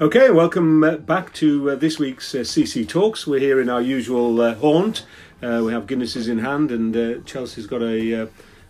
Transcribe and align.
Okay, 0.00 0.30
welcome 0.30 0.84
uh, 0.84 0.96
back 0.96 1.32
to 1.34 1.70
uh, 1.70 1.74
this 1.74 1.98
week's 1.98 2.32
uh, 2.34 2.38
CC 2.38 2.88
Talks. 2.88 3.26
We're 3.26 3.40
here 3.40 3.60
in 3.60 3.68
our 3.68 3.80
usual 3.82 4.40
uh, 4.40 4.54
haunt. 4.54 5.04
Uh, 5.42 5.62
we 5.64 5.72
have 5.72 5.86
Guinnesses 5.86 6.28
in 6.28 6.38
hand, 6.38 6.70
and 6.70 6.96
uh, 6.96 7.20
Chelsea's 7.24 7.66
got 7.66 7.82
a, 7.82 8.22
uh, 8.22 8.26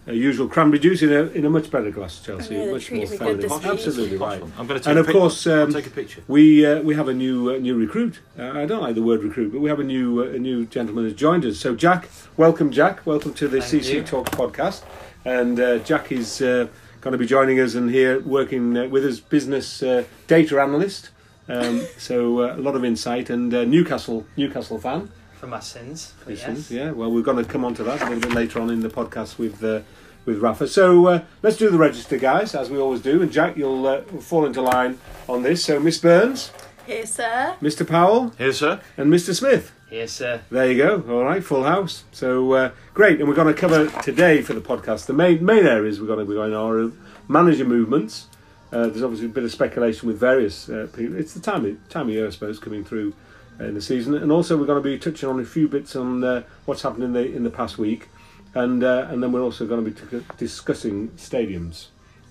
a 0.06 0.14
usual 0.14 0.48
cranberry 0.48 0.78
juice 0.78 1.02
in 1.02 1.12
a 1.12 1.24
in 1.32 1.44
a 1.44 1.50
much 1.50 1.70
better 1.70 1.90
glass. 1.90 2.20
Chelsea, 2.22 2.56
I 2.56 2.64
know, 2.64 2.72
much 2.72 2.90
more 2.90 3.06
treated 3.06 3.10
me 3.10 3.18
good 3.18 3.18
feminine. 3.18 3.40
this 3.42 3.52
week. 3.52 3.66
Absolutely 3.66 4.16
right. 4.16 4.42
I'm 4.58 4.66
going 4.66 4.68
to 4.68 4.74
take 4.80 4.86
And 4.86 4.96
a 4.96 5.00
of 5.00 5.06
pic- 5.06 5.16
course, 5.16 5.46
um, 5.46 5.70
take 5.70 5.86
a 5.86 5.90
picture. 5.90 6.22
We 6.28 6.64
uh, 6.64 6.80
we 6.80 6.94
have 6.94 7.08
a 7.08 7.14
new 7.14 7.50
uh, 7.52 7.58
new 7.58 7.74
recruit. 7.76 8.20
Uh, 8.38 8.52
I 8.52 8.64
don't 8.64 8.82
like 8.82 8.94
the 8.94 9.02
word 9.02 9.22
recruit, 9.22 9.52
but 9.52 9.60
we 9.60 9.68
have 9.68 9.80
a 9.80 9.84
new 9.84 10.22
uh, 10.22 10.28
a 10.28 10.38
new 10.38 10.64
gentleman 10.64 11.04
who's 11.04 11.14
joined 11.14 11.44
us. 11.44 11.58
So 11.58 11.74
Jack, 11.74 12.08
welcome 12.38 12.70
Jack, 12.70 13.04
welcome 13.04 13.34
to 13.34 13.48
the 13.48 13.60
Thank 13.60 13.82
CC 13.84 13.94
you. 13.96 14.02
Talks 14.02 14.30
podcast. 14.30 14.82
And 15.26 15.60
uh, 15.60 15.78
Jack 15.80 16.10
is 16.10 16.40
uh, 16.40 16.68
going 17.02 17.12
to 17.12 17.18
be 17.18 17.26
joining 17.26 17.60
us 17.60 17.74
and 17.74 17.90
here 17.90 18.18
working 18.20 18.78
uh, 18.78 18.88
with 18.88 19.04
us, 19.04 19.20
business 19.20 19.82
uh, 19.82 20.04
data 20.26 20.58
analyst. 20.58 21.10
Um, 21.48 21.80
so 21.96 22.40
uh, 22.42 22.56
a 22.56 22.60
lot 22.60 22.74
of 22.76 22.84
insight 22.84 23.30
and 23.30 23.52
uh, 23.54 23.64
Newcastle 23.64 24.26
Newcastle 24.36 24.78
fan. 24.78 25.10
for 25.40 25.46
my 25.46 25.60
sins. 25.60 26.12
but 26.20 26.28
Listens, 26.34 26.70
yes. 26.70 26.78
Yeah, 26.78 26.90
well, 26.90 27.10
we're 27.10 27.22
going 27.22 27.42
to 27.42 27.50
come 27.50 27.64
on 27.64 27.74
to 27.76 27.84
that 27.84 28.02
a 28.02 28.04
little 28.04 28.20
bit 28.20 28.32
later 28.32 28.60
on 28.60 28.70
in 28.70 28.80
the 28.80 28.88
podcast 28.90 29.38
with 29.38 29.62
uh, 29.64 29.80
with 30.26 30.38
Rafa. 30.40 30.68
So 30.68 31.06
uh, 31.06 31.22
let's 31.42 31.56
do 31.56 31.70
the 31.70 31.78
register, 31.78 32.18
guys, 32.18 32.54
as 32.54 32.68
we 32.70 32.78
always 32.78 33.00
do. 33.00 33.22
And 33.22 33.32
Jack, 33.32 33.56
you'll 33.56 33.86
uh, 33.86 34.02
fall 34.20 34.44
into 34.44 34.60
line 34.60 34.98
on 35.28 35.42
this. 35.42 35.64
So 35.64 35.80
Miss 35.80 35.96
Burns, 35.98 36.50
Here, 36.86 37.06
sir. 37.06 37.56
Mr. 37.62 37.86
Powell, 37.88 38.30
Here, 38.36 38.52
sir. 38.52 38.80
and 38.98 39.10
Mr. 39.12 39.34
Smith. 39.34 39.72
Yes, 39.90 40.12
sir. 40.12 40.42
There 40.50 40.70
you 40.70 40.76
go. 40.76 41.02
All 41.08 41.24
right, 41.24 41.42
full 41.42 41.64
house. 41.64 42.04
So 42.12 42.52
uh, 42.52 42.70
great, 42.92 43.20
and 43.20 43.28
we're 43.28 43.34
going 43.34 43.54
to 43.54 43.58
cover 43.58 43.86
today 44.02 44.42
for 44.42 44.52
the 44.52 44.60
podcast 44.60 45.06
the 45.06 45.14
main 45.14 45.42
main 45.42 45.66
areas 45.66 45.98
we're 45.98 46.06
going 46.06 46.18
to 46.18 46.26
be 46.26 46.34
going 46.34 46.52
are 46.52 46.92
manager 47.26 47.64
movements. 47.64 48.26
Uh, 48.72 48.86
there's 48.88 49.02
obviously 49.02 49.26
a 49.26 49.30
bit 49.30 49.44
of 49.44 49.50
speculation 49.50 50.08
with 50.08 50.18
various 50.18 50.68
uh, 50.68 50.88
people. 50.94 51.16
It's 51.16 51.34
the 51.34 51.40
time 51.40 51.64
of, 51.64 51.88
time 51.88 52.08
of 52.08 52.14
year, 52.14 52.26
I 52.26 52.30
suppose, 52.30 52.58
coming 52.58 52.84
through 52.84 53.14
uh, 53.60 53.64
in 53.64 53.74
the 53.74 53.80
season, 53.80 54.14
and 54.14 54.30
also 54.30 54.56
we're 54.56 54.66
going 54.66 54.82
to 54.82 54.88
be 54.88 54.98
touching 54.98 55.28
on 55.28 55.40
a 55.40 55.44
few 55.44 55.68
bits 55.68 55.96
on 55.96 56.22
uh, 56.22 56.42
what's 56.66 56.82
happened 56.82 57.04
in 57.04 57.12
the 57.12 57.24
in 57.34 57.44
the 57.44 57.50
past 57.50 57.78
week, 57.78 58.08
and 58.54 58.84
uh, 58.84 59.06
and 59.10 59.22
then 59.22 59.32
we're 59.32 59.42
also 59.42 59.66
going 59.66 59.84
to 59.84 59.90
be 59.90 60.18
t- 60.18 60.24
discussing 60.36 61.08
stadiums 61.10 61.86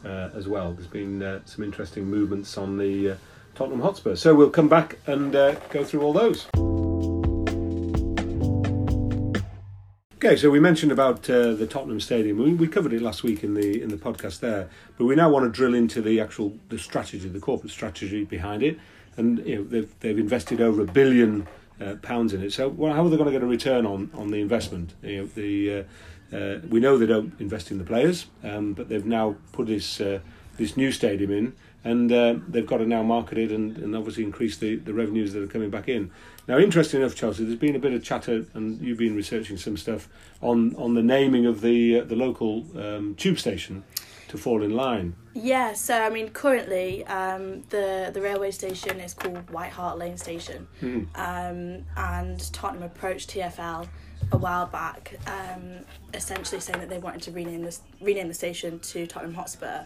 uh, 0.05 0.29
as 0.35 0.47
well. 0.47 0.73
There's 0.73 0.88
been 0.88 1.41
some 1.45 1.63
interesting 1.63 2.05
movements 2.05 2.57
on 2.57 2.77
the 2.77 3.17
Tottenham 3.55 3.81
Hotspur, 3.81 4.16
so 4.16 4.35
we'll 4.35 4.51
come 4.51 4.69
back 4.69 4.99
and 5.07 5.33
go 5.33 5.83
through 5.83 6.01
all 6.01 6.13
those. 6.13 6.47
Okay, 10.17 10.35
so 10.35 10.49
we 10.49 10.59
mentioned 10.59 10.91
about 10.91 11.29
uh, 11.29 11.53
the 11.53 11.67
Tottenham 11.67 11.99
Stadium. 11.99 12.39
We, 12.39 12.51
we 12.51 12.67
covered 12.67 12.91
it 12.91 13.03
last 13.03 13.21
week 13.21 13.43
in 13.43 13.53
the 13.53 13.83
in 13.83 13.89
the 13.89 13.97
podcast 13.97 14.39
there, 14.39 14.67
but 14.97 15.05
we 15.05 15.13
now 15.13 15.29
want 15.29 15.45
to 15.45 15.51
drill 15.51 15.75
into 15.75 16.01
the 16.01 16.19
actual 16.19 16.57
the 16.69 16.79
strategy, 16.79 17.29
the 17.29 17.39
corporate 17.39 17.71
strategy 17.71 18.23
behind 18.23 18.63
it, 18.63 18.79
and 19.15 19.45
you 19.45 19.57
know 19.57 19.63
they've 19.63 19.99
they've 19.99 20.17
invested 20.17 20.59
over 20.59 20.81
a 20.81 20.85
billion 20.85 21.47
uh, 21.79 21.97
pounds 22.01 22.33
in 22.33 22.41
it. 22.41 22.51
So, 22.51 22.67
well, 22.67 22.95
how 22.95 23.05
are 23.05 23.09
they 23.09 23.15
going 23.15 23.27
to 23.27 23.31
get 23.31 23.43
a 23.43 23.45
return 23.45 23.85
on 23.85 24.09
on 24.15 24.31
the 24.31 24.41
investment? 24.41 24.95
You 25.03 25.17
know, 25.17 25.25
the 25.35 25.85
uh, 26.31 26.35
uh, 26.35 26.59
we 26.67 26.79
know 26.79 26.97
they 26.97 27.05
don't 27.05 27.39
invest 27.39 27.69
in 27.69 27.77
the 27.77 27.83
players, 27.83 28.25
um, 28.43 28.73
but 28.73 28.89
they've 28.89 29.05
now 29.05 29.35
put 29.51 29.67
this 29.67 30.01
uh, 30.01 30.21
this 30.57 30.75
new 30.75 30.91
stadium 30.91 31.29
in, 31.29 31.53
and 31.83 32.11
uh, 32.11 32.36
they've 32.47 32.66
got 32.66 32.78
to 32.78 32.86
now 32.86 33.03
market 33.03 33.38
it 33.38 33.52
and, 33.52 33.78
and 33.78 33.95
obviously 33.95 34.23
increase 34.23 34.58
the, 34.58 34.75
the 34.75 34.94
revenues 34.94 35.33
that 35.33 35.44
are 35.44 35.47
coming 35.47 35.70
back 35.70 35.88
in. 35.88 36.11
Now, 36.47 36.58
interesting 36.58 37.02
enough, 37.02 37.16
Chelsea, 37.16 37.44
there's 37.44 37.59
been 37.59 37.75
a 37.75 37.80
bit 37.80 37.94
of 37.94 38.03
chatter, 38.03 38.45
and 38.53 38.81
you've 38.81 38.97
been 38.97 39.16
researching 39.16 39.58
some 39.58 39.75
stuff 39.78 40.08
on, 40.42 40.75
on 40.75 40.94
the 40.94 41.03
naming 41.03 41.45
of 41.45 41.61
the 41.61 42.00
uh, 42.00 42.03
the 42.06 42.16
local 42.16 42.66
um, 42.78 43.16
tube 43.16 43.38
station 43.38 43.84
to 44.30 44.38
fall 44.38 44.64
in 44.64 44.72
line. 44.72 45.16
Yeah, 45.34 45.73
so 45.73 46.02
I 46.02 46.09
mean, 46.09 46.30
currently 46.30 47.06
um, 47.08 47.64
the 47.69 48.12
the 48.14 48.22
railway 48.22 48.52
station 48.52 49.00
is 49.00 49.14
called 49.14 49.50
White 49.52 49.72
Hart 49.72 49.97
Lane 49.97 50.17
Station, 50.17 50.67
um, 51.16 51.84
and 51.96 52.53
Tottenham 52.53 52.84
approached 52.84 53.30
TFL 53.31 53.88
a 54.31 54.38
while 54.38 54.66
back, 54.66 55.16
um, 55.28 55.85
essentially 56.13 56.59
saying 56.59 56.80
that 56.80 56.90
they 56.90 56.97
wanted 56.97 57.22
to 57.24 57.31
rename 57.31 57.63
this 57.63 57.81
rename 58.01 58.28
the 58.28 58.34
station 58.34 58.80
to 58.80 59.06
Tottenham 59.06 59.35
Hotspur, 59.35 59.84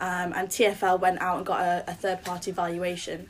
um, 0.00 0.32
and 0.34 0.48
TFL 0.48 1.00
went 1.00 1.20
out 1.20 1.38
and 1.38 1.46
got 1.46 1.60
a, 1.60 1.84
a 1.88 1.94
third 1.94 2.24
party 2.24 2.50
valuation. 2.50 3.28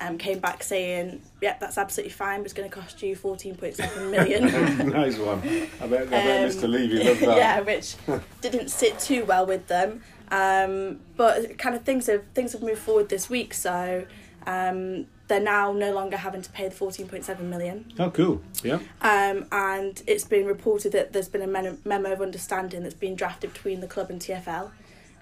Um, 0.00 0.16
came 0.16 0.38
back 0.38 0.62
saying, 0.62 1.20
"Yep, 1.42 1.58
that's 1.58 1.76
absolutely 1.76 2.12
fine, 2.12 2.38
but 2.38 2.44
it's 2.44 2.54
going 2.54 2.70
to 2.70 2.74
cost 2.74 3.02
you 3.02 3.16
fourteen 3.16 3.56
point 3.56 3.74
seven 3.74 4.10
million. 4.12 4.44
nice 4.90 5.18
one. 5.18 5.38
I 5.40 5.86
bet, 5.88 6.02
I 6.02 6.06
bet 6.06 6.44
Um, 6.44 6.50
Mr. 6.56 6.68
Levy 6.70 7.02
loved 7.02 7.20
that. 7.20 7.36
yeah, 7.36 7.60
which 7.60 7.96
didn't 8.40 8.68
sit 8.70 8.98
too 9.00 9.24
well 9.24 9.44
with 9.44 9.66
them. 9.66 10.00
Um, 10.30 11.00
but 11.16 11.58
kind 11.58 11.74
of 11.74 11.82
things 11.82 12.06
have 12.06 12.22
things 12.32 12.52
have 12.52 12.62
moved 12.62 12.78
forward 12.80 13.08
this 13.08 13.28
week, 13.28 13.52
so 13.54 14.06
um, 14.46 15.06
they're 15.26 15.40
now 15.40 15.72
no 15.72 15.92
longer 15.92 16.16
having 16.16 16.42
to 16.42 16.50
pay 16.52 16.68
the 16.68 16.74
fourteen 16.74 17.08
point 17.08 17.24
seven 17.24 17.50
million. 17.50 17.92
Oh, 17.98 18.10
cool. 18.10 18.40
Yeah. 18.62 18.78
Um, 19.02 19.46
and 19.50 20.00
it's 20.06 20.22
been 20.24 20.46
reported 20.46 20.92
that 20.92 21.12
there's 21.12 21.28
been 21.28 21.42
a 21.42 21.76
memo 21.84 22.12
of 22.12 22.22
understanding 22.22 22.84
that's 22.84 22.94
been 22.94 23.16
drafted 23.16 23.52
between 23.52 23.80
the 23.80 23.88
club 23.88 24.10
and 24.10 24.20
TFL. 24.20 24.70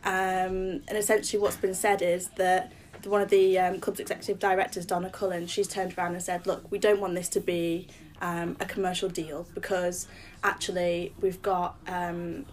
Um, 0.06 0.82
and 0.88 0.96
essentially, 0.96 1.42
what's 1.42 1.56
been 1.56 1.74
said 1.74 2.00
is 2.00 2.28
that 2.36 2.72
one 3.04 3.20
of 3.20 3.28
the 3.28 3.58
um, 3.58 3.80
club's 3.80 4.00
executive 4.00 4.38
directors, 4.38 4.86
Donna 4.86 5.10
Cullen, 5.10 5.46
she's 5.46 5.68
turned 5.68 5.98
around 5.98 6.14
and 6.14 6.22
said, 6.22 6.46
"Look, 6.46 6.70
we 6.70 6.78
don't 6.78 7.00
want 7.00 7.14
this 7.14 7.28
to 7.30 7.40
be 7.40 7.88
um, 8.22 8.56
a 8.60 8.64
commercial 8.66 9.08
deal 9.08 9.46
because 9.52 10.06
actually 10.42 11.12
we've 11.20 11.42
got 11.42 11.76
um, 11.88 12.46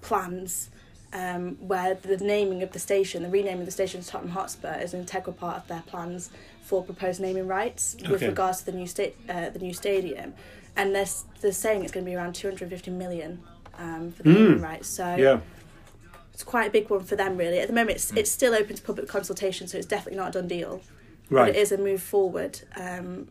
plans." 0.00 0.70
Um, 1.14 1.56
where 1.68 1.94
the 1.94 2.16
naming 2.16 2.62
of 2.62 2.72
the 2.72 2.78
station, 2.78 3.22
the 3.22 3.28
renaming 3.28 3.60
of 3.60 3.66
the 3.66 3.70
station 3.72 4.00
to 4.00 4.08
Tottenham 4.08 4.32
Hotspur, 4.32 4.78
is 4.80 4.94
an 4.94 5.00
integral 5.00 5.34
part 5.34 5.58
of 5.58 5.68
their 5.68 5.82
plans 5.86 6.30
for 6.62 6.82
proposed 6.82 7.20
naming 7.20 7.46
rights 7.46 7.96
with 8.08 8.22
regards 8.28 8.60
to 8.60 8.64
the 8.70 8.72
new 8.72 8.86
sta- 8.86 9.12
uh, 9.28 9.50
the 9.50 9.58
new 9.58 9.74
stadium, 9.74 10.32
and 10.74 10.94
they're, 10.94 11.04
they're 11.42 11.52
saying 11.52 11.82
it's 11.82 11.92
going 11.92 12.06
to 12.06 12.10
be 12.10 12.16
around 12.16 12.34
two 12.34 12.48
hundred 12.48 12.70
fifty 12.70 12.90
million 12.90 13.42
um, 13.78 14.10
for 14.12 14.22
the 14.22 14.30
naming 14.30 14.62
rights. 14.62 14.88
So 14.88 15.16
Yeah. 15.16 15.40
It's 16.32 16.42
quite 16.44 16.68
a 16.68 16.70
big 16.70 16.88
one 16.90 17.04
for 17.04 17.16
them, 17.16 17.36
really. 17.36 17.58
At 17.58 17.68
the 17.68 17.74
moment, 17.74 17.96
it's, 17.96 18.12
it's 18.12 18.30
still 18.30 18.54
open 18.54 18.76
to 18.76 18.82
public 18.82 19.08
consultation, 19.08 19.68
so 19.68 19.78
it's 19.78 19.86
definitely 19.86 20.18
not 20.18 20.28
a 20.28 20.32
done 20.32 20.48
deal. 20.48 20.80
But 21.30 21.50
it 21.50 21.56
is 21.56 21.72
a 21.72 21.78
move 21.78 22.02
forward 22.02 22.60
um, 22.76 23.28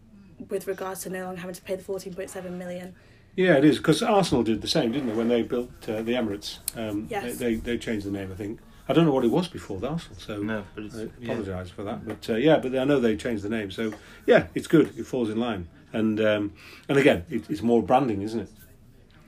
with 0.49 0.65
regards 0.67 1.01
to 1.03 1.09
no 1.09 1.23
longer 1.25 1.41
having 1.41 1.53
to 1.55 1.61
pay 1.61 1.75
the 1.75 1.83
fourteen 1.83 2.13
point 2.15 2.29
seven 2.31 2.57
million. 2.57 2.95
Yeah, 3.35 3.57
it 3.57 3.63
is 3.65 3.77
because 3.77 4.01
Arsenal 4.01 4.43
did 4.43 4.61
the 4.61 4.67
same, 4.67 4.91
didn't 4.91 5.09
they? 5.09 5.13
When 5.13 5.27
they 5.27 5.43
built 5.43 5.69
uh, 5.87 6.01
the 6.01 6.13
Emirates, 6.13 6.57
um, 6.75 7.07
Yes. 7.09 7.37
they, 7.37 7.53
they 7.53 7.55
they 7.55 7.77
changed 7.77 8.05
the 8.07 8.11
name. 8.11 8.31
I 8.31 8.35
think 8.35 8.59
I 8.89 8.93
don't 8.93 9.05
know 9.05 9.13
what 9.13 9.23
it 9.23 9.29
was 9.31 9.47
before 9.47 9.79
the 9.79 9.87
Arsenal, 9.89 10.17
so 10.19 10.37
No, 10.41 10.63
but 10.73 10.85
it's, 10.85 10.95
I 10.95 11.09
yeah. 11.19 11.31
apologise 11.33 11.69
for 11.69 11.83
that. 11.83 12.05
But 12.07 12.27
uh, 12.29 12.35
yeah, 12.37 12.57
but 12.57 12.75
I 12.75 12.83
know 12.85 12.99
they 12.99 13.15
changed 13.15 13.43
the 13.43 13.49
name, 13.49 13.69
so 13.69 13.93
yeah, 14.25 14.47
it's 14.55 14.67
good. 14.67 14.97
It 14.97 15.05
falls 15.05 15.29
in 15.29 15.39
line, 15.39 15.67
and 15.93 16.19
um, 16.19 16.53
and 16.89 16.97
again, 16.97 17.25
it, 17.29 17.43
it's 17.49 17.61
more 17.61 17.83
branding, 17.83 18.23
isn't 18.23 18.39
it? 18.39 18.49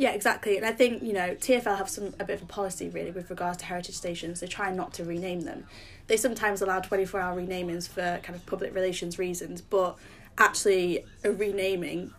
Yeah, 0.03 0.12
exactly. 0.12 0.58
And 0.58 0.66
I 0.66 0.74
think, 0.74 1.02
you 1.02 1.14
know, 1.14 1.34
TFL 1.34 1.78
have 1.78 1.88
some 1.88 2.14
a 2.19 2.25
bit 2.25 2.36
of 2.36 2.41
a 2.41 2.46
policy 2.46 2.90
really 2.90 3.12
with 3.12 3.30
regards 3.30 3.59
to 3.59 3.66
heritage 3.66 3.96
stations. 3.96 4.41
They 4.41 4.47
try 4.47 4.69
not 4.69 4.91
to 4.96 5.06
rename 5.06 5.44
them. 5.46 5.66
They 6.08 6.18
sometimes 6.18 6.62
allow 6.62 6.81
24 6.81 7.22
hour 7.22 7.38
renamings 7.38 7.88
for 7.88 8.19
kind 8.22 8.36
of 8.36 8.46
public 8.46 8.75
relations 8.75 9.18
reasons, 9.18 9.62
but 9.62 9.96
actually 10.38 11.06
a 11.24 11.31
renaming 11.31 12.14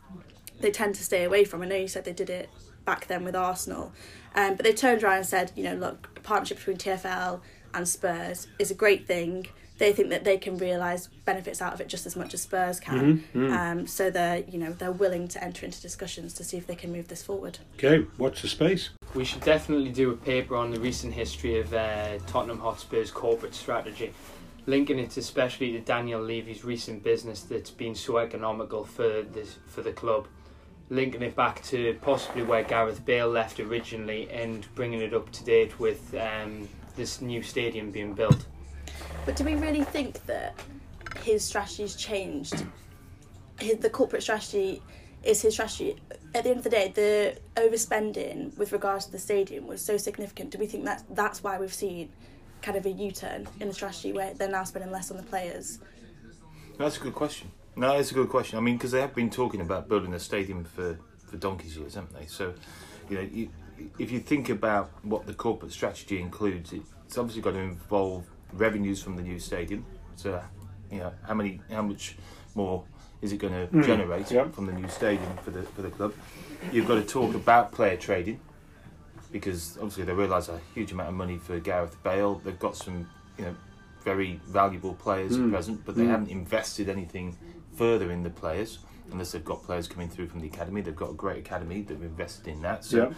they 0.61 0.71
tend 0.71 0.95
to 0.95 1.05
stay 1.05 1.25
away 1.25 1.45
from. 1.45 1.61
I 1.61 1.67
know 1.67 1.77
you 1.77 1.87
said 1.87 2.07
they 2.07 2.15
did 2.15 2.31
it 2.31 2.49
back 2.87 3.07
then 3.07 3.23
with 3.23 3.37
Arsenal, 3.37 3.93
um, 4.35 4.55
but 4.55 4.65
they 4.65 4.73
turned 4.73 5.05
around 5.05 5.19
and 5.19 5.27
said, 5.27 5.53
you 5.55 5.65
know, 5.65 5.75
look, 5.75 6.23
partnership 6.23 6.57
between 6.57 6.79
TFL 6.79 7.43
and 7.75 7.87
Spurs 7.87 8.47
is 8.59 8.71
a 8.71 8.75
great 8.75 9.07
thing. 9.07 9.47
They 9.79 9.93
think 9.93 10.11
that 10.11 10.23
they 10.23 10.39
can 10.39 10.57
realise 10.57 11.09
benefits 11.25 11.61
out 11.61 11.75
of 11.75 11.81
it 11.81 11.89
just 11.89 12.07
as 12.07 12.15
much 12.15 12.33
as 12.33 12.43
Spurs 12.43 12.79
can. 12.79 13.25
Um, 13.35 13.87
so 13.89 14.09
they're, 14.09 14.45
you 14.49 14.59
know, 14.59 14.73
they're 14.73 14.93
willing 14.93 15.27
to 15.29 15.43
enter 15.43 15.67
into 15.67 15.81
discussions 15.83 16.33
to 16.35 16.45
see 16.45 16.57
if 16.57 16.67
they 16.67 16.77
can 16.77 16.93
move 16.93 17.09
this 17.09 17.23
forward. 17.25 17.59
Okay, 17.77 18.07
watch 18.17 18.43
the 18.43 18.49
space. 18.49 18.91
We 19.15 19.25
should 19.25 19.43
definitely 19.43 19.91
do 19.91 20.11
a 20.11 20.17
paper 20.17 20.55
on 20.55 20.71
the 20.71 20.79
recent 20.79 21.13
history 21.13 21.59
of 21.61 21.75
uh, 21.75 22.19
Tottenham 22.27 22.59
Hotspur's 22.59 23.11
corporate 23.11 23.55
strategy, 23.55 24.13
linking 24.67 24.99
it 25.01 25.17
especially 25.17 25.73
to 25.73 25.81
Daniel 25.81 26.21
Levy's 26.21 26.65
recent 26.65 27.03
business 27.03 27.43
that's 27.43 27.71
been 27.71 27.97
so 27.97 28.19
economical 28.19 28.85
for 28.85 29.23
this 29.23 29.57
for 29.67 29.83
the 29.83 29.93
club, 29.93 30.29
linking 30.89 31.23
it 31.23 31.35
back 31.35 31.63
to 31.65 31.99
possibly 32.01 32.45
where 32.45 32.63
Gareth 32.63 33.05
Bale 33.05 33.29
left 33.29 33.59
originally 33.59 34.31
and 34.31 34.73
bringing 34.77 35.01
it 35.01 35.15
up 35.15 35.31
to 35.33 35.45
date 35.45 35.81
with 35.81 36.15
um, 36.15 36.69
this 36.95 37.21
new 37.21 37.43
stadium 37.43 37.91
being 37.91 38.15
built. 38.15 38.47
But 39.25 39.37
do 39.37 39.45
we 39.45 39.55
really 39.55 39.85
think 39.85 40.25
that 40.27 40.55
his 41.23 41.45
strategy's 41.45 41.97
changed? 41.97 42.65
His, 43.59 43.79
the 43.79 43.91
corporate 43.91 44.23
strategy 44.23 44.83
is 45.23 45.41
his 45.41 45.55
strategy. 45.55 45.97
At 46.35 46.45
the 46.45 46.51
end 46.51 46.59
of 46.59 46.65
the 46.65 46.71
day, 46.71 46.93
the 46.95 47.61
overspending 47.61 48.57
with 48.59 48.73
regards 48.73 49.07
to 49.07 49.13
the 49.13 49.19
stadium 49.19 49.67
was 49.67 49.81
so 49.81 49.97
significant. 49.97 50.51
Do 50.51 50.59
we 50.59 50.67
think 50.67 50.85
that 50.85 51.05
that's 51.11 51.43
why 51.43 51.59
we've 51.59 51.73
seen 51.73 52.11
kind 52.61 52.77
of 52.77 52.85
a 52.87 52.91
U-turn 52.91 53.47
in 53.61 53.69
the 53.69 53.75
strategy 53.75 54.13
where 54.13 54.35
they're 54.35 54.49
now 54.49 54.65
spending 54.65 54.91
less 54.91 55.11
on 55.11 55.17
the 55.17 55.23
players? 55.23 55.79
That's 56.79 56.97
a 56.97 57.01
good 57.01 57.15
question. 57.15 57.51
No, 57.77 57.97
it's 57.97 58.11
a 58.11 58.15
good 58.15 58.29
question. 58.29 58.59
I 58.59 58.61
mean, 58.61 58.77
because 58.77 58.91
they 58.91 59.01
have 59.01 59.15
been 59.15 59.31
talking 59.31 59.61
about 59.61 59.89
building 59.89 60.13
a 60.15 60.19
stadium 60.19 60.65
for, 60.65 60.99
for 61.27 61.37
donkey's 61.37 61.77
years, 61.77 61.95
haven't 61.95 62.15
they? 62.19 62.27
So, 62.27 62.55
you 63.09 63.17
know, 63.17 63.23
you, 63.23 63.49
if 63.99 64.11
you 64.11 64.21
think 64.21 64.49
about 64.49 64.91
what 65.03 65.27
the 65.27 65.35
corporate 65.35 65.73
strategy 65.73 66.21
includes, 66.21 66.73
it's 66.73 67.19
obviously 67.19 67.43
got 67.43 67.53
to 67.53 67.59
involve 67.59 68.25
revenues 68.55 69.03
from 69.03 69.17
the 69.17 69.23
new 69.23 69.39
stadium 69.39 69.85
So, 70.17 70.41
you 70.91 70.99
know 70.99 71.13
how 71.27 71.35
many 71.35 71.61
how 71.71 71.83
much 71.83 72.17
more 72.55 72.85
is 73.21 73.33
it 73.33 73.39
going 73.39 73.53
to 73.55 73.67
Mm, 73.75 73.85
generate 73.85 74.31
yeah. 74.31 74.49
from 74.49 74.67
the 74.67 74.73
new 74.73 74.89
stadium 74.89 75.37
for 75.45 75.51
the 75.51 75.63
for 75.63 75.83
the 75.83 75.91
club. 75.91 76.13
You've 76.73 76.87
got 76.87 76.95
to 76.97 77.05
talk 77.05 77.35
about 77.35 77.73
player 77.73 77.97
trading 77.97 78.39
because 79.33 79.77
obviously 79.79 80.05
they 80.05 80.13
realise 80.13 80.49
a 80.49 80.61
huge 80.75 80.93
amount 80.93 81.09
of 81.09 81.15
money 81.15 81.39
for 81.39 81.59
Gareth 81.59 81.97
Bale. 82.03 82.37
They've 82.45 82.59
got 82.59 82.77
some 82.77 83.09
you 83.39 83.45
know 83.47 83.55
very 84.05 84.41
valuable 84.47 84.95
players 84.95 85.37
Mm. 85.37 85.45
at 85.47 85.51
present, 85.51 85.85
but 85.87 85.97
they 85.97 86.05
Mm. 86.05 86.11
haven't 86.11 86.31
invested 86.31 86.89
anything 86.89 87.37
further 87.77 88.11
in 88.11 88.23
the 88.23 88.31
players 88.31 88.79
unless 89.11 89.33
they've 89.33 89.45
got 89.45 89.63
players 89.63 89.87
coming 89.89 90.09
through 90.09 90.27
from 90.29 90.41
the 90.41 90.47
academy. 90.47 90.81
They've 90.81 90.95
got 91.05 91.11
a 91.11 91.15
great 91.15 91.39
academy. 91.39 91.83
They've 91.83 92.03
invested 92.03 92.47
in 92.49 92.63
that. 92.63 92.85
So 92.85 92.97
Yeah. 92.97 93.11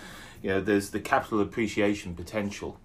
you 0.43 0.49
know, 0.51 0.61
there's 0.61 0.91
the 0.91 1.01
capital 1.01 1.41
appreciation 1.41 2.15
potential, 2.15 2.79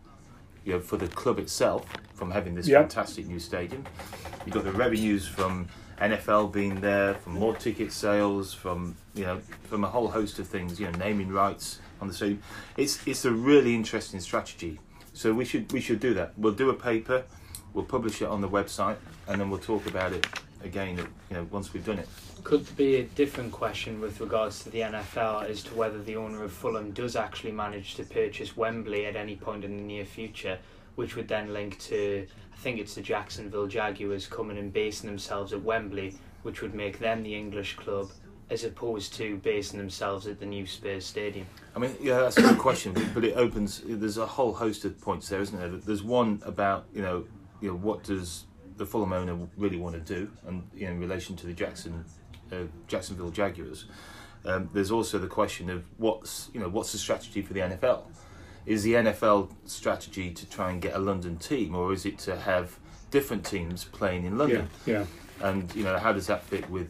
you 0.66 0.74
know, 0.74 0.80
for 0.80 0.98
the 0.98 1.08
club 1.08 1.40
itself 1.40 1.86
from 2.14 2.32
having 2.32 2.56
this 2.56 2.68
Yeah. 2.68 2.80
fantastic 2.82 3.28
new 3.28 3.40
stadium. 3.40 3.84
You've 4.46 4.54
got 4.56 4.64
the 4.64 4.72
revenues 4.72 5.28
from 5.28 5.68
NFL 6.00 6.48
being 6.52 6.82
there, 6.82 7.14
from 7.16 7.34
more 7.34 7.56
ticket 7.56 7.92
sales, 7.92 8.54
from 8.54 8.96
you 9.14 9.24
know, 9.26 9.40
from 9.70 9.84
a 9.84 9.88
whole 9.88 10.08
host 10.10 10.40
of 10.40 10.48
things. 10.48 10.80
You 10.80 10.88
know, 10.92 10.98
naming 10.98 11.30
rights 11.30 11.80
on 12.00 12.08
the 12.08 12.14
stadium. 12.14 12.42
It's 12.78 13.06
it's 13.08 13.26
a 13.26 13.32
really 13.32 13.76
interesting 13.76 14.20
strategy. 14.20 14.80
So 15.14 15.34
we 15.34 15.46
should 15.46 15.72
we 15.72 15.82
should 15.82 16.00
do 16.00 16.14
that. 16.16 16.34
We'll 16.38 16.54
do 16.54 16.70
a 16.70 16.74
paper, 16.74 17.24
we'll 17.74 17.86
publish 17.86 18.22
it 18.22 18.28
on 18.30 18.42
the 18.42 18.50
website, 18.50 18.96
and 19.28 19.40
then 19.40 19.50
we'll 19.50 19.60
talk 19.60 19.86
about 19.86 20.14
it 20.14 20.26
again. 20.64 20.98
You 20.98 21.06
know, 21.38 21.48
once 21.52 21.74
we've 21.74 21.86
done 21.86 22.00
it. 22.00 22.08
Could 22.44 22.76
be 22.76 22.96
a 22.96 23.04
different 23.04 23.52
question 23.52 24.02
with 24.02 24.20
regards 24.20 24.64
to 24.64 24.70
the 24.70 24.82
NFL 24.82 25.48
as 25.50 25.64
to 25.64 25.76
whether 25.76 26.02
the 26.02 26.16
owner 26.16 26.44
of 26.44 26.52
Fulham 26.52 26.92
does 26.92 27.16
actually 27.16 27.52
manage 27.52 27.96
to 27.96 28.04
purchase 28.04 28.58
Wembley 28.58 29.06
at 29.06 29.16
any 29.16 29.36
point 29.36 29.64
in 29.64 29.78
the 29.78 29.84
near 29.84 30.06
future, 30.06 30.58
which 30.96 31.16
would 31.16 31.28
then 31.28 31.54
link 31.54 31.80
to, 31.80 32.28
I 32.54 32.58
think 32.58 32.80
it's 32.80 32.96
the 32.96 33.02
Jacksonville 33.02 33.68
Jaguars 33.68 34.28
coming 34.28 34.58
and 34.58 34.74
basing 34.74 35.08
themselves 35.10 35.54
at 35.54 35.62
Wembley, 35.62 36.16
which 36.44 36.62
would 36.62 36.74
make 36.74 37.00
them 37.00 37.24
the 37.24 37.36
English 37.36 37.76
club 37.76 38.10
as 38.50 38.64
opposed 38.66 39.14
to 39.14 39.38
basing 39.38 39.80
themselves 39.80 40.28
at 40.28 40.40
the 40.40 40.46
new 40.46 40.66
Spurs 40.66 41.06
Stadium. 41.06 41.46
I 41.76 41.80
mean, 41.80 41.96
yeah, 42.02 42.20
that's 42.20 42.38
a 42.38 42.42
good 42.42 42.58
question, 42.58 42.92
but- 42.94 43.14
but 43.14 43.24
it 43.24 43.38
opens. 43.38 43.82
There's 43.86 44.18
a 44.18 44.26
whole 44.26 44.54
host 44.54 44.84
of 44.84 45.00
points 45.00 45.30
there, 45.30 45.40
isn't 45.42 45.58
there? 45.58 45.70
There's 45.70 46.04
one 46.04 46.42
about 46.46 46.86
you 46.94 47.02
know, 47.02 47.26
you 47.62 47.70
know, 47.70 47.76
what 47.78 48.04
does 48.04 48.46
the 48.76 48.86
Fulham 48.86 49.14
owner 49.14 49.48
really 49.56 49.78
want 49.78 49.96
to 49.96 50.02
do, 50.16 50.30
and 50.48 50.68
you 50.74 50.86
know, 50.86 50.92
in 50.92 51.00
relation 51.00 51.36
to 51.38 51.48
the 51.48 51.54
Jackson, 51.54 52.04
uh, 52.52 52.64
Jacksonville 52.88 53.30
Jaguars. 53.32 53.86
Um, 54.44 54.70
there's 54.74 54.92
also 54.92 55.20
the 55.20 55.28
question 55.28 55.70
of 55.70 55.84
what's 55.98 56.50
you 56.54 56.60
know 56.60 56.70
what's 56.70 56.92
the 56.92 56.98
strategy 56.98 57.42
for 57.42 57.54
the 57.54 57.60
NFL? 57.62 58.04
Is 58.66 58.84
the 58.84 58.94
NFL 58.94 59.52
strategy 59.66 60.32
to 60.32 60.50
try 60.50 60.72
and 60.72 60.82
get 60.82 60.96
a 60.96 61.00
London 61.00 61.38
team, 61.38 61.76
or 61.76 61.94
is 61.94 62.06
it 62.06 62.18
to 62.20 62.36
have 62.40 62.78
different 63.10 63.46
teams 63.46 63.84
playing 63.86 64.26
in 64.26 64.34
Yeah, 64.34 64.38
London? 64.40 64.70
yeah. 64.86 65.06
And 65.42 65.74
you 65.76 65.84
know, 65.84 65.98
how 65.98 66.14
does 66.14 66.28
that 66.28 66.44
fit 66.44 66.70
with 66.70 66.88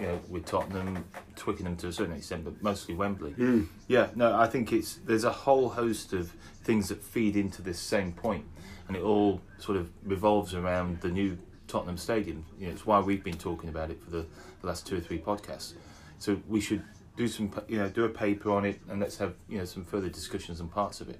you 0.00 0.06
know 0.06 0.20
with 0.28 0.44
Tottenham, 0.44 1.04
Twickenham 1.34 1.76
to 1.76 1.88
a 1.88 1.92
certain 1.92 2.14
extent, 2.16 2.44
but 2.44 2.62
mostly 2.62 2.94
Wembley? 2.94 3.32
Mm. 3.32 3.68
Yeah, 3.88 4.08
no, 4.14 4.34
I 4.34 4.46
think 4.46 4.72
it's 4.72 4.96
there's 4.96 5.24
a 5.24 5.32
whole 5.32 5.70
host 5.70 6.12
of 6.12 6.32
things 6.64 6.88
that 6.88 7.02
feed 7.02 7.36
into 7.36 7.62
this 7.62 7.78
same 7.78 8.12
point, 8.12 8.44
and 8.88 8.96
it 8.96 9.02
all 9.02 9.40
sort 9.58 9.78
of 9.78 9.90
revolves 10.04 10.54
around 10.54 11.00
the 11.00 11.08
new 11.08 11.38
Tottenham 11.68 11.96
Stadium. 11.96 12.44
You 12.58 12.66
know, 12.66 12.72
it's 12.74 12.84
why 12.86 13.00
we've 13.00 13.24
been 13.24 13.38
talking 13.38 13.70
about 13.70 13.90
it 13.90 14.02
for 14.04 14.10
the, 14.10 14.26
the 14.66 14.70
last 14.72 14.86
two 14.86 14.96
or 14.96 15.00
three 15.00 15.18
podcasts. 15.18 15.74
So 16.18 16.40
we 16.48 16.60
should 16.60 16.82
do 17.16 17.28
some, 17.28 17.50
you 17.68 17.78
know, 17.78 17.88
do 17.88 18.04
a 18.04 18.08
paper 18.08 18.50
on 18.50 18.64
it, 18.64 18.80
and 18.90 19.00
let's 19.00 19.16
have 19.18 19.34
you 19.48 19.58
know 19.58 19.64
some 19.64 19.84
further 19.84 20.08
discussions 20.08 20.60
and 20.60 20.70
parts 20.70 21.00
of 21.00 21.08
it, 21.08 21.18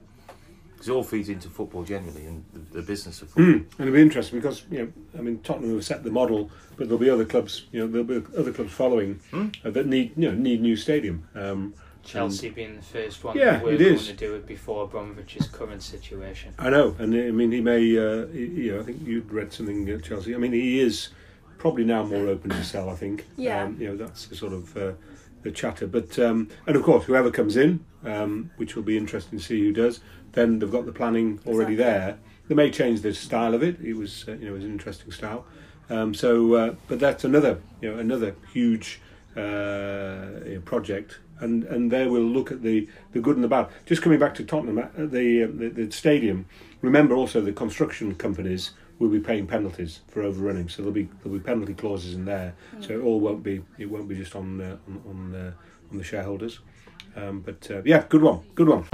because 0.72 0.88
it 0.88 0.92
all 0.92 1.04
feeds 1.04 1.28
into 1.28 1.48
football 1.48 1.84
generally 1.84 2.26
and 2.26 2.44
the, 2.52 2.80
the 2.80 2.82
business 2.82 3.22
of 3.22 3.28
football. 3.30 3.44
Mm. 3.54 3.78
And 3.78 3.88
it'll 3.88 3.94
be 3.94 4.02
interesting 4.02 4.38
because 4.40 4.64
you 4.70 4.78
know, 4.78 4.92
I 5.18 5.22
mean, 5.22 5.38
Tottenham 5.40 5.74
have 5.74 5.84
set 5.84 6.02
the 6.02 6.10
model, 6.10 6.50
but 6.76 6.88
there'll 6.88 6.98
be 6.98 7.10
other 7.10 7.24
clubs. 7.24 7.66
You 7.72 7.80
know, 7.80 7.86
there'll 8.04 8.20
be 8.20 8.26
other 8.36 8.52
clubs 8.52 8.72
following 8.72 9.20
Hmm? 9.30 9.48
uh, 9.64 9.70
that 9.70 9.86
need 9.86 10.12
you 10.16 10.30
know 10.30 10.36
need 10.36 10.60
new 10.60 10.76
stadium. 10.76 11.28
Um, 11.34 11.74
Chelsea 12.04 12.50
being 12.50 12.76
the 12.76 12.82
first 12.82 13.24
one 13.24 13.36
Yeah, 13.36 13.52
that 13.54 13.64
were 13.64 13.72
it 13.72 13.78
going 13.78 13.94
is. 13.94 14.06
to 14.06 14.12
do 14.12 14.36
it 14.36 14.46
before 14.46 14.86
Abramovich's 14.88 15.48
current 15.48 15.82
situation. 15.82 16.54
I 16.56 16.70
know, 16.70 16.94
and 17.00 17.12
I 17.14 17.30
mean, 17.32 17.50
he 17.52 17.60
may. 17.60 17.82
Uh, 17.98 18.26
he- 18.28 18.46
you 18.66 18.72
know, 18.74 18.80
I 18.80 18.84
think 18.84 19.04
you'd 19.04 19.30
read 19.32 19.52
something 19.52 19.88
at 19.90 20.04
Chelsea. 20.04 20.34
I 20.34 20.38
mean, 20.38 20.52
he 20.52 20.78
is 20.80 21.08
probably 21.58 21.84
now 21.84 22.04
more 22.04 22.26
open 22.28 22.50
to 22.50 22.64
sell. 22.64 22.88
I 22.90 22.94
think. 22.94 23.26
Yeah. 23.36 23.64
Um, 23.64 23.76
you 23.80 23.88
know, 23.88 23.96
that's 23.96 24.26
the 24.26 24.36
sort 24.36 24.52
of 24.52 24.76
uh, 24.76 24.92
the 25.42 25.50
chatter. 25.50 25.86
But 25.86 26.18
um, 26.18 26.48
and 26.66 26.76
of 26.76 26.82
course, 26.82 27.04
whoever 27.04 27.30
comes 27.30 27.56
in, 27.56 27.84
um, 28.04 28.50
which 28.56 28.76
will 28.76 28.82
be 28.82 28.96
interesting 28.96 29.38
to 29.38 29.44
see 29.44 29.60
who 29.60 29.72
does. 29.72 30.00
Then 30.32 30.58
they've 30.58 30.70
got 30.70 30.84
the 30.86 30.92
planning 30.92 31.40
already 31.46 31.74
Exactly. 31.74 31.76
there. 31.76 32.18
They 32.48 32.54
may 32.54 32.70
change 32.70 33.00
the 33.00 33.14
style 33.14 33.54
of 33.54 33.62
it. 33.62 33.80
It 33.80 33.94
was, 33.94 34.26
uh, 34.28 34.32
you 34.32 34.44
know, 34.44 34.50
it 34.50 34.54
was 34.54 34.64
an 34.64 34.70
interesting 34.70 35.10
style. 35.10 35.46
Um, 35.88 36.14
so, 36.14 36.54
uh, 36.54 36.74
but 36.88 37.00
that's 37.00 37.24
another, 37.24 37.60
you 37.80 37.90
know, 37.90 37.98
another 37.98 38.34
huge 38.52 39.00
uh, 39.36 40.60
project, 40.64 41.18
and 41.40 41.64
and 41.64 41.90
there 41.90 42.10
we'll 42.10 42.22
look 42.22 42.50
at 42.50 42.62
the, 42.62 42.88
the 43.12 43.20
good 43.20 43.36
and 43.36 43.44
the 43.44 43.48
bad. 43.48 43.68
Just 43.84 44.02
coming 44.02 44.18
back 44.18 44.34
to 44.36 44.44
Tottenham, 44.44 44.78
uh, 44.78 44.88
the, 44.96 45.44
uh, 45.44 45.48
the 45.52 45.68
the 45.68 45.90
stadium. 45.90 46.46
Remember 46.82 47.14
also 47.14 47.40
the 47.40 47.52
construction 47.52 48.14
companies 48.14 48.72
will 48.98 49.08
be 49.08 49.20
paying 49.20 49.46
penalties 49.46 50.00
for 50.08 50.22
overrunning, 50.22 50.68
so 50.68 50.82
there'll 50.82 50.92
be 50.92 51.08
there'll 51.22 51.38
be 51.38 51.44
penalty 51.44 51.74
clauses 51.74 52.14
in 52.14 52.24
there. 52.24 52.54
So 52.80 52.98
it 52.98 53.02
all 53.02 53.20
won't 53.20 53.42
be 53.42 53.62
it 53.78 53.86
won't 53.86 54.08
be 54.08 54.14
just 54.14 54.34
on 54.34 54.60
uh, 54.60 54.76
on 54.86 55.02
on, 55.08 55.34
uh, 55.34 55.52
on 55.90 55.98
the 55.98 56.04
shareholders. 56.04 56.60
Um, 57.14 57.40
but 57.40 57.70
uh, 57.70 57.82
yeah, 57.84 58.04
good 58.08 58.22
one, 58.22 58.40
good 58.54 58.68
one. 58.68 58.84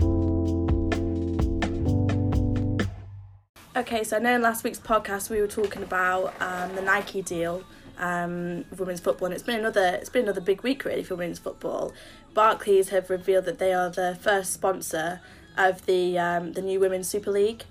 Okay, 3.74 4.04
so 4.04 4.18
I 4.18 4.20
know 4.20 4.34
in 4.34 4.42
last 4.42 4.64
week's 4.64 4.78
podcast 4.78 5.30
we 5.30 5.40
were 5.40 5.46
talking 5.46 5.82
about 5.82 6.34
um, 6.40 6.74
the 6.74 6.82
Nike 6.82 7.22
deal 7.22 7.64
um, 7.98 8.64
with 8.70 8.80
women's 8.80 9.00
football, 9.00 9.26
and 9.26 9.34
it's 9.34 9.42
been 9.42 9.58
another 9.58 9.98
it's 10.00 10.10
been 10.10 10.24
another 10.24 10.40
big 10.40 10.62
week 10.62 10.84
really 10.84 11.02
for 11.02 11.14
women's 11.14 11.38
football. 11.38 11.92
Barclays 12.34 12.90
have 12.90 13.08
revealed 13.10 13.44
that 13.46 13.58
they 13.58 13.72
are 13.72 13.90
the 13.90 14.18
first 14.20 14.52
sponsor 14.52 15.20
of 15.56 15.86
the 15.86 16.18
um, 16.18 16.52
the 16.52 16.62
new 16.62 16.80
women's 16.80 17.08
Super 17.08 17.30
League. 17.30 17.64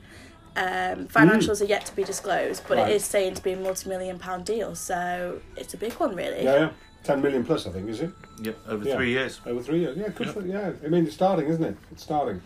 Um, 0.56 1.08
financials 1.08 1.62
are 1.62 1.66
yet 1.66 1.86
to 1.86 1.96
be 1.96 2.04
disclosed, 2.04 2.64
but 2.68 2.78
Right. 2.78 2.90
it 2.92 2.96
is 2.96 3.06
saying 3.06 3.36
to 3.36 3.42
be 3.44 3.54
a 3.54 3.58
multi-million 3.58 4.20
pound 4.20 4.46
deal, 4.46 4.76
so 4.76 5.40
it's 5.56 5.74
a 5.74 5.78
big 5.78 5.94
one 5.94 6.14
really. 6.16 6.44
Yeah, 6.44 6.56
yeah, 6.56 6.70
ten 7.04 7.22
million 7.22 7.46
plus, 7.46 7.66
I 7.68 7.72
think, 7.72 7.88
is 7.90 8.02
it? 8.02 8.10
Yep, 8.42 8.58
over 8.68 8.84
Yeah. 8.86 8.96
three 8.96 9.12
years. 9.12 9.40
Over 9.46 9.62
three 9.62 9.80
years. 9.80 9.98
Yeah, 9.98 10.10
good 10.10 10.28
Yep. 10.28 10.36
for, 10.36 10.42
yeah. 10.46 10.72
I 10.84 10.88
mean, 10.90 11.06
it's 11.06 11.16
starting, 11.16 11.48
isn't 11.48 11.64
it? 11.64 11.78
It's 11.92 12.04
starting. 12.04 12.42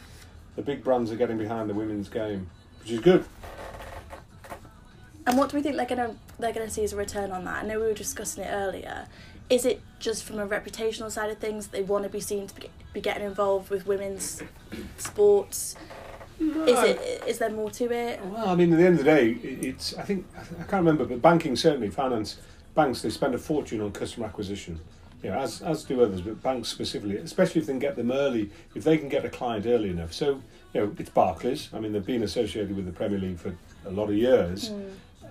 The 0.55 0.61
big 0.61 0.83
brands 0.83 1.11
are 1.11 1.15
getting 1.15 1.37
behind 1.39 1.67
the 1.69 1.73
women's 1.73 2.07
game, 2.07 2.49
which 2.81 2.91
is 2.91 2.99
good. 2.99 3.25
And 5.27 5.37
what 5.37 5.49
do 5.49 5.57
we 5.57 5.63
think 5.63 5.75
they're 5.75 5.85
gonna 5.87 6.15
they're 6.37 6.53
gonna 6.53 6.69
see 6.69 6.83
as 6.83 6.93
a 6.93 6.95
return 6.97 7.31
on 7.31 7.45
that? 7.45 7.63
I 7.63 7.67
know 7.67 7.79
we 7.79 7.87
were 7.87 7.93
discussing 7.93 8.43
it 8.43 8.51
earlier. 8.51 9.07
Is 9.49 9.65
it 9.65 9.81
just 9.99 10.23
from 10.23 10.39
a 10.39 10.47
reputational 10.47 11.09
side 11.11 11.29
of 11.31 11.39
things 11.39 11.67
they 11.67 11.81
want 11.81 12.03
to 12.03 12.09
be 12.09 12.19
seen 12.19 12.47
to 12.47 12.55
be, 12.55 12.69
be 12.93 13.01
getting 13.01 13.23
involved 13.25 13.69
with 13.69 13.87
women's 13.87 14.41
sports? 14.97 15.75
Is 16.39 16.83
it 16.83 17.23
is 17.27 17.37
there 17.37 17.49
more 17.49 17.71
to 17.71 17.91
it? 17.91 18.19
Well, 18.25 18.49
I 18.49 18.55
mean, 18.55 18.73
at 18.73 18.79
the 18.79 18.85
end 18.85 18.99
of 18.99 19.05
the 19.05 19.11
day, 19.11 19.29
it's. 19.31 19.95
I 19.95 20.03
think 20.03 20.25
I 20.35 20.63
can't 20.63 20.85
remember, 20.85 21.05
but 21.05 21.21
banking 21.21 21.55
certainly, 21.55 21.89
finance 21.89 22.37
banks 22.73 23.01
they 23.01 23.09
spend 23.09 23.33
a 23.35 23.37
fortune 23.37 23.81
on 23.81 23.91
customer 23.91 24.25
acquisition. 24.25 24.79
You 25.23 25.31
know, 25.31 25.39
as 25.39 25.61
as 25.61 25.83
do 25.83 26.03
others, 26.03 26.21
but 26.21 26.41
banks 26.43 26.67
specifically, 26.69 27.17
especially 27.17 27.61
if 27.61 27.67
they 27.67 27.73
can 27.73 27.79
get 27.79 27.95
them 27.95 28.11
early, 28.11 28.51
if 28.75 28.83
they 28.83 28.97
can 28.97 29.07
get 29.07 29.23
a 29.23 29.29
client 29.29 29.65
early 29.65 29.89
enough. 29.89 30.13
So, 30.13 30.41
you 30.73 30.81
know, 30.81 30.95
it's 30.99 31.09
Barclays. 31.09 31.69
I 31.73 31.79
mean, 31.79 31.93
they've 31.93 32.05
been 32.05 32.23
associated 32.23 32.75
with 32.75 32.85
the 32.85 32.91
Premier 32.91 33.17
League 33.17 33.39
for 33.39 33.55
a 33.85 33.89
lot 33.91 34.09
of 34.09 34.15
years, 34.15 34.69
hmm. 34.69 34.81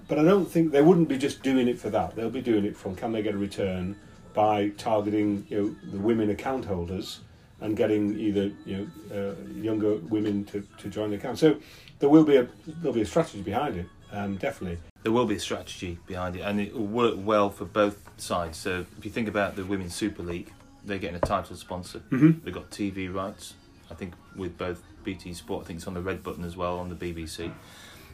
but 0.08 0.18
I 0.18 0.25
don't 0.25 0.50
think 0.50 0.73
they 0.73 0.82
wouldn't 0.82 1.08
be 1.08 1.18
just 1.18 1.42
doing 1.42 1.68
it 1.68 1.78
for 1.78 1.90
that. 1.90 2.16
They'll 2.16 2.30
be 2.30 2.40
doing 2.40 2.64
it 2.64 2.76
from 2.76 2.96
can 2.96 3.12
they 3.12 3.23
get 3.23 3.34
a 3.34 3.38
return 3.38 3.94
by 4.32 4.70
targeting 4.70 5.46
you 5.49 5.61
know 5.61 5.90
the 5.92 5.99
women 5.99 6.30
account 6.30 6.64
holders 6.64 7.20
and 7.64 7.76
getting 7.78 8.18
either 8.21 8.52
you 8.66 8.88
know 9.11 9.16
uh, 9.33 9.35
younger 9.59 9.97
women 9.97 10.44
to, 10.44 10.61
to 10.78 10.88
join 10.88 11.11
the 11.11 11.18
camp. 11.18 11.38
So 11.38 11.56
there 11.99 12.11
will 12.11 12.25
be 12.25 12.37
a 12.37 12.47
there'll 12.66 12.92
be 12.94 13.00
a 13.00 13.06
strategy 13.06 13.40
behind 13.42 13.76
it, 13.76 13.87
um, 14.12 14.37
definitely. 14.37 14.78
There 15.02 15.12
will 15.12 15.25
be 15.26 15.37
a 15.37 15.40
strategy 15.40 15.99
behind 16.06 16.37
it, 16.37 16.40
and 16.40 16.61
it 16.61 16.75
will 16.75 16.87
work 16.87 17.14
well 17.18 17.49
for 17.50 17.64
both 17.64 17.99
sides. 18.18 18.59
So 18.59 18.85
if 18.99 19.04
you 19.04 19.11
think 19.11 19.28
about 19.28 19.56
the 19.56 19.64
Women's 19.64 19.94
Super 19.94 20.23
League, 20.23 20.52
they're 20.85 20.99
getting 20.99 21.16
a 21.16 21.21
title 21.21 21.56
sponsor. 21.56 22.00
Mhm. 22.11 22.44
They've 22.44 22.54
got 22.54 22.71
TV 22.71 23.09
rights. 23.12 23.54
I 23.90 23.94
think 23.94 24.12
with 24.37 24.56
both 24.59 24.83
BT 25.02 25.33
Sport, 25.35 25.64
I 25.64 25.66
think 25.66 25.78
it's 25.78 25.87
on 25.87 25.94
the 25.94 26.00
red 26.02 26.23
button 26.23 26.44
as 26.44 26.56
well 26.56 26.78
on 26.78 26.88
the 26.90 26.94
BBC. 26.94 27.50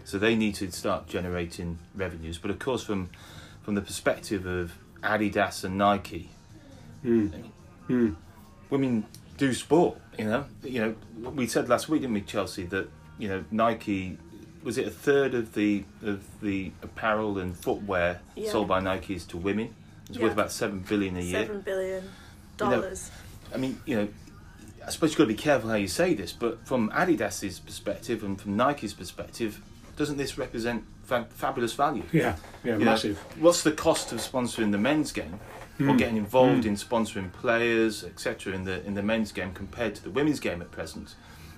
So 0.04 0.18
they 0.18 0.34
need 0.36 0.54
to 0.56 0.70
start 0.70 1.06
generating 1.08 1.78
revenues. 1.94 2.38
But 2.38 2.50
of 2.52 2.58
course, 2.60 2.84
from 2.84 3.10
from 3.62 3.74
the 3.74 3.82
perspective 3.82 4.46
of 4.46 4.72
Adidas 5.02 5.64
and 5.64 5.76
Nike, 5.76 6.30
Mm. 7.04 7.32
Mm. 7.88 8.16
women 8.70 9.06
do 9.40 9.54
sport. 9.54 9.96
You 10.18 10.26
know, 10.26 10.44
you 10.62 10.80
know, 10.80 11.30
we 11.30 11.46
said 11.46 11.68
last 11.68 11.88
week, 11.88 12.02
didn't 12.02 12.14
we, 12.14 12.20
Chelsea, 12.20 12.66
that 12.66 12.88
you 13.18 13.28
know 13.28 13.42
Nike 13.50 14.18
was 14.62 14.76
it 14.76 14.86
a 14.86 14.90
third 14.90 15.34
of 15.34 15.54
the 15.54 15.82
of 16.04 16.22
the 16.42 16.70
apparel 16.82 17.38
and 17.38 17.56
footwear 17.56 18.20
Yeah. 18.36 18.50
sold 18.52 18.68
by 18.68 18.80
Nike 18.80 19.14
is 19.14 19.24
to 19.26 19.38
women. 19.38 19.74
It's 20.08 20.18
Yeah. 20.18 20.24
worth 20.24 20.32
about 20.34 20.52
seven 20.52 20.80
billion 20.80 21.16
a 21.16 21.20
year. 21.22 21.46
Seven 21.46 21.62
billion 21.62 22.04
You 22.04 22.66
know, 22.66 22.70
dollars. 22.82 23.10
I 23.54 23.56
mean, 23.56 23.80
you 23.86 23.96
know, 23.96 24.08
I 24.86 24.90
suppose 24.90 25.10
you've 25.10 25.18
got 25.18 25.24
to 25.24 25.28
be 25.28 25.34
careful 25.34 25.70
how 25.70 25.76
you 25.76 25.88
say 25.88 26.12
this, 26.14 26.32
but 26.32 26.66
from 26.66 26.90
Adidas's 26.90 27.58
perspective 27.60 28.22
and 28.22 28.38
from 28.40 28.56
Nike's 28.56 28.92
perspective, 28.92 29.62
doesn't 29.96 30.18
this 30.18 30.36
represent 30.36 30.84
fab- 31.04 31.32
fabulous 31.32 31.72
value? 31.72 32.02
Yeah, 32.12 32.36
yeah, 32.62 32.72
You 32.74 32.78
know, 32.80 32.84
massive. 32.84 33.18
what's 33.38 33.62
the 33.62 33.72
cost 33.72 34.12
of 34.12 34.18
sponsoring 34.18 34.72
the 34.72 34.78
men's 34.78 35.10
game 35.12 35.40
or 35.80 35.94
Mm. 35.94 35.98
getting 35.98 36.16
involved 36.16 36.64
Mm. 36.64 36.68
in 36.68 36.74
sponsoring 36.76 37.32
players, 37.32 38.04
etc., 38.04 38.52
in 38.54 38.64
the 38.64 38.84
in 38.86 38.94
the 38.94 39.02
men's 39.02 39.32
game 39.32 39.52
compared 39.52 39.94
to 39.96 40.02
the 40.02 40.10
women's 40.10 40.40
game 40.40 40.60
at 40.62 40.70
present? 40.70 41.14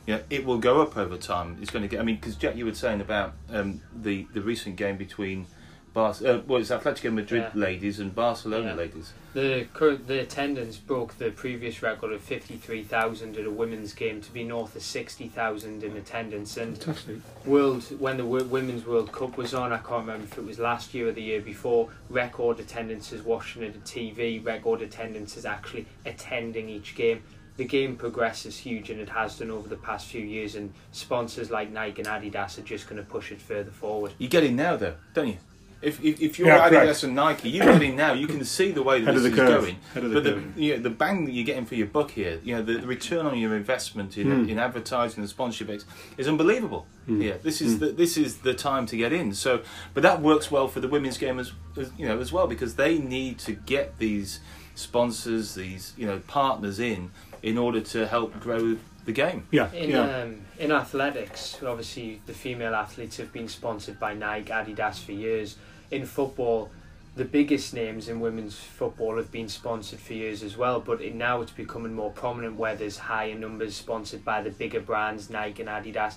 Know, 0.06 0.20
it 0.30 0.44
will 0.44 0.58
go 0.58 0.82
up 0.82 0.96
over 0.96 1.16
time. 1.16 1.56
It's 1.60 1.70
going 1.70 1.82
to 1.82 1.88
get. 1.88 2.00
I 2.00 2.02
mean, 2.02 2.16
because 2.16 2.34
Jack, 2.34 2.56
you 2.56 2.64
were 2.64 2.74
saying 2.74 3.00
about 3.00 3.34
um, 3.50 3.80
the 3.94 4.26
the 4.34 4.40
recent 4.42 4.76
game 4.76 4.96
between. 4.96 5.46
Bar- 5.92 6.14
uh, 6.24 6.40
well, 6.46 6.60
it's 6.60 6.70
Atletico 6.70 7.12
Madrid 7.12 7.42
Yeah. 7.54 7.60
ladies 7.60 8.00
and 8.00 8.14
Barcelona 8.14 8.68
Yeah. 8.68 8.74
ladies. 8.74 9.12
The 9.34 9.66
current 9.74 10.06
the 10.06 10.20
attendance 10.20 10.76
broke 10.78 11.18
the 11.18 11.30
previous 11.30 11.82
record 11.82 12.12
of 12.12 12.22
fifty 12.22 12.56
three 12.56 12.82
thousand 12.82 13.36
at 13.36 13.44
a 13.44 13.50
women's 13.50 13.92
game 13.92 14.20
to 14.22 14.32
be 14.32 14.42
north 14.42 14.74
of 14.74 14.82
sixty 14.82 15.28
thousand 15.28 15.82
in 15.84 15.94
attendance. 15.96 16.56
And 16.56 16.78
Fantastic. 16.78 17.16
World 17.44 17.82
when 18.00 18.16
the 18.16 18.24
Women's 18.24 18.86
World 18.86 19.12
Cup 19.12 19.36
was 19.36 19.52
on, 19.52 19.72
I 19.72 19.78
can't 19.78 20.06
remember 20.06 20.24
if 20.24 20.38
it 20.38 20.44
was 20.46 20.58
last 20.58 20.94
year 20.94 21.08
or 21.08 21.12
the 21.12 21.22
year 21.22 21.40
before. 21.42 21.90
Record 22.08 22.58
attendances 22.60 23.22
watching 23.22 23.62
at 23.62 23.74
a 23.76 23.78
TV, 23.80 24.42
record 24.44 24.80
attendances 24.80 25.44
actually 25.44 25.86
attending 26.06 26.68
each 26.70 26.94
game. 26.94 27.22
The 27.58 27.64
game 27.66 27.96
progress 27.96 28.46
is 28.46 28.56
huge, 28.56 28.88
and 28.88 28.98
it 28.98 29.10
has 29.10 29.38
done 29.38 29.50
over 29.50 29.68
the 29.68 29.76
past 29.76 30.06
few 30.06 30.22
years. 30.24 30.54
And 30.54 30.72
sponsors 30.92 31.50
like 31.50 31.70
Nike 31.70 32.00
and 32.00 32.08
Adidas 32.08 32.56
are 32.58 32.62
just 32.62 32.88
going 32.88 32.96
to 32.96 33.06
push 33.06 33.30
it 33.30 33.42
further 33.42 33.70
forward. 33.70 34.12
You 34.16 34.28
get 34.28 34.42
in 34.42 34.56
now, 34.56 34.76
though, 34.76 34.94
don't 35.12 35.28
you? 35.28 35.36
If 35.82 36.02
if, 36.04 36.22
if 36.22 36.38
you're 36.38 36.46
Yeah, 36.48 36.68
Adidas 36.68 36.70
correct. 36.70 37.02
and 37.02 37.14
Nike, 37.16 37.50
you 37.50 37.60
get 37.62 37.82
in 37.82 37.96
now. 37.96 38.12
You 38.12 38.26
can 38.28 38.44
see 38.44 38.70
the 38.70 38.82
way 38.84 39.00
Head 39.04 39.14
this 39.14 39.16
of 39.16 39.22
the 39.24 39.28
is 39.30 39.34
curve. 39.34 39.60
going. 39.62 39.76
Head 39.94 40.04
of 40.04 40.10
the 40.10 40.14
but 40.14 40.24
the 40.24 40.32
curve. 40.34 40.58
you 40.58 40.76
know, 40.76 40.82
the 40.82 40.90
bang 40.90 41.24
that 41.24 41.32
you're 41.32 41.44
getting 41.44 41.66
for 41.66 41.74
your 41.74 41.88
buck 41.88 42.12
here, 42.12 42.38
you 42.44 42.54
know, 42.54 42.62
the, 42.62 42.74
the 42.78 42.86
return 42.86 43.26
on 43.26 43.36
your 43.36 43.56
investment 43.56 44.16
in, 44.16 44.28
Mm. 44.28 44.48
in 44.48 44.58
advertising 44.58 45.20
and 45.20 45.28
sponsorship 45.28 45.68
is, 45.70 45.84
is 46.16 46.28
unbelievable. 46.28 46.86
Mm. 47.08 47.22
Yeah, 47.24 47.34
this 47.42 47.60
is 47.60 47.74
Mm. 47.76 47.80
the 47.80 47.86
this 47.92 48.16
is 48.16 48.38
the 48.38 48.54
time 48.54 48.86
to 48.86 48.96
get 48.96 49.12
in. 49.12 49.34
So, 49.34 49.62
but 49.92 50.02
that 50.04 50.22
works 50.22 50.50
well 50.50 50.68
for 50.68 50.80
the 50.80 50.88
women's 50.88 51.18
game 51.18 51.38
as, 51.40 51.52
as 51.76 51.90
you 51.98 52.06
know 52.06 52.18
as 52.20 52.32
well 52.32 52.46
because 52.46 52.76
they 52.76 52.98
need 52.98 53.38
to 53.40 53.52
get 53.52 53.98
these 53.98 54.38
sponsors, 54.76 55.54
these 55.54 55.92
you 55.96 56.06
know 56.06 56.20
partners 56.28 56.78
in 56.78 57.10
in 57.42 57.58
order 57.58 57.80
to 57.80 58.06
help 58.06 58.38
grow 58.40 58.76
the 59.04 59.12
game. 59.12 59.44
Yeah, 59.50 59.68
In 59.72 59.90
yeah. 59.90 60.18
um, 60.22 60.42
in 60.60 60.70
athletics, 60.70 61.58
obviously 61.66 62.20
the 62.26 62.32
female 62.32 62.74
athletes 62.74 63.16
have 63.16 63.32
been 63.32 63.48
sponsored 63.48 63.98
by 63.98 64.14
Nike, 64.14 64.52
Adidas 64.52 65.02
for 65.04 65.10
years. 65.12 65.56
In 65.92 66.06
football, 66.06 66.70
the 67.14 67.24
biggest 67.26 67.74
names 67.74 68.08
in 68.08 68.18
women's 68.20 68.56
football 68.56 69.16
have 69.18 69.30
been 69.30 69.48
sponsored 69.48 70.00
for 70.00 70.14
years 70.14 70.42
as 70.42 70.56
well. 70.56 70.80
But 70.80 71.00
it, 71.02 71.14
now 71.14 71.42
it's 71.42 71.52
becoming 71.52 71.92
more 71.94 72.10
prominent 72.10 72.56
where 72.56 72.74
there's 72.74 72.96
higher 72.98 73.34
numbers 73.34 73.76
sponsored 73.76 74.24
by 74.24 74.40
the 74.42 74.50
bigger 74.50 74.80
brands, 74.80 75.28
Nike 75.28 75.62
and 75.62 75.68
Adidas, 75.68 76.14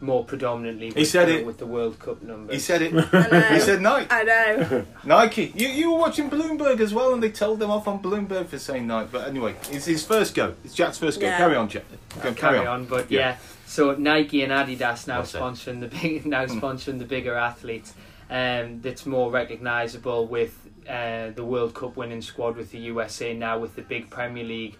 more 0.00 0.24
predominantly. 0.24 0.90
He 0.90 1.00
with 1.00 1.08
said 1.08 1.26
the, 1.26 1.38
it. 1.40 1.46
with 1.46 1.58
the 1.58 1.66
World 1.66 1.98
Cup 1.98 2.22
numbers. 2.22 2.54
He 2.54 2.60
said 2.60 2.82
it. 2.82 2.92
I 3.12 3.54
he 3.54 3.60
said 3.60 3.80
Nike. 3.82 4.06
I 4.10 4.22
know. 4.22 4.84
Nike. 5.04 5.52
You 5.56 5.68
you 5.68 5.90
were 5.90 5.98
watching 5.98 6.30
Bloomberg 6.30 6.78
as 6.80 6.94
well, 6.94 7.12
and 7.12 7.20
they 7.22 7.30
told 7.30 7.58
them 7.58 7.70
off 7.70 7.88
on 7.88 8.00
Bloomberg 8.00 8.46
for 8.46 8.58
saying 8.60 8.86
Nike. 8.86 9.08
But 9.10 9.26
anyway, 9.26 9.56
it's 9.72 9.86
his 9.86 10.04
first 10.06 10.34
go. 10.36 10.54
It's 10.64 10.74
Jack's 10.74 10.98
first 10.98 11.18
go. 11.18 11.26
Yeah. 11.26 11.38
Carry 11.38 11.56
on, 11.56 11.68
Jack. 11.68 11.84
Go, 12.16 12.20
carry, 12.20 12.34
carry 12.34 12.58
on. 12.60 12.66
on. 12.82 12.84
But 12.86 13.10
Yeah. 13.10 13.20
yeah. 13.20 13.36
so 13.66 13.94
Nike 13.96 14.42
and 14.42 14.52
Adidas 14.52 15.08
now 15.08 15.16
Well 15.18 15.26
said. 15.26 15.40
sponsoring 15.42 15.80
the 15.80 15.88
big 15.88 16.24
now 16.34 16.44
Mm. 16.46 16.60
sponsoring 16.60 16.98
the 17.00 17.04
bigger 17.06 17.34
athletes. 17.34 17.92
Um, 18.28 18.80
that's 18.80 19.06
more 19.06 19.30
recognisable 19.30 20.26
with 20.26 20.68
uh, 20.88 21.30
the 21.30 21.44
World 21.44 21.74
Cup 21.74 21.96
winning 21.96 22.22
squad 22.22 22.56
with 22.56 22.72
the 22.72 22.78
USA 22.78 23.34
now 23.34 23.58
with 23.58 23.76
the 23.76 23.82
big 23.82 24.10
Premier 24.10 24.44
League 24.44 24.76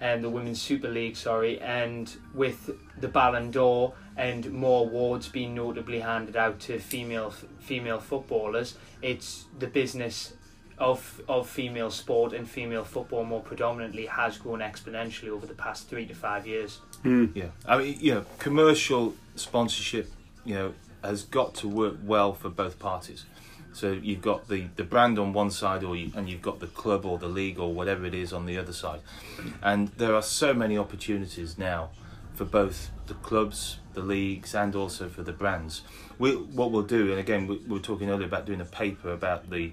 and 0.00 0.24
the 0.24 0.30
Women's 0.30 0.60
Super 0.60 0.88
League, 0.88 1.16
sorry, 1.16 1.60
and 1.60 2.14
with 2.34 2.70
the 2.98 3.08
Ballon 3.08 3.50
d'Or 3.50 3.92
and 4.16 4.50
more 4.52 4.86
awards 4.86 5.28
being 5.28 5.54
notably 5.54 6.00
handed 6.00 6.36
out 6.36 6.58
to 6.60 6.78
female 6.78 7.30
female 7.60 8.00
footballers. 8.00 8.76
It's 9.02 9.44
the 9.58 9.66
business 9.66 10.32
of 10.78 11.20
of 11.28 11.48
female 11.48 11.90
sport 11.90 12.32
and 12.32 12.48
female 12.48 12.84
football 12.84 13.24
more 13.24 13.42
predominantly 13.42 14.06
has 14.06 14.38
grown 14.38 14.60
exponentially 14.60 15.28
over 15.28 15.46
the 15.46 15.54
past 15.54 15.88
three 15.88 16.06
to 16.06 16.14
five 16.14 16.46
years. 16.46 16.80
Mm. 17.04 17.32
Yeah, 17.34 17.48
I 17.66 17.78
mean, 17.78 17.98
you 18.00 18.14
know, 18.14 18.24
commercial 18.38 19.14
sponsorship, 19.36 20.10
you 20.44 20.54
know, 20.54 20.74
has 21.02 21.22
got 21.22 21.54
to 21.56 21.68
work 21.68 21.96
well 22.02 22.32
for 22.32 22.48
both 22.48 22.78
parties. 22.78 23.24
So 23.72 23.92
you've 23.92 24.22
got 24.22 24.48
the, 24.48 24.66
the 24.76 24.82
brand 24.82 25.18
on 25.18 25.32
one 25.32 25.50
side, 25.50 25.84
or 25.84 25.96
you, 25.96 26.12
and 26.16 26.28
you've 26.28 26.42
got 26.42 26.60
the 26.60 26.66
club 26.66 27.04
or 27.04 27.18
the 27.18 27.28
league 27.28 27.58
or 27.58 27.72
whatever 27.72 28.04
it 28.04 28.14
is 28.14 28.32
on 28.32 28.46
the 28.46 28.58
other 28.58 28.72
side. 28.72 29.00
And 29.62 29.88
there 29.88 30.14
are 30.14 30.22
so 30.22 30.52
many 30.52 30.76
opportunities 30.76 31.56
now 31.56 31.90
for 32.34 32.44
both 32.44 32.90
the 33.06 33.14
clubs, 33.14 33.78
the 33.94 34.00
leagues, 34.00 34.54
and 34.54 34.74
also 34.74 35.08
for 35.08 35.22
the 35.22 35.32
brands. 35.32 35.82
We, 36.18 36.36
what 36.36 36.70
we'll 36.72 36.82
do, 36.82 37.10
and 37.10 37.20
again, 37.20 37.46
we, 37.46 37.58
we 37.58 37.74
were 37.74 37.78
talking 37.78 38.10
earlier 38.10 38.26
about 38.26 38.46
doing 38.46 38.60
a 38.60 38.64
paper 38.64 39.12
about 39.12 39.50
the, 39.50 39.72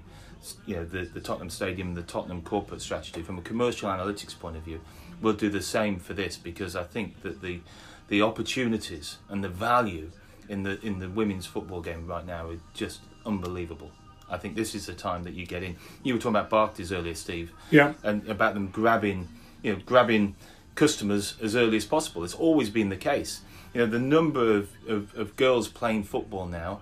you 0.66 0.76
know, 0.76 0.84
the, 0.84 1.04
the 1.04 1.20
Tottenham 1.20 1.50
Stadium, 1.50 1.94
the 1.94 2.02
Tottenham 2.02 2.42
corporate 2.42 2.82
strategy 2.82 3.22
from 3.22 3.38
a 3.38 3.42
commercial 3.42 3.88
analytics 3.88 4.38
point 4.38 4.56
of 4.56 4.62
view. 4.62 4.80
We'll 5.20 5.32
do 5.32 5.50
the 5.50 5.62
same 5.62 5.98
for 5.98 6.14
this 6.14 6.36
because 6.36 6.76
I 6.76 6.84
think 6.84 7.22
that 7.22 7.42
the, 7.42 7.60
the 8.08 8.22
opportunities 8.22 9.18
and 9.28 9.42
the 9.42 9.48
value 9.48 10.10
in 10.48 10.62
the 10.62 10.80
in 10.84 10.98
the 10.98 11.08
women's 11.08 11.46
football 11.46 11.80
game 11.80 12.06
right 12.06 12.26
now 12.26 12.48
are 12.50 12.58
just 12.74 13.00
unbelievable. 13.26 13.90
I 14.30 14.36
think 14.36 14.56
this 14.56 14.74
is 14.74 14.86
the 14.86 14.94
time 14.94 15.24
that 15.24 15.34
you 15.34 15.46
get 15.46 15.62
in. 15.62 15.76
You 16.02 16.14
were 16.14 16.20
talking 16.20 16.36
about 16.36 16.50
Barclays 16.50 16.92
earlier, 16.92 17.14
Steve 17.14 17.50
Yeah. 17.70 17.94
and 18.02 18.28
about 18.28 18.52
them 18.54 18.68
grabbing, 18.68 19.28
you 19.62 19.72
know, 19.72 19.80
grabbing 19.86 20.36
customers 20.74 21.34
as 21.42 21.56
early 21.56 21.78
as 21.78 21.86
possible. 21.86 22.24
It's 22.24 22.34
always 22.34 22.68
been 22.70 22.88
the 22.90 22.96
case. 22.96 23.40
You 23.72 23.80
know, 23.80 23.86
the 23.86 23.98
number 23.98 24.54
of, 24.56 24.70
of, 24.86 25.14
of 25.16 25.36
girls 25.36 25.68
playing 25.68 26.04
football 26.04 26.46
now 26.46 26.80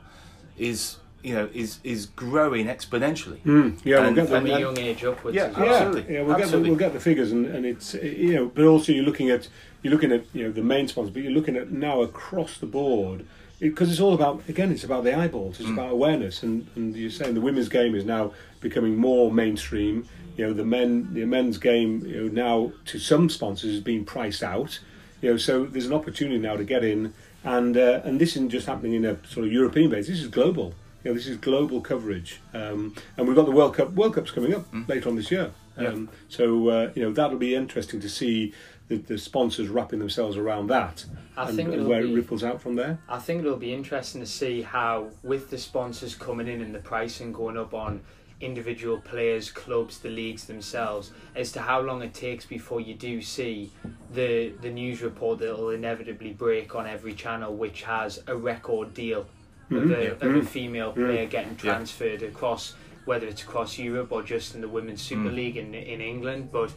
is, 0.58 0.96
you 1.23 1.35
know, 1.35 1.49
is 1.54 1.78
is 1.85 2.06
growing 2.06 2.66
exponentially. 2.66 3.40
Mm. 3.44 3.78
Yeah, 3.85 4.00
we'll 4.00 4.14
get 4.14 4.28
From 4.28 4.46
a 4.46 4.58
young 4.58 4.78
age 4.78 5.04
upwards 5.04 5.37
Yeah, 5.37 5.50
well. 5.50 5.66
Yeah, 5.66 5.73
Absolutely, 5.73 6.14
yeah, 6.14 6.23
we'll 6.23 6.37
get 6.37 6.50
the, 6.50 6.61
we'll 6.61 6.75
get 6.76 6.92
the 6.92 7.00
figures, 7.00 7.32
and, 7.32 7.46
and 7.46 7.64
it's 7.66 7.94
you 7.94 8.35
know, 8.35 8.46
but 8.46 8.64
also 8.64 8.92
you're 8.92 9.04
looking 9.04 9.30
at 9.30 9.49
you're 9.82 9.92
looking 9.92 10.12
at 10.12 10.25
you 10.32 10.44
know 10.44 10.52
the 10.52 10.62
main 10.62 10.88
sponsors, 10.88 11.12
but 11.12 11.23
you're 11.23 11.32
looking 11.32 11.56
at 11.56 11.70
now 11.70 12.02
across 12.02 12.58
the 12.58 12.66
board 12.66 13.25
because 13.60 13.90
it's 13.90 14.00
all 14.00 14.14
about 14.14 14.42
again, 14.48 14.70
it's 14.72 14.84
about 14.84 15.04
the 15.04 15.16
eyeballs, 15.16 15.60
it's 15.60 15.68
Mm. 15.68 15.75
about 15.75 15.92
awareness, 15.92 16.42
and 16.42 16.66
and 16.76 16.94
you're 16.96 17.10
saying 17.10 17.34
the 17.34 17.40
women's 17.40 17.68
game 17.68 17.94
is 17.94 18.04
now 18.04 18.32
becoming 18.60 18.96
more 18.96 19.32
mainstream. 19.32 20.04
You 20.36 20.46
know, 20.48 20.52
the 20.52 20.64
men 20.64 21.08
the 21.14 21.25
men's 21.25 21.58
game 21.58 22.04
you 22.06 22.22
know 22.22 22.28
now 22.28 22.72
to 22.86 22.98
some 22.98 23.28
sponsors 23.30 23.70
is 23.70 23.80
being 23.80 24.04
priced 24.04 24.42
out. 24.42 24.78
You 25.22 25.30
know, 25.30 25.36
so 25.38 25.64
there's 25.64 25.86
an 25.86 25.94
opportunity 25.94 26.38
now 26.38 26.56
to 26.56 26.64
get 26.64 26.84
in, 26.84 27.14
and 27.44 27.76
uh, 27.76 28.00
and 28.04 28.20
this 28.20 28.30
isn't 28.36 28.50
just 28.50 28.66
happening 28.66 28.92
in 28.94 29.04
a 29.04 29.16
sort 29.26 29.46
of 29.46 29.52
European 29.52 29.90
base. 29.90 30.06
This 30.08 30.20
is 30.20 30.28
global. 30.28 30.75
You 31.04 31.10
know, 31.12 31.14
this 31.16 31.26
is 31.28 31.36
global 31.36 31.80
coverage, 31.80 32.40
um, 32.52 32.94
and 33.16 33.26
we've 33.26 33.36
got 33.36 33.46
the 33.46 33.52
World 33.52 33.75
Cup. 33.76 33.92
World 33.92 34.14
Cup's 34.14 34.30
coming 34.32 34.52
up 34.54 34.70
Mm. 34.72 34.88
later 34.88 35.08
on 35.08 35.16
this 35.16 35.30
year. 35.30 35.52
Yeah. 35.80 35.88
Um, 35.88 36.08
so 36.28 36.68
uh, 36.68 36.90
you 36.94 37.02
know 37.02 37.12
that'll 37.12 37.38
be 37.38 37.54
interesting 37.54 38.00
to 38.00 38.08
see 38.08 38.52
the, 38.88 38.96
the 38.98 39.18
sponsors 39.18 39.68
wrapping 39.68 39.98
themselves 39.98 40.36
around 40.36 40.68
that, 40.68 41.04
I 41.36 41.48
and, 41.48 41.56
think 41.56 41.72
and 41.72 41.86
where 41.88 42.02
be, 42.02 42.12
it 42.12 42.14
ripples 42.14 42.44
out 42.44 42.60
from 42.60 42.76
there. 42.76 42.98
I 43.08 43.18
think 43.18 43.40
it'll 43.44 43.56
be 43.56 43.72
interesting 43.74 44.20
to 44.20 44.26
see 44.26 44.62
how, 44.62 45.08
with 45.22 45.50
the 45.50 45.58
sponsors 45.58 46.14
coming 46.14 46.46
in 46.48 46.60
and 46.60 46.74
the 46.74 46.78
pricing 46.78 47.32
going 47.32 47.56
up 47.56 47.74
on 47.74 48.00
individual 48.40 49.00
players, 49.00 49.50
clubs, 49.50 49.98
the 49.98 50.10
leagues 50.10 50.44
themselves, 50.44 51.10
as 51.34 51.52
to 51.52 51.60
how 51.60 51.80
long 51.80 52.02
it 52.02 52.12
takes 52.14 52.44
before 52.44 52.80
you 52.80 52.94
do 52.94 53.20
see 53.22 53.72
the 54.12 54.52
the 54.60 54.70
news 54.70 55.00
report 55.02 55.38
that 55.38 55.56
will 55.56 55.70
inevitably 55.70 56.32
break 56.34 56.74
on 56.74 56.86
every 56.86 57.14
channel, 57.14 57.54
which 57.56 57.82
has 57.82 58.22
a 58.26 58.36
record 58.36 58.92
deal 58.92 59.26
Mhm. 59.70 59.82
of, 59.84 59.90
a, 59.90 60.02
Yeah. 60.04 60.10
of 60.10 60.22
a 60.22 60.26
Mhm. 60.26 60.46
female 60.46 60.92
Mhm. 60.92 61.06
player 61.06 61.26
getting 61.26 61.52
Yeah. 61.52 61.72
transferred 61.72 62.22
across, 62.22 62.74
whether 63.06 63.26
it's 63.26 63.42
across 63.42 63.78
Europe 63.78 64.12
or 64.12 64.22
just 64.22 64.54
in 64.54 64.60
the 64.60 64.68
Women's 64.68 65.00
Super 65.02 65.30
Mm. 65.30 65.34
League 65.34 65.56
in 65.56 65.74
in 65.74 66.00
England, 66.00 66.50
but. 66.52 66.70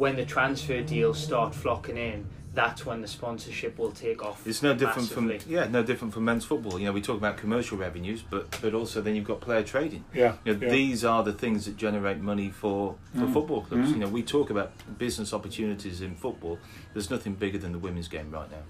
When 0.00 0.16
the 0.16 0.24
transfer 0.24 0.80
deals 0.80 1.22
start 1.22 1.54
flocking 1.54 1.98
in, 1.98 2.24
that's 2.54 2.86
when 2.86 3.02
the 3.02 3.06
sponsorship 3.06 3.78
will 3.78 3.90
take 3.92 4.24
off. 4.24 4.46
It's 4.46 4.62
no 4.62 4.72
different 4.72 5.10
massively. 5.10 5.38
from 5.40 5.52
yeah, 5.52 5.66
no 5.68 5.82
different 5.82 6.14
from 6.14 6.24
men's 6.24 6.46
football. 6.46 6.78
You 6.78 6.86
know, 6.86 6.92
we 6.92 7.02
talk 7.02 7.18
about 7.18 7.36
commercial 7.36 7.76
revenues, 7.76 8.22
but 8.22 8.50
but 8.62 8.72
also 8.72 9.02
then 9.02 9.14
you've 9.14 9.26
got 9.26 9.42
player 9.42 9.62
trading. 9.62 10.06
Yeah, 10.14 10.36
You 10.46 10.54
know, 10.54 10.60
yeah. 10.66 10.72
These 10.72 11.04
are 11.04 11.22
the 11.22 11.34
things 11.34 11.66
that 11.66 11.76
generate 11.76 12.16
money 12.18 12.48
for, 12.48 12.94
for 13.12 13.26
Mm. 13.26 13.32
football 13.34 13.60
clubs. 13.60 13.90
Mm. 13.90 13.92
You 13.92 13.98
know, 13.98 14.08
we 14.08 14.22
talk 14.22 14.48
about 14.48 14.72
business 14.96 15.34
opportunities 15.34 16.00
in 16.00 16.14
football. 16.14 16.58
There's 16.94 17.10
nothing 17.10 17.34
bigger 17.34 17.58
than 17.58 17.72
the 17.72 17.78
women's 17.78 18.08
game 18.08 18.30
right 18.30 18.48
now. 18.50 18.64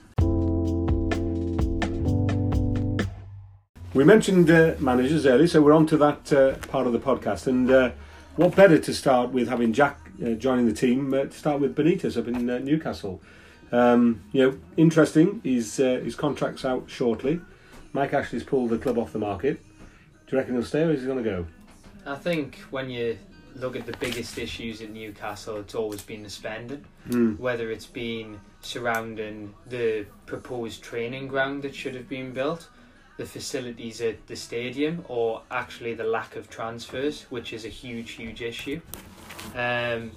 We 3.95 4.03
mentioned 4.03 4.51
uh, 4.51 4.75
managers 4.81 5.27
earlier, 5.27 5.47
so 5.47 5.63
we're 5.63 5.75
on 5.75 5.87
to 5.87 5.97
that 5.99 6.33
uh, 6.33 6.55
part 6.67 6.89
of 6.89 6.93
the 6.93 6.99
podcast. 6.99 7.47
And 7.47 7.71
uh, 7.71 7.91
what 8.35 8.57
better 8.57 8.79
to 8.79 8.93
start 8.93 9.31
with 9.31 9.49
having 9.49 9.73
Jack 9.73 10.00
uh, 10.25 10.31
joining 10.31 10.67
the 10.67 10.73
team 10.73 11.13
uh, 11.13 11.25
to 11.25 11.33
start 11.33 11.61
with 11.61 11.75
Benitez 11.75 12.17
up 12.17 12.29
in 12.29 12.49
uh, 12.49 12.59
Newcastle. 12.59 13.21
Um, 13.73 14.23
you 14.33 14.43
know, 14.43 14.59
interesting. 14.77 15.41
His 15.45 15.79
uh, 15.79 16.01
his 16.03 16.15
contract's 16.15 16.65
out 16.65 16.85
shortly. 16.89 17.41
Mike 17.93 18.13
Ashley's 18.13 18.45
pulled 18.45 18.71
the 18.71 18.79
club 18.79 18.99
off 18.99 19.13
the 19.13 19.19
market. 19.19 19.61
Do 20.27 20.37
you 20.37 20.39
reckon 20.39 20.55
he'll 20.55 20.65
stay 20.65 20.83
or 20.83 20.91
is 20.91 21.01
he 21.01 21.07
going 21.07 21.23
to 21.23 21.29
go? 21.29 21.47
I 22.07 22.15
think 22.15 22.57
when 22.71 22.89
you 22.89 23.19
look 23.57 23.77
at 23.77 23.85
the 23.85 23.97
biggest 23.99 24.39
issues 24.39 24.81
at 24.81 24.91
Newcastle, 24.91 25.57
it's 25.57 25.75
always 25.75 26.03
been 26.03 26.23
the 26.23 26.31
spending. 26.31 26.85
Hmm. 27.11 27.35
Whether 27.35 27.71
it's 27.71 27.87
been 27.87 28.41
surrounding 28.61 29.55
the 29.67 30.07
proposed 30.27 30.83
training 30.83 31.29
ground 31.29 31.63
that 31.63 31.75
should 31.75 31.95
have 31.95 32.09
been 32.09 32.33
built, 32.33 32.69
the 33.17 33.27
facilities 33.27 34.01
at 34.01 34.27
the 34.29 34.37
stadium 34.37 35.05
or 35.09 35.43
actually 35.51 35.95
the 35.95 36.05
lack 36.05 36.37
of 36.37 36.49
transfers, 36.49 37.23
which 37.31 37.53
is 37.53 37.65
a 37.65 37.69
huge, 37.69 38.13
huge 38.13 38.41
issue. 38.41 38.81
Um, 39.55 40.13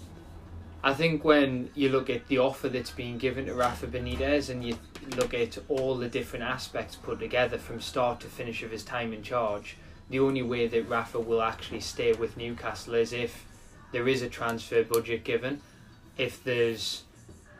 I 0.83 0.93
think 0.93 1.23
when 1.23 1.69
you 1.75 1.89
look 1.89 2.09
at 2.09 2.27
the 2.27 2.39
offer 2.39 2.67
that's 2.67 2.91
being 2.91 3.17
given 3.17 3.45
to 3.45 3.53
Rafa 3.53 3.87
Benitez 3.87 4.49
and 4.49 4.63
you 4.63 4.77
look 5.15 5.33
at 5.33 5.57
all 5.69 5.95
the 5.95 6.09
different 6.09 6.43
aspects 6.43 6.95
put 6.95 7.19
together 7.19 7.57
from 7.57 7.79
start 7.79 8.19
to 8.21 8.27
finish 8.27 8.63
of 8.63 8.71
his 8.71 8.83
time 8.83 9.13
in 9.13 9.23
charge, 9.23 9.77
the 10.09 10.19
only 10.19 10.41
way 10.41 10.67
that 10.67 10.89
Rafa 10.89 11.19
will 11.19 11.41
actually 11.41 11.79
stay 11.79 12.11
with 12.11 12.35
Newcastle 12.35 12.95
is 12.95 13.13
if 13.13 13.45
there 13.93 14.07
is 14.07 14.21
a 14.21 14.29
transfer 14.29 14.83
budget 14.83 15.23
given, 15.23 15.61
if 16.17 16.43
there's 16.43 17.03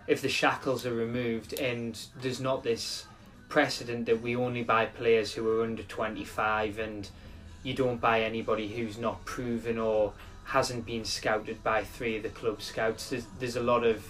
if 0.05 0.22
the 0.22 0.29
shackles 0.29 0.86
are 0.86 0.93
removed 0.93 1.53
and 1.53 1.98
there's 2.22 2.41
not 2.41 2.62
this 2.62 3.05
precedent 3.48 4.05
that 4.05 4.22
we 4.22 4.36
only 4.36 4.63
buy 4.63 4.86
players 4.86 5.34
who 5.34 5.50
are 5.50 5.63
under 5.63 5.84
25 5.84 6.77
and 6.77 7.10
you 7.63 7.74
don't 7.74 8.01
buy 8.01 8.22
anybody 8.22 8.67
who's 8.67 8.98
not 8.98 9.24
proven 9.24 9.77
or 9.77 10.12
hasn't 10.46 10.86
been 10.86 11.06
scouted 11.06 11.64
by 11.64 11.84
three 11.84 12.18
of 12.18 12.24
the 12.24 12.30
club 12.30 12.62
scouts. 12.62 13.10
There's, 13.10 13.26
there's 13.40 13.56
a 13.56 13.64
lot 13.64 13.84
of 13.86 14.04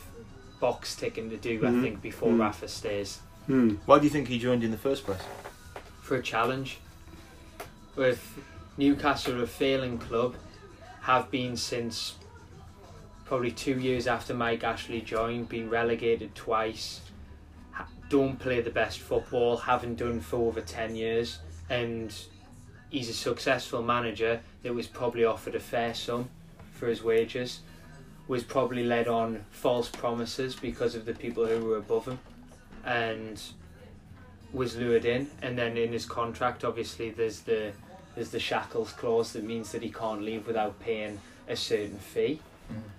box 0.60 0.96
ticking 0.96 1.30
to 1.30 1.38
do, 1.38 1.60
Mhm. 1.62 1.80
I 1.80 1.82
think, 1.82 2.02
before 2.02 2.30
Mm. 2.32 2.40
Rafa 2.40 2.68
stays 2.68 3.20
Hmm. 3.48 3.72
Why 3.86 3.98
do 4.00 4.06
you 4.06 4.10
think 4.10 4.30
he 4.30 4.40
joined 4.40 4.64
in 4.64 4.72
the 4.72 4.78
first 4.78 5.04
place? 5.06 5.22
for 6.02 6.16
a 6.16 6.22
challenge. 6.22 6.80
With 7.96 8.38
Newcastle, 8.78 9.42
a 9.42 9.48
failing 9.48 9.98
club, 9.98 10.36
have 11.02 11.30
been 11.32 11.56
since 11.58 12.16
probably 13.26 13.52
two 13.52 13.80
years 13.80 14.06
after 14.08 14.34
Mike 14.34 14.64
Ashley 14.64 15.02
joined, 15.02 15.48
been 15.50 15.70
relegated 15.70 16.36
twice, 16.36 17.02
don't 18.10 18.38
play 18.40 18.62
the 18.62 18.70
best 18.70 19.00
football, 19.00 19.58
haven't 19.58 19.96
done 19.96 20.20
for 20.20 20.38
over 20.48 20.62
10 20.62 20.96
years, 20.96 21.40
and 21.70 22.14
he's 22.94 23.10
a 23.10 23.14
successful 23.14 23.82
manager 23.82 24.40
that 24.62 24.72
was 24.72 24.86
probably 24.86 25.26
offered 25.26 25.56
a 25.56 25.60
fair 25.60 25.96
sum 25.96 26.30
for 26.74 26.88
his 26.88 27.04
wages, 27.04 27.62
was 28.28 28.44
probably 28.44 28.84
led 28.84 29.08
on 29.08 29.44
false 29.50 29.90
promises 29.90 30.56
because 30.56 30.94
of 30.94 31.04
the 31.04 31.14
people 31.16 31.44
who 31.44 31.66
were 31.66 31.78
above 31.78 32.06
him, 32.06 32.20
and 32.86 33.42
was 34.54 34.78
lured 34.78 35.06
in. 35.06 35.28
And 35.42 35.58
then 35.58 35.76
in 35.76 35.92
his 35.92 36.06
contract, 36.06 36.64
obviously, 36.64 37.10
there's 37.10 37.40
the 37.40 37.72
there's 38.14 38.30
the 38.30 38.40
shackles 38.40 38.92
clause 38.92 39.34
that 39.34 39.44
means 39.44 39.72
that 39.72 39.82
he 39.82 39.90
can't 39.90 40.22
leave 40.22 40.46
without 40.46 40.80
paying 40.80 41.20
a 41.48 41.56
certain 41.56 41.98
fee. 41.98 42.40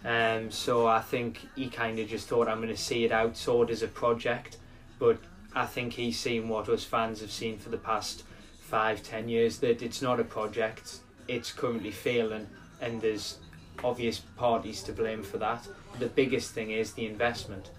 Um, 0.04 0.50
so 0.50 0.88
I 0.88 1.00
think 1.00 1.38
he 1.54 1.68
kind 1.68 2.00
of 2.00 2.08
just 2.08 2.26
thought 2.26 2.48
I'm 2.48 2.58
going 2.58 2.68
to 2.68 2.76
see 2.76 3.04
it 3.04 3.12
out, 3.12 3.40
it 3.48 3.70
as 3.70 3.82
a 3.82 3.88
project, 3.88 4.56
but 4.98 5.18
I 5.54 5.66
think 5.66 5.92
he's 5.92 6.18
seen 6.18 6.48
what 6.48 6.68
us 6.68 6.82
fans 6.82 7.20
have 7.20 7.30
seen 7.30 7.58
for 7.58 7.68
the 7.68 7.78
past 7.78 8.24
five, 8.64 9.02
ten 9.02 9.28
years 9.28 9.58
that 9.58 9.82
it's 9.82 10.00
not 10.00 10.18
a 10.18 10.24
project, 10.24 11.00
it's 11.28 11.52
currently 11.52 11.90
failing, 11.90 12.46
and 12.80 13.00
there's 13.00 13.38
obvious 13.82 14.20
parties 14.36 14.82
to 14.82 14.92
blame 14.92 15.22
for 15.22 15.38
that. 15.38 15.66
The 15.98 16.06
biggest 16.06 16.52
thing 16.52 16.70
is 16.70 16.92
the 16.92 17.06
investment. 17.06 17.70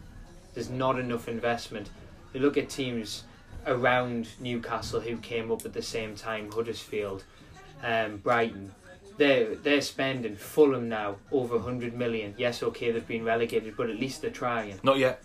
There's 0.53 0.69
not 0.69 0.99
enough 0.99 1.27
investment. 1.27 1.89
You 2.33 2.39
look 2.41 2.57
at 2.57 2.69
teams 2.69 3.23
around 3.65 4.27
Newcastle 4.39 4.99
who 4.99 5.17
came 5.17 5.51
up 5.51 5.65
at 5.65 5.73
the 5.73 5.81
same 5.81 6.15
time, 6.15 6.51
Huddersfield, 6.51 7.23
um, 7.83 8.17
Brighton. 8.17 8.71
They're 9.17 9.55
they're 9.55 9.81
spending 9.81 10.35
Fulham 10.35 10.87
now 10.89 11.15
over 11.31 11.55
100 11.55 11.93
million. 11.93 12.35
Yes, 12.37 12.61
okay, 12.61 12.91
they've 12.91 13.07
been 13.07 13.23
relegated, 13.23 13.75
but 13.75 13.89
at 13.89 13.95
least 13.95 14.21
they're 14.21 14.29
trying. 14.29 14.79
Not 14.83 14.97
yet. 14.97 15.23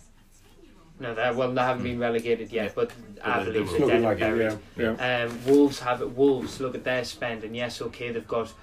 No, 1.01 1.15
they 1.15 1.31
well 1.31 1.51
they 1.51 1.61
haven't 1.61 1.83
been 1.83 1.97
relegated 1.99 2.51
yet, 2.51 2.65
Yeah. 2.65 2.71
but 2.75 2.91
I 3.23 3.39
they- 3.43 3.45
they 3.45 3.51
believe 3.53 3.69
they're 3.71 3.79
Looking 3.79 3.87
dead 3.87 3.95
and 3.95 4.03
like 4.05 4.19
buried. 4.19 4.41
it, 4.41 4.59
yeah. 4.77 4.95
yeah. 4.99 5.23
Um, 5.25 5.39
Wolves 5.47 5.79
have 5.79 6.01
it. 6.01 6.11
Wolves 6.11 6.59
look 6.59 6.75
at 6.75 6.83
their 6.83 7.03
spend, 7.03 7.43
and 7.43 7.55
yes, 7.55 7.81
okay, 7.81 8.11
they've 8.11 8.27
got, 8.27 8.53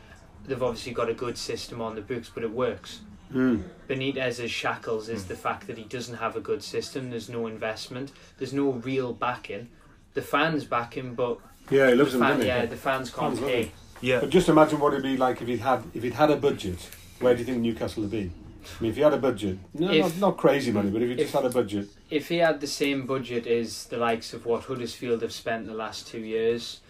they've 0.47 0.63
obviously 0.63 0.93
got 0.93 1.09
a 1.11 1.15
good 1.15 1.37
system 1.37 1.81
on 1.81 1.97
the 1.97 2.01
books, 2.01 2.31
but 2.33 2.45
it 2.45 2.51
works. 2.53 3.01
Hmm. 3.33 3.63
Benitez's 3.89 4.51
shackles 4.51 5.09
is 5.09 5.25
Mm. 5.25 5.29
the 5.29 5.37
fact 5.37 5.67
that 5.67 5.77
he 5.77 5.85
doesn't 5.85 6.15
have 6.17 6.37
a 6.37 6.41
good 6.41 6.63
system. 6.63 7.11
There's 7.11 7.29
no 7.29 7.47
investment. 7.47 8.13
There's 8.39 8.53
no 8.55 8.71
real 8.71 9.13
backing. 9.13 9.69
The 10.15 10.23
fans 10.23 10.65
back 10.65 10.97
him, 10.97 11.15
but 11.15 11.39
Yeah, 11.71 11.89
he 11.91 11.95
loves 11.97 12.13
the 12.13 12.19
them, 12.19 12.27
fan, 12.29 12.37
doesn't 12.39 12.43
he? 12.43 12.47
yeah, 12.61 12.67
the 12.67 12.77
fans 12.77 13.11
can't 13.11 13.37
Fans 13.37 13.41
pay. 13.51 13.73
Yeah. 14.01 14.21
But 14.21 14.31
just 14.31 14.49
imagine 14.49 14.79
what 14.81 14.93
it'd 14.95 15.03
be 15.03 15.17
like 15.17 15.43
if 15.43 15.49
he'd 15.49 15.59
had 15.61 15.83
if 15.93 16.03
he'd 16.05 16.15
had 16.15 16.31
a 16.31 16.37
budget. 16.37 16.79
Where 17.21 17.35
do 17.35 17.41
you 17.41 17.45
think 17.45 17.59
Newcastle 17.59 18.03
would 18.05 18.13
be? 18.13 18.31
I 18.79 18.83
mean, 18.83 18.93
if 18.93 18.97
you 18.97 19.05
had 19.05 19.13
a 19.15 19.19
budget, 19.19 19.59
no, 19.75 19.91
If- 19.91 20.05
not, 20.21 20.29
not 20.29 20.37
crazy 20.39 20.71
money, 20.73 20.91
but 20.91 21.03
if 21.03 21.09
you 21.09 21.15
just 21.17 21.35
if- 21.35 21.41
had 21.43 21.45
a 21.45 21.51
budget, 21.51 21.89
If 22.11 22.29
he 22.29 22.39
had 22.39 22.61
the 22.61 22.67
same 22.67 23.07
budget 23.07 23.47
as 23.47 23.85
the 23.87 23.99
likes 23.99 24.33
of 24.33 24.47
what 24.47 24.65
Huddersfield 24.65 25.21
have 25.23 25.33
spent 25.33 25.63
in 25.65 25.69
the 25.69 25.77
last 25.77 26.07
two 26.09 26.21
years, 26.21 26.81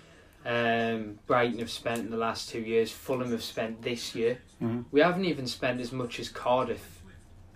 um, 0.47 1.19
Brighton 1.27 1.59
have 1.59 1.71
spent 1.71 2.01
in 2.01 2.11
the 2.11 2.17
last 2.17 2.49
two 2.51 2.61
years, 2.61 2.93
Fulham 2.93 3.33
have 3.33 3.43
spent 3.43 3.83
this 3.83 4.15
year. 4.15 4.39
Mhm. 4.63 4.85
We 4.93 5.01
haven't 5.01 5.25
even 5.25 5.47
spent 5.49 5.81
as 5.81 5.91
much 5.93 6.21
as 6.21 6.29
Cardiff 6.29 7.03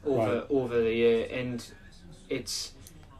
over 0.04 0.34
Right. 0.40 0.46
over 0.50 0.80
the 0.80 0.92
year, 0.94 1.28
and 1.30 1.64
it's 2.28 2.72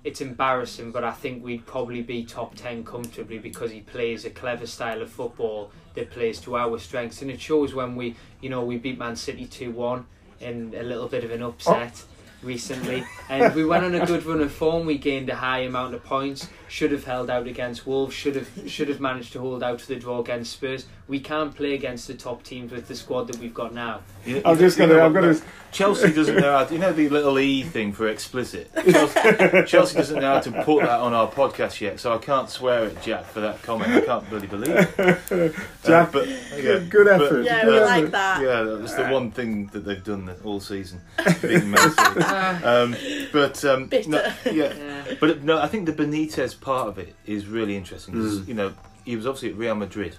it's 0.04 0.20
embarrassing. 0.20 0.90
But 0.90 1.04
I 1.04 1.12
think 1.12 1.44
we'd 1.44 1.64
probably 1.64 2.02
be 2.02 2.24
top 2.24 2.56
ten 2.56 2.82
comfortably 2.82 3.38
because 3.38 3.70
he 3.70 3.80
plays 3.82 4.24
a 4.24 4.30
clever 4.30 4.66
style 4.66 5.00
of 5.00 5.08
football 5.10 5.70
that 5.94 6.10
plays 6.10 6.40
to 6.40 6.56
our 6.56 6.76
strengths, 6.80 7.22
and 7.22 7.30
it 7.30 7.40
shows 7.40 7.72
when 7.72 7.94
we 7.94 8.16
you 8.40 8.50
know 8.50 8.64
we 8.64 8.78
beat 8.78 8.98
Man 8.98 9.14
City 9.14 9.46
two 9.46 9.70
one 9.70 10.06
in 10.40 10.74
a 10.76 10.82
little 10.82 11.06
bit 11.06 11.22
of 11.22 11.30
an 11.30 11.40
upset. 11.42 12.02
Recently, 12.42 13.04
and 13.28 13.54
we 13.54 13.64
went 13.64 13.84
on 13.84 13.94
a 13.94 14.04
good 14.04 14.26
run 14.26 14.40
of 14.40 14.52
form. 14.52 14.84
We 14.84 14.98
gained 14.98 15.30
a 15.30 15.36
high 15.36 15.60
amount 15.60 15.94
of 15.94 16.02
points. 16.02 16.48
Should 16.72 16.92
have 16.92 17.04
held 17.04 17.28
out 17.28 17.46
against 17.46 17.86
Wolves. 17.86 18.14
Should 18.14 18.34
have 18.34 18.48
should 18.66 18.88
have 18.88 18.98
managed 18.98 19.34
to 19.34 19.40
hold 19.40 19.62
out 19.62 19.80
to 19.80 19.88
the 19.88 19.96
draw 19.96 20.20
against 20.20 20.52
Spurs. 20.54 20.86
We 21.06 21.20
can't 21.20 21.54
play 21.54 21.74
against 21.74 22.06
the 22.08 22.14
top 22.14 22.42
teams 22.44 22.72
with 22.72 22.88
the 22.88 22.94
squad 22.94 23.24
that 23.26 23.36
we've 23.36 23.52
got 23.52 23.74
now. 23.74 24.00
You- 24.24 24.40
I'm 24.42 24.56
just 24.56 24.78
gonna, 24.78 24.94
know 24.94 25.04
I'm 25.04 25.12
gonna. 25.12 25.36
Chelsea 25.70 26.12
doesn't 26.12 26.36
know 26.36 26.52
how 26.58 26.64
to, 26.64 26.72
you 26.72 26.78
know 26.80 26.92
the 26.92 27.08
little 27.10 27.38
E 27.38 27.62
thing 27.62 27.92
for 27.92 28.08
explicit. 28.08 28.70
Chelsea, 28.90 29.64
Chelsea 29.66 29.96
doesn't 29.98 30.20
know 30.20 30.34
how 30.34 30.40
to 30.40 30.50
put 30.64 30.82
that 30.82 31.00
on 31.00 31.12
our 31.12 31.30
podcast 31.30 31.80
yet, 31.80 31.98
so 32.00 32.14
I 32.14 32.18
can't 32.18 32.48
swear 32.48 32.84
at 32.84 33.02
Jack 33.02 33.24
for 33.26 33.40
that 33.40 33.62
comment. 33.62 33.90
I 33.90 34.00
can't 34.02 34.24
really 34.30 34.46
believe 34.46 34.70
it. 34.76 35.54
Jack, 35.84 36.08
Uh, 36.08 36.10
but 36.12 36.24
Good, 36.56 36.90
good 36.90 37.06
but- 37.06 37.22
effort. 37.22 37.44
Yeah, 37.44 37.66
we 37.66 37.76
effort. 37.76 37.84
like 37.86 38.10
that. 38.12 38.42
Yeah, 38.42 38.62
that's 38.80 38.94
the 38.94 39.08
one 39.08 39.30
thing 39.30 39.66
that 39.68 39.80
they've 39.80 40.02
done 40.04 40.30
all 40.44 40.60
season, 40.60 41.00
beating 41.42 41.70
Man 41.70 41.90
City. 41.90 42.20
Um, 42.20 42.96
but 43.32 43.62
um, 43.64 43.88
no, 44.08 44.22
yeah, 44.46 44.52
Yeah. 44.74 45.14
but 45.20 45.42
no, 45.42 45.58
I 45.58 45.68
think 45.68 45.86
the 45.86 45.92
Benitez 45.92 46.58
part 46.62 46.88
of 46.88 46.98
it 46.98 47.14
is 47.26 47.46
really 47.46 47.76
interesting 47.76 48.14
because 48.14 48.40
Mm. 48.40 48.48
you 48.48 48.54
know 48.54 48.72
he 49.04 49.16
was 49.16 49.26
obviously 49.26 49.50
at 49.50 49.56
Real 49.56 49.74
Madrid. 49.74 50.16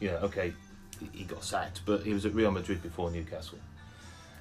Yeah, 0.00 0.12
okay, 0.28 0.52
he- 0.98 1.18
he 1.18 1.24
got 1.24 1.44
sacked, 1.44 1.82
but 1.86 2.02
he 2.02 2.12
was 2.12 2.24
at 2.26 2.34
Real 2.34 2.50
Madrid 2.50 2.82
before 2.82 3.10
Newcastle 3.10 3.58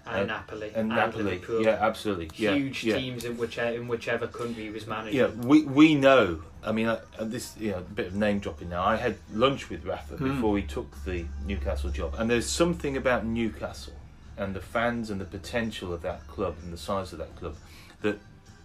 and 0.08 0.22
Uh, 0.22 0.34
Napoli 0.34 0.72
and 0.74 0.90
Napoli. 0.90 1.24
Liverpool. 1.24 1.62
Yeah, 1.64 1.78
absolutely. 1.82 2.30
Yeah, 2.36 2.56
Huge 2.56 2.84
yeah. 2.86 2.98
teams 2.98 3.26
in 3.26 3.38
whichever 3.38 3.76
in 3.76 3.88
whichever 3.88 4.28
country 4.28 4.64
he 4.64 4.70
was 4.70 4.88
managing. 4.88 5.20
Yeah, 5.20 5.28
we 5.28 5.64
we 5.64 5.96
know. 5.96 6.42
I 6.64 6.72
mean, 6.72 6.88
uh, 6.88 7.00
uh, 7.20 7.26
this 7.26 7.56
you 7.58 7.72
know, 7.72 7.78
a 7.80 7.82
bit 7.82 8.08
of 8.08 8.16
name 8.16 8.40
dropping 8.40 8.70
now. 8.70 8.84
I 8.84 8.96
had 8.96 9.16
lunch 9.34 9.70
with 9.70 9.86
Rafa 9.86 10.16
Mm. 10.16 10.36
before 10.36 10.58
he 10.58 10.64
took 10.64 10.90
the 11.06 11.26
Newcastle 11.46 11.90
job, 11.90 12.16
and 12.18 12.30
there's 12.30 12.48
something 12.50 12.98
about 12.98 13.26
Newcastle 13.26 13.94
and 14.38 14.56
the 14.56 14.62
fans 14.62 15.10
and 15.10 15.20
the 15.20 15.26
potential 15.26 15.94
of 15.94 16.02
that 16.02 16.26
club 16.28 16.56
and 16.64 16.72
the 16.74 16.78
size 16.78 17.12
of 17.14 17.20
that 17.20 17.36
club 17.36 17.56
that 18.02 18.18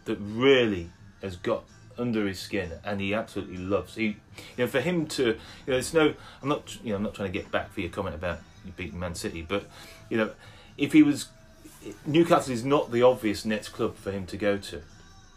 that 0.05 0.19
really 0.21 0.91
has 1.23 1.37
got 1.37 1.65
under 1.99 2.27
his 2.27 2.39
skin, 2.39 2.73
and 2.85 3.01
he 3.01 3.15
absolutely 3.15 3.59
loves. 3.59 3.95
He, 3.95 4.05
you 4.05 4.17
know, 4.59 4.67
for 4.67 4.81
him 4.81 5.07
to, 5.07 5.27
you 5.27 5.37
know, 5.67 5.77
it's 5.77 5.95
no. 5.95 6.15
I'm 6.43 6.49
not, 6.49 6.79
you 6.83 6.91
know, 6.91 6.97
I'm 6.97 7.03
not 7.03 7.15
trying 7.15 7.33
to 7.33 7.39
get 7.39 7.51
back 7.51 7.73
for 7.73 7.81
your 7.81 7.91
comment 7.91 8.15
about 8.15 8.41
you 8.65 8.73
beating 8.73 8.99
Man 8.99 9.15
City, 9.15 9.43
but 9.43 9.67
you 10.09 10.17
know, 10.17 10.31
if 10.77 10.93
he 10.93 11.03
was. 11.03 11.29
Newcastle 12.07 12.55
is 12.55 12.65
not 12.65 12.91
the 12.93 13.03
obvious 13.03 13.45
next 13.45 13.69
club 13.69 13.95
for 13.97 14.11
him 14.11 14.25
to 14.29 14.39
go 14.39 14.57
to. 14.57 14.81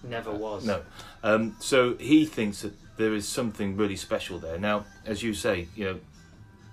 Never 0.01 0.31
was. 0.31 0.65
No. 0.65 0.83
Um, 1.21 1.57
so 1.59 1.95
he 1.95 2.25
thinks 2.25 2.61
that 2.61 2.71
there 2.97 3.13
is 3.13 3.27
something 3.27 3.75
really 3.75 3.97
special 3.97 4.39
there. 4.39 4.57
Now, 4.57 4.85
as 5.05 5.23
you 5.23 5.33
say, 5.33 5.67
you 5.75 5.83
know, 5.83 5.99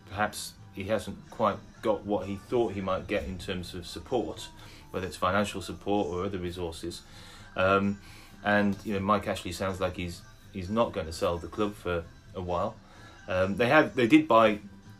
perhaps 0.08 0.52
he 0.74 0.84
hasn't 0.84 1.30
quite 1.30 1.56
got 1.82 2.04
what 2.04 2.26
he 2.26 2.36
thought 2.36 2.72
he 2.72 2.80
might 2.80 3.06
get 3.06 3.24
in 3.24 3.38
terms 3.38 3.74
of 3.74 3.86
support, 3.86 4.48
whether 4.90 5.06
it's 5.06 5.16
financial 5.16 5.60
support 5.60 6.08
or 6.08 6.24
other 6.24 6.38
resources. 6.38 7.02
Um, 7.56 8.00
and 8.44 8.76
you 8.84 8.94
know, 8.94 9.00
Mike 9.00 9.26
Ashley 9.26 9.52
sounds 9.52 9.80
like 9.80 9.96
he's 9.96 10.20
he's 10.52 10.70
not 10.70 10.92
going 10.92 11.06
to 11.06 11.12
sell 11.12 11.38
the 11.38 11.48
club 11.48 11.74
for 11.74 12.04
a 12.34 12.40
while. 12.40 12.76
Um, 13.28 13.56
they 13.56 13.66
have 13.68 13.94
they 13.94 14.06
did 14.06 14.28
buy 14.28 14.58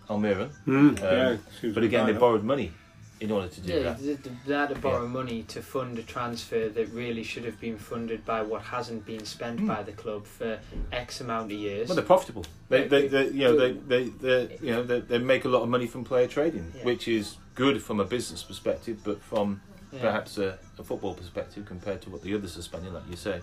Almiron, 0.09 0.51
Mm, 0.67 1.03
Um, 1.03 1.39
she 1.61 1.67
was 1.67 1.75
but 1.75 1.85
again 1.85 2.07
they 2.07 2.13
right. 2.13 2.21
borrowed 2.21 2.45
money 2.45 2.73
in 3.21 3.31
order 3.31 3.49
to 3.49 3.61
do 3.61 3.73
Yeah, 3.73 3.83
that. 3.85 3.99
they, 4.03 4.15
they 4.47 4.55
had 4.55 4.69
to 4.71 4.75
borrow 4.75 5.07
money 5.07 5.45
to 5.45 5.63
fund 5.63 5.99
a 5.99 6.03
transfer 6.03 6.69
that 6.69 6.89
really 6.89 7.23
should 7.23 7.45
have 7.45 7.59
been 7.61 7.79
funded 7.79 8.25
by 8.25 8.43
what 8.43 8.61
hasn't 8.63 9.07
been 9.07 9.25
spent 9.25 9.67
by 9.67 9.83
the 9.83 9.93
club 9.93 10.27
for 10.27 10.59
X 10.93 11.21
amount 11.21 11.53
of 11.53 11.59
years. 11.59 11.89
Well, 11.89 11.97
they're 11.97 12.05
profitable. 12.05 12.45
They, 12.69 12.83
Yeah, 12.83 12.89
they, 12.89 13.09
they, 13.09 13.27
you 13.29 13.45
know, 13.45 13.57
they, 13.57 13.73
they, 13.73 14.05
they, 14.09 14.59
you 14.61 14.73
know, 14.73 14.83
they, 14.83 15.01
they 15.01 15.19
make 15.19 15.45
a 15.45 15.49
lot 15.49 15.63
of 15.63 15.69
money 15.69 15.87
from 15.87 16.05
player 16.05 16.27
trading, 16.27 16.73
Yeah. 16.77 16.85
which 16.85 17.07
is 17.09 17.37
good 17.55 17.83
from 17.83 18.01
a 18.01 18.05
business 18.05 18.43
perspective, 18.43 18.99
but 19.05 19.23
from 19.23 19.61
Yeah. 19.95 20.01
perhaps 20.01 20.39
a, 20.39 20.59
a 20.79 20.83
football 20.83 21.15
perspective 21.15 21.67
compared 21.67 22.03
to 22.03 22.11
what 22.11 22.23
the 22.23 22.35
others 22.35 22.59
are 22.59 22.63
spending, 22.63 22.93
like 22.93 23.09
you 23.09 23.17
say, 23.17 23.41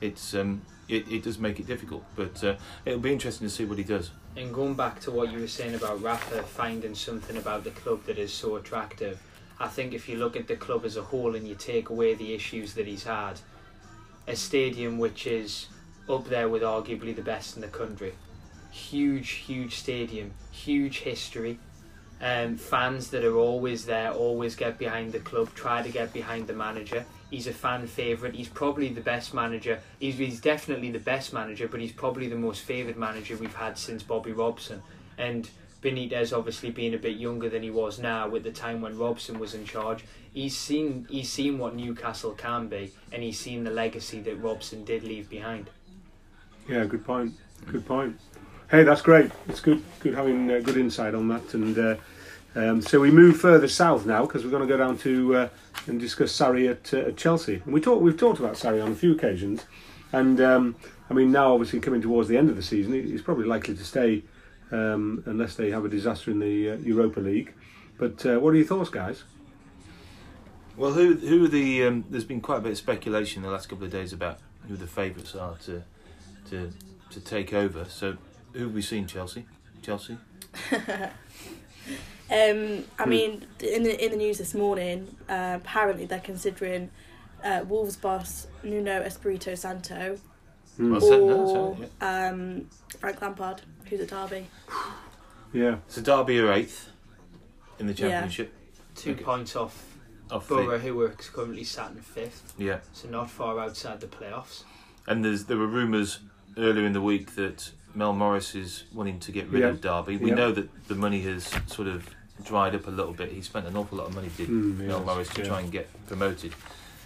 it's 0.00 0.34
um, 0.34 0.62
it, 0.88 1.10
it 1.10 1.22
does 1.22 1.38
make 1.38 1.60
it 1.60 1.66
difficult. 1.66 2.04
But 2.16 2.42
uh, 2.42 2.56
it'll 2.84 3.00
be 3.00 3.12
interesting 3.12 3.46
to 3.46 3.52
see 3.54 3.64
what 3.64 3.78
he 3.78 3.84
does. 3.84 4.10
And 4.36 4.52
going 4.52 4.74
back 4.74 5.00
to 5.00 5.10
what 5.10 5.30
you 5.30 5.38
were 5.38 5.46
saying 5.46 5.74
about 5.74 6.02
Rafa 6.02 6.42
finding 6.42 6.94
something 6.94 7.36
about 7.36 7.64
the 7.64 7.70
club 7.70 8.04
that 8.06 8.18
is 8.18 8.32
so 8.32 8.56
attractive, 8.56 9.20
I 9.60 9.68
think 9.68 9.94
if 9.94 10.08
you 10.08 10.16
look 10.16 10.36
at 10.36 10.48
the 10.48 10.56
club 10.56 10.84
as 10.84 10.96
a 10.96 11.02
whole 11.02 11.36
and 11.36 11.46
you 11.46 11.54
take 11.54 11.90
away 11.90 12.14
the 12.14 12.34
issues 12.34 12.74
that 12.74 12.86
he's 12.86 13.04
had, 13.04 13.34
a 14.26 14.34
stadium 14.34 14.98
which 14.98 15.26
is 15.26 15.66
up 16.08 16.28
there 16.28 16.48
with 16.48 16.62
arguably 16.62 17.14
the 17.14 17.22
best 17.22 17.56
in 17.56 17.62
the 17.62 17.68
country, 17.68 18.14
huge, 18.70 19.30
huge 19.30 19.76
stadium, 19.76 20.32
huge 20.50 21.00
history, 21.00 21.58
um, 22.22 22.56
fans 22.56 23.10
that 23.10 23.24
are 23.24 23.36
always 23.36 23.84
there, 23.84 24.12
always 24.12 24.54
get 24.54 24.78
behind 24.78 25.12
the 25.12 25.18
club, 25.18 25.52
try 25.54 25.82
to 25.82 25.88
get 25.88 26.12
behind 26.12 26.46
the 26.46 26.52
manager. 26.52 27.04
He's 27.30 27.48
a 27.48 27.52
fan 27.52 27.86
favourite. 27.86 28.34
He's 28.34 28.48
probably 28.48 28.88
the 28.90 29.00
best 29.00 29.34
manager. 29.34 29.80
He's, 29.98 30.18
he's 30.18 30.40
definitely 30.40 30.92
the 30.92 31.00
best 31.00 31.32
manager, 31.32 31.66
but 31.66 31.80
he's 31.80 31.92
probably 31.92 32.28
the 32.28 32.36
most 32.36 32.62
favoured 32.62 32.96
manager 32.96 33.36
we've 33.36 33.54
had 33.54 33.76
since 33.76 34.02
Bobby 34.02 34.32
Robson. 34.32 34.82
And 35.18 35.48
Benitez, 35.82 36.36
obviously 36.36 36.70
being 36.70 36.94
a 36.94 36.98
bit 36.98 37.16
younger 37.16 37.48
than 37.48 37.62
he 37.62 37.70
was 37.70 37.98
now, 37.98 38.32
at 38.34 38.44
the 38.44 38.52
time 38.52 38.80
when 38.80 38.96
Robson 38.96 39.40
was 39.40 39.54
in 39.54 39.64
charge, 39.64 40.04
he's 40.32 40.56
seen 40.56 41.06
he's 41.10 41.28
seen 41.28 41.58
what 41.58 41.74
Newcastle 41.74 42.32
can 42.32 42.68
be, 42.68 42.92
and 43.10 43.22
he's 43.22 43.40
seen 43.40 43.64
the 43.64 43.70
legacy 43.70 44.20
that 44.20 44.36
Robson 44.36 44.84
did 44.84 45.02
leave 45.02 45.28
behind. 45.28 45.70
Yeah, 46.68 46.84
good 46.84 47.04
point. 47.04 47.32
Good 47.66 47.84
point. 47.84 48.18
Hey, 48.70 48.84
that's 48.84 49.02
great. 49.02 49.30
It's 49.48 49.60
good, 49.60 49.82
good 50.00 50.14
having 50.14 50.50
uh, 50.50 50.60
good 50.60 50.76
insight 50.76 51.14
on 51.14 51.28
that. 51.28 51.52
And 51.54 51.76
uh, 51.76 51.96
um, 52.54 52.82
so 52.82 53.00
we 53.00 53.10
move 53.10 53.36
further 53.38 53.68
south 53.68 54.04
now 54.06 54.26
because 54.26 54.44
we're 54.44 54.50
going 54.50 54.66
to 54.66 54.68
go 54.68 54.76
down 54.76 54.98
to 54.98 55.34
uh, 55.36 55.48
and 55.86 55.98
discuss 55.98 56.36
Sarri 56.36 56.70
at, 56.70 56.92
uh, 56.92 57.08
at 57.08 57.16
Chelsea. 57.16 57.62
And 57.64 57.72
we 57.72 57.80
talk, 57.80 58.00
we've 58.02 58.16
talked 58.16 58.38
about 58.40 58.54
Sarri 58.54 58.84
on 58.84 58.92
a 58.92 58.94
few 58.94 59.12
occasions, 59.12 59.64
and 60.12 60.40
um, 60.40 60.76
I 61.08 61.14
mean 61.14 61.32
now 61.32 61.52
obviously 61.54 61.80
coming 61.80 62.02
towards 62.02 62.28
the 62.28 62.36
end 62.36 62.50
of 62.50 62.56
the 62.56 62.62
season, 62.62 62.92
he- 62.92 63.10
he's 63.10 63.22
probably 63.22 63.46
likely 63.46 63.74
to 63.74 63.84
stay 63.84 64.22
um, 64.70 65.22
unless 65.26 65.54
they 65.56 65.70
have 65.70 65.84
a 65.84 65.88
disaster 65.88 66.30
in 66.30 66.38
the 66.40 66.70
uh, 66.70 66.76
Europa 66.76 67.20
League. 67.20 67.52
But 67.98 68.24
uh, 68.26 68.38
what 68.38 68.50
are 68.54 68.56
your 68.56 68.66
thoughts, 68.66 68.90
guys? 68.90 69.22
Well, 70.76 70.92
who 70.92 71.14
who 71.14 71.44
are 71.44 71.48
the? 71.48 71.84
Um, 71.84 72.04
there's 72.08 72.24
been 72.24 72.40
quite 72.40 72.56
a 72.58 72.60
bit 72.60 72.72
of 72.72 72.78
speculation 72.78 73.42
in 73.42 73.46
the 73.48 73.52
last 73.52 73.68
couple 73.68 73.84
of 73.84 73.90
days 73.92 74.12
about 74.12 74.38
who 74.66 74.76
the 74.76 74.86
favourites 74.86 75.34
are 75.34 75.56
to 75.66 75.82
to 76.48 76.72
to 77.10 77.20
take 77.20 77.52
over. 77.52 77.84
So, 77.90 78.16
who 78.54 78.64
have 78.64 78.72
we 78.72 78.80
seen? 78.80 79.06
Chelsea, 79.06 79.44
Chelsea. 79.82 80.16
Um, 82.30 82.84
I 82.98 83.04
Hmm. 83.04 83.10
mean, 83.10 83.46
in 83.60 83.82
the 83.82 84.02
in 84.04 84.10
the 84.12 84.16
news 84.16 84.38
this 84.38 84.54
morning, 84.54 85.16
uh, 85.28 85.58
apparently 85.62 86.06
they're 86.06 86.20
considering 86.20 86.90
uh, 87.44 87.64
Wolves 87.68 87.96
boss 87.96 88.46
Nuno 88.62 89.02
Espirito 89.02 89.54
Santo. 89.56 90.18
Well, 90.78 91.00
so- 91.00 91.26
no, 91.26 91.40
or 91.40 91.76
so, 91.76 91.86
yeah. 92.00 92.28
um, 92.28 92.68
Frank 93.00 93.20
Lampard, 93.20 93.62
who's 93.90 94.00
at 94.00 94.08
Derby. 94.08 94.46
Yeah, 95.52 95.78
So 95.88 96.00
Derby 96.00 96.38
are 96.38 96.52
eighth 96.52 96.88
in 97.78 97.86
the 97.88 97.92
Yeah. 97.92 98.08
championship. 98.10 98.52
Two 98.94 99.12
Okay. 99.12 99.24
points 99.24 99.56
off 99.56 99.88
Off 100.30 100.48
Boro, 100.48 100.78
who 100.78 100.98
are 101.02 101.10
currently 101.10 101.62
sat 101.64 101.90
in 101.90 102.00
fifth, 102.00 102.54
yeah, 102.56 102.78
so 102.94 103.06
not 103.08 103.28
far 103.30 103.58
outside 103.58 104.00
the 104.00 104.06
playoffs. 104.06 104.62
and 105.06 105.22
there's 105.24 105.44
there 105.46 105.58
were 105.58 105.66
rumours 105.66 106.20
earlier 106.56 106.86
in 106.86 106.92
the 106.94 107.00
week 107.02 107.34
that 107.34 107.72
Mel 107.94 108.12
Morris 108.12 108.54
is 108.54 108.84
wanting 108.92 109.18
to 109.20 109.32
get 109.32 109.48
rid 109.48 109.60
Yeah. 109.62 109.68
of 109.68 109.80
Derby. 109.80 110.16
We 110.16 110.30
Yeah. 110.30 110.36
know 110.36 110.52
that 110.52 110.88
the 110.88 110.94
money 110.94 111.20
has 111.22 111.52
sort 111.66 111.88
of 111.88 112.08
dried 112.44 112.74
up 112.74 112.86
a 112.86 112.90
little 112.90 113.12
bit. 113.12 113.32
He 113.32 113.42
spent 113.42 113.66
an 113.66 113.76
awful 113.76 113.98
lot 113.98 114.08
of 114.08 114.14
money, 114.14 114.30
did 114.36 114.48
Mm, 114.48 114.78
Mel 114.78 114.98
yes, 114.98 115.06
Morris, 115.06 115.28
to 115.30 115.42
yeah. 115.42 115.48
try 115.48 115.60
and 115.60 115.70
get 115.70 115.88
promoted. 116.06 116.54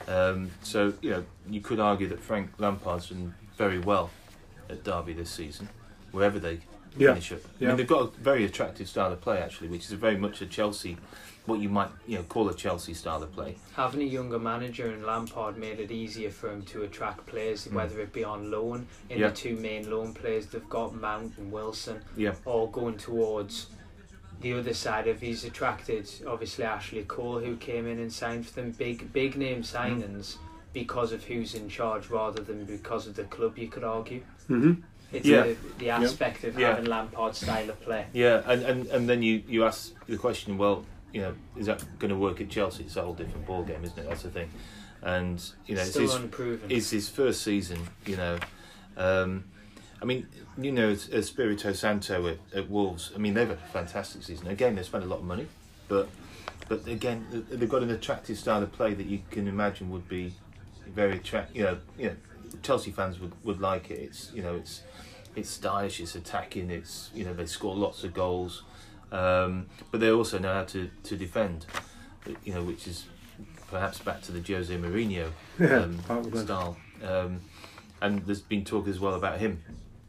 Um, 0.09 0.51
so 0.63 0.93
you 1.03 1.11
know 1.11 1.25
you 1.51 1.61
could 1.61 1.81
argue 1.81 2.07
that 2.09 2.21
Frank 2.21 2.51
Lampard's 2.59 3.09
done 3.09 3.35
very 3.59 3.79
well 3.79 4.11
at 4.71 4.85
Derby 4.85 5.13
this 5.13 5.31
season, 5.31 5.69
wherever 6.13 6.39
they 6.39 6.61
Yeah. 6.97 7.09
finish 7.11 7.33
up. 7.33 7.41
I 7.45 7.49
Yeah. 7.59 7.69
mean, 7.69 7.77
they've 7.79 7.87
got 7.87 8.03
a 8.03 8.21
very 8.21 8.45
attractive 8.45 8.89
style 8.89 9.13
of 9.13 9.21
play 9.21 9.39
actually, 9.39 9.69
which 9.69 9.85
is 9.87 9.93
very 9.93 10.17
much 10.17 10.41
a 10.41 10.47
Chelsea, 10.47 10.97
what 11.47 11.61
you 11.61 11.69
might 11.69 11.91
you 12.07 12.17
know 12.17 12.23
call 12.25 12.49
a 12.49 12.55
Chelsea 12.55 12.95
style 12.95 13.23
of 13.23 13.33
play. 13.33 13.57
Having 13.75 14.03
a 14.03 14.05
younger 14.05 14.39
manager 14.39 14.93
in 14.93 15.05
Lampard 15.07 15.57
made 15.57 15.81
it 15.81 15.91
easier 15.91 16.31
for 16.31 16.51
him 16.51 16.63
to 16.63 16.83
attract 16.83 17.27
players, 17.27 17.67
Mm. 17.67 17.73
whether 17.73 18.01
it 18.01 18.13
be 18.13 18.25
on 18.25 18.51
loan. 18.51 18.87
In 19.09 19.19
Yeah. 19.21 19.29
the 19.29 19.35
two 19.37 19.57
main 19.57 19.91
loan 19.91 20.13
players 20.13 20.47
they've 20.47 20.69
got, 20.69 20.95
Mount 20.95 21.33
and 21.39 21.51
Wilson, 21.53 22.01
Yeah, 22.17 22.35
all 22.45 22.67
going 22.67 22.97
towards 22.99 23.67
the 24.41 24.53
other 24.53 24.75
side 24.75 25.09
of 25.09 25.21
he's 25.23 25.45
attracted 25.45 26.07
obviously 26.27 26.63
Ashley 26.63 27.03
Cole 27.05 27.39
who 27.39 27.57
came 27.57 27.87
in 27.87 27.99
and 27.99 28.13
signed 28.13 28.47
for 28.47 28.53
them 28.61 28.71
big 28.73 29.11
big 29.11 29.35
name 29.35 29.63
signings 29.63 30.37
because 30.75 31.11
of 31.13 31.25
who's 31.25 31.55
in 31.55 31.71
charge 31.71 32.11
rather 32.11 32.43
than 32.43 32.67
because 32.67 33.07
of 33.07 33.15
the 33.17 33.25
club 33.25 33.57
you 33.57 33.67
could 33.69 33.83
argue 33.83 34.21
hmm 34.47 34.75
it's 35.11 35.27
Yeah. 35.27 35.43
the, 35.45 35.57
the 35.79 35.89
aspect 35.89 36.45
of 36.45 36.59
Yeah. 36.59 36.69
having 36.75 36.85
Lampard's 36.85 37.39
style 37.39 37.71
of 37.71 37.81
play 37.81 38.05
yeah, 38.13 38.43
and, 38.45 38.63
and, 38.63 38.87
and 38.89 39.09
then 39.09 39.23
you, 39.23 39.43
you 39.49 39.65
ask 39.65 39.95
the 40.07 40.19
question, 40.19 40.59
well, 40.59 40.85
you 41.13 41.21
know, 41.23 41.35
is 41.57 41.67
that 41.67 41.85
going 41.99 42.11
to 42.11 42.17
work 42.17 42.41
at 42.41 42.49
Chelsea? 42.49 42.85
It's 42.85 42.97
a 42.97 43.03
whole 43.03 43.15
different 43.15 43.47
ball 43.47 43.63
game, 43.63 43.83
isn't 43.85 43.99
it? 43.99 44.09
That's 44.09 44.23
the 44.23 44.31
thing. 44.31 44.51
And 45.03 45.43
you 45.67 45.77
know, 45.77 45.83
it's 45.83 45.95
his, 45.95 46.15
unproven 46.15 46.71
it's 46.71 46.91
his 46.91 47.09
first 47.09 47.43
season. 47.43 47.79
You 48.07 48.17
know, 48.17 48.39
um, 48.97 49.45
I 50.01 50.05
mean, 50.05 50.27
you 50.59 50.73
know, 50.73 50.91
it's- 50.91 51.09
Espirito 51.09 51.73
Santo 51.73 52.27
at, 52.27 52.39
at 52.55 52.69
Wolves. 52.71 53.13
I 53.15 53.19
mean, 53.19 53.35
they've 53.35 53.49
had 53.49 53.59
a 53.59 53.73
fantastic 53.73 54.23
season. 54.23 54.49
Again, 54.49 54.75
they 54.75 54.83
spent 54.83 55.05
a 55.05 55.07
lot 55.07 55.21
of 55.21 55.25
money, 55.25 55.47
but 55.89 56.09
but 56.69 56.87
again, 56.87 57.47
they've 57.51 57.69
got 57.69 57.83
an 57.83 57.91
attractive 57.91 58.39
style 58.39 58.63
of 58.63 58.73
play 58.73 58.95
that 58.95 59.07
you 59.07 59.23
can 59.31 59.47
imagine 59.47 59.91
would 59.91 60.09
be 60.09 60.35
very 60.87 61.17
attract. 61.19 61.55
You 61.55 61.63
know, 61.65 61.79
you 61.99 62.07
know, 62.09 62.17
Chelsea 62.63 62.91
fans 62.91 63.21
would, 63.21 63.33
would 63.45 63.61
like 63.61 63.91
it. 63.91 64.01
It's 64.01 64.33
you 64.35 64.43
know, 64.43 64.57
it's 64.57 64.83
it's 65.37 65.51
stylish, 65.51 66.01
it's 66.01 66.15
attacking, 66.15 66.71
it's 66.71 67.11
you 67.15 67.25
know, 67.25 67.35
they 67.35 67.47
score 67.47 67.77
lots 67.77 68.03
of 68.05 68.15
goals, 68.15 68.63
um, 69.13 69.67
but 69.91 70.01
they 70.01 70.11
also 70.11 70.39
know 70.39 70.53
how 70.53 70.65
to 70.65 70.91
to 71.05 71.17
defend. 71.17 71.67
You 72.45 72.55
know, 72.55 72.63
which 72.63 72.87
is 72.89 73.07
perhaps 73.71 73.99
back 74.01 74.21
to 74.23 74.33
the 74.33 74.41
Jose 74.53 74.75
Mourinho 74.77 75.27
um, 75.61 75.99
probably. 76.07 76.43
style. 76.43 76.77
Um, 77.05 77.41
and 78.03 78.25
there's 78.27 78.41
been 78.41 78.65
talk 78.65 78.89
as 78.89 78.99
well 79.01 79.15
about 79.15 79.39
him 79.39 79.63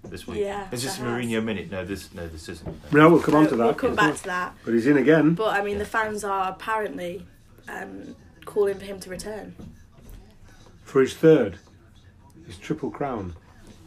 this 0.03 0.25
week. 0.27 0.39
Yeah, 0.39 0.67
Is 0.71 0.83
this 0.83 0.97
a. 0.97 1.01
Mourinho 1.01 1.43
minute? 1.43 1.69
No, 1.71 1.85
this 1.85 2.13
no, 2.13 2.27
this 2.27 2.49
isn't. 2.49 2.93
No, 2.93 3.09
we'll 3.09 3.21
come 3.21 3.35
on 3.35 3.47
to 3.47 3.55
that. 3.55 3.63
We'll 3.63 3.73
come 3.75 3.95
back 3.95 4.15
to 4.15 4.23
that. 4.25 4.55
But 4.65 4.73
he's 4.73 4.87
in 4.87 4.97
again. 4.97 5.35
But 5.35 5.49
I 5.59 5.63
mean, 5.63 5.73
Yeah. 5.73 5.79
the 5.79 5.85
fans 5.85 6.23
are 6.23 6.49
apparently 6.51 7.25
um, 7.69 8.15
calling 8.45 8.79
for 8.79 8.85
him 8.85 8.99
to 9.01 9.09
return. 9.09 9.55
for 10.83 11.01
his 11.01 11.13
third, 11.13 11.59
his 12.45 12.57
triple 12.57 12.89
crown. 12.89 13.35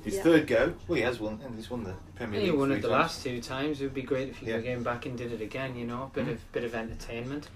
His 0.05 0.17
Yeah. 0.17 0.23
third 0.23 0.47
go. 0.47 0.73
Well, 0.89 0.97
he 0.97 1.03
has 1.03 1.21
won, 1.21 1.41
and 1.45 1.55
he's 1.55 1.71
won 1.71 1.85
the 1.85 1.95
Premier 2.17 2.41
League. 2.41 2.51
he 2.51 2.57
won 2.57 2.73
it 2.73 2.77
the 2.77 2.89
times. 2.89 2.91
last 2.93 3.23
two 3.25 3.41
times 3.41 3.81
it 3.81 3.85
would 3.85 3.95
be 3.95 4.03
great 4.03 4.29
if 4.31 4.39
he 4.39 4.47
Yeah. 4.47 4.61
came 4.61 4.83
back 4.83 5.05
and 5.07 5.17
did 5.17 5.33
it 5.33 5.41
again 5.43 5.77
you 5.77 5.87
know 5.87 6.05
a 6.05 6.15
bit 6.15 6.27
Mm. 6.27 6.33
of 6.33 6.53
bit 6.53 6.65
of 6.65 6.75
entertainment 6.75 7.49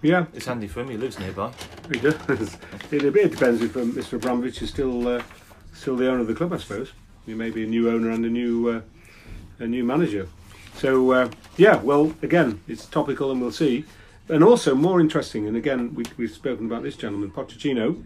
Yeah, 0.00 0.26
It's 0.32 0.46
handy 0.46 0.68
for 0.68 0.80
him. 0.82 0.90
He 0.90 0.96
lives 0.96 1.18
nearby. 1.18 1.50
he 1.92 1.98
does. 1.98 2.14
it, 2.92 3.02
it 3.02 3.30
depends 3.32 3.60
if 3.62 3.76
um, 3.76 3.92
Mr. 3.94 4.12
Abramovich 4.14 4.62
is 4.62 4.70
still 4.70 5.08
uh, 5.08 5.22
still 5.72 5.96
the 5.96 6.08
owner 6.08 6.20
of 6.20 6.28
the 6.28 6.34
club, 6.34 6.52
I 6.52 6.58
suppose. 6.58 6.92
He 7.26 7.34
may 7.34 7.50
be 7.50 7.64
a 7.64 7.66
new 7.66 7.90
owner 7.90 8.10
and 8.10 8.24
a 8.24 8.28
new 8.30 8.68
uh, 8.68 8.80
a 9.58 9.66
new 9.66 9.82
manager. 9.82 10.28
So 10.76 11.10
uh, 11.10 11.30
yeah, 11.56 11.76
well, 11.82 12.14
again, 12.22 12.60
it's 12.68 12.86
topical, 12.86 13.32
and 13.32 13.40
we'll 13.40 13.50
see. 13.50 13.84
And 14.28 14.44
also 14.44 14.74
more 14.76 15.00
interesting, 15.00 15.48
and 15.48 15.56
again, 15.56 15.94
we, 15.94 16.04
we've 16.16 16.30
spoken 16.30 16.66
about 16.66 16.82
this 16.84 16.94
gentleman, 16.96 17.30
Pochettino, 17.32 18.04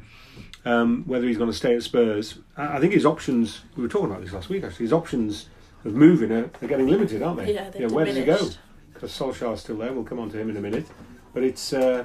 um, 0.65 1.05
whether 1.07 1.27
he's 1.27 1.39
going 1.39 1.51
to 1.51 1.57
stay 1.57 1.75
at 1.75 1.83
Spurs. 1.83 2.39
I, 2.57 2.77
I 2.77 2.81
think 2.81 2.93
his 2.93 3.07
options. 3.07 3.63
We 3.77 3.83
were 3.83 3.89
talking 3.89 4.11
about 4.11 4.23
this 4.23 4.33
last 4.33 4.49
week, 4.49 4.65
actually. 4.65 4.85
His 4.87 4.93
options 4.93 5.49
of 5.85 5.95
moving 5.95 6.31
are, 6.33 6.51
are 6.63 6.69
getting 6.69 6.87
limited, 6.87 7.23
aren't 7.23 7.39
they? 7.39 7.55
Yeah, 7.55 7.71
they've 7.71 7.91
where 7.91 8.05
does 8.05 8.17
he 8.17 8.25
go? 8.25 8.37
diminished. 8.37 8.59
because 8.95 9.13
Solskjaer's 9.13 9.61
still 9.61 9.79
there. 9.79 9.93
We'll 9.93 10.05
come 10.05 10.19
on 10.19 10.31
to 10.31 10.39
him 10.39 10.51
in 10.51 10.57
a 10.57 10.61
minute. 10.61 10.87
But 11.35 11.43
it's 11.43 11.73
uh, 11.73 12.05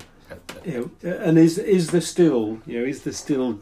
you 0.65 0.91
know, 1.01 1.09
and 1.09 1.37
is 1.37 1.57
is 1.57 1.91
there 1.91 2.01
still 2.01 2.59
you 2.65 2.79
know 2.79 2.85
is 2.85 3.03
there 3.03 3.13
still 3.13 3.59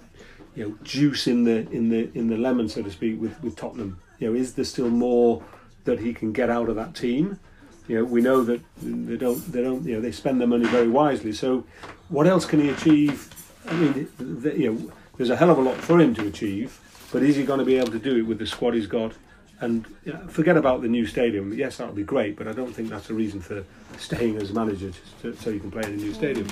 you 0.55 0.69
know 0.69 0.77
juice 0.84 1.27
in 1.27 1.43
the 1.43 1.69
in 1.71 1.89
the 1.89 2.10
in 2.17 2.27
the 2.27 2.38
lemon 2.38 2.69
so 2.69 2.81
to 2.81 2.91
speak 2.91 3.19
with 3.19 3.41
with 3.43 3.55
Tottenham? 3.55 3.99
You 4.19 4.29
know, 4.29 4.39
is 4.39 4.53
there 4.53 4.65
still 4.65 4.89
more 4.89 5.43
that 5.84 5.99
he 5.99 6.13
can 6.13 6.31
get 6.31 6.49
out 6.49 6.69
of 6.69 6.75
that 6.75 6.95
team? 6.95 7.39
You 7.88 7.99
know, 7.99 8.05
we 8.05 8.21
know 8.21 8.43
that 8.43 8.62
they 8.81 9.17
don't 9.17 9.51
they 9.51 9.62
don't 9.62 9.86
you 9.86 9.95
know 9.95 10.01
they 10.01 10.12
spend 10.12 10.39
their 10.39 10.47
money 10.47 10.65
very 10.65 10.88
wisely. 10.88 11.34
So, 11.34 11.65
what 12.10 12.27
else 12.27 12.45
can 12.45 12.62
he 12.62 12.69
achieve? 12.69 13.29
I 13.67 13.73
mean, 13.73 14.08
the, 14.17 14.58
you 14.58 14.73
know, 14.73 14.91
there's 15.17 15.30
a 15.30 15.36
hell 15.36 15.49
of 15.49 15.58
a 15.58 15.62
lot 15.62 15.75
for 15.78 15.99
him 15.99 16.13
to 16.15 16.28
achieve, 16.28 16.80
but 17.12 17.23
is 17.23 17.36
he 17.36 17.43
going 17.43 17.60
to 17.60 17.65
be 17.65 17.78
able 17.78 17.91
to 17.91 17.99
do 17.99 18.17
it 18.17 18.21
with 18.23 18.39
the 18.39 18.47
squad 18.47 18.73
he's 18.73 18.88
got? 18.88 19.13
And 19.62 19.86
you 20.04 20.13
know, 20.13 20.28
forget 20.28 20.58
about 20.58 20.82
the 20.82 20.89
new 20.89 21.06
stadium. 21.06 21.54
Yes, 21.54 21.78
that 21.78 21.88
would 21.88 21.95
be 21.95 22.04
great, 22.04 22.36
but 22.36 22.47
I 22.47 22.51
don't 22.51 22.73
think 22.73 22.89
that's 22.89 23.10
a 23.10 23.13
reason 23.13 23.39
for 23.39 23.63
staying 23.97 24.36
as 24.38 24.51
manager 24.51 24.89
just 24.89 25.21
to, 25.21 25.36
so 25.38 25.49
you 25.49 25.60
can 25.62 25.71
play 25.71 25.84
in 25.84 25.93
a 25.93 25.97
new 25.97 26.13
stadium. 26.13 26.47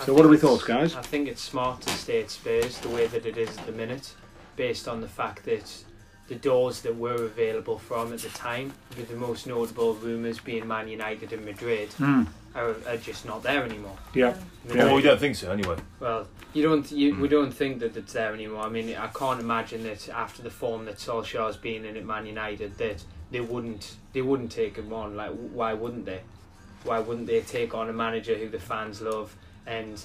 I 0.00 0.04
So, 0.04 0.12
what 0.14 0.24
are 0.24 0.28
think 0.28 0.42
we 0.42 0.48
thoughts, 0.48 0.62
guys? 0.64 0.94
I 0.94 1.02
think 1.02 1.26
it's 1.26 1.42
smart 1.42 1.80
to 1.82 1.90
stay 1.90 2.22
at 2.22 2.30
Spurs 2.30 2.78
the 2.78 2.88
way 2.90 3.08
that 3.08 3.26
it 3.26 3.36
is 3.36 3.56
at 3.58 3.66
the 3.66 3.72
minute, 3.72 4.14
based 4.54 4.86
on 4.86 5.00
the 5.00 5.08
fact 5.08 5.44
that 5.46 5.84
the 6.28 6.36
doors 6.36 6.82
that 6.82 6.94
were 6.96 7.24
available 7.24 7.78
from 7.78 8.12
at 8.12 8.20
the 8.20 8.28
time, 8.28 8.72
with 8.96 9.08
the 9.08 9.16
most 9.16 9.46
notable 9.48 9.94
rumours 9.94 10.38
being 10.38 10.68
Man 10.68 10.86
United 10.86 11.32
and 11.32 11.44
Madrid, 11.44 11.88
Mm. 11.98 12.28
Are, 12.54 12.74
are 12.86 12.96
just 12.96 13.24
not 13.24 13.42
there 13.42 13.62
anymore. 13.64 13.96
Yeah. 14.14 14.28
I 14.28 14.68
mean, 14.68 14.76
Yeah. 14.78 14.84
Well, 14.86 14.96
we 14.96 15.02
don't 15.02 15.20
think 15.20 15.36
so 15.36 15.50
anyway. 15.52 15.76
Well, 16.00 16.26
you 16.52 16.62
don't. 16.62 16.90
You, 16.90 17.14
We 17.16 17.28
Mm. 17.28 17.30
don't 17.30 17.52
think 17.52 17.78
that 17.80 17.96
it's 17.96 18.12
there 18.12 18.32
anymore. 18.32 18.62
I 18.64 18.68
mean, 18.68 18.94
I 18.96 19.06
can't 19.08 19.40
imagine 19.40 19.82
that 19.84 20.08
after 20.08 20.42
the 20.42 20.50
form 20.50 20.84
that 20.86 20.96
Solskjaer's 20.96 21.56
been 21.56 21.84
in 21.84 21.96
at 21.96 22.04
Man 22.04 22.26
United, 22.26 22.78
that 22.78 23.04
they 23.30 23.40
wouldn't. 23.40 23.96
They 24.12 24.22
wouldn't 24.22 24.50
take 24.52 24.76
him 24.76 24.92
on. 24.92 25.16
Like, 25.16 25.30
why 25.52 25.74
wouldn't 25.74 26.06
they? 26.06 26.20
Why 26.84 26.98
wouldn't 27.00 27.26
they 27.26 27.40
take 27.42 27.74
on 27.74 27.88
a 27.88 27.92
manager 27.92 28.34
who 28.36 28.48
the 28.48 28.58
fans 28.60 29.00
love 29.02 29.36
and 29.66 30.00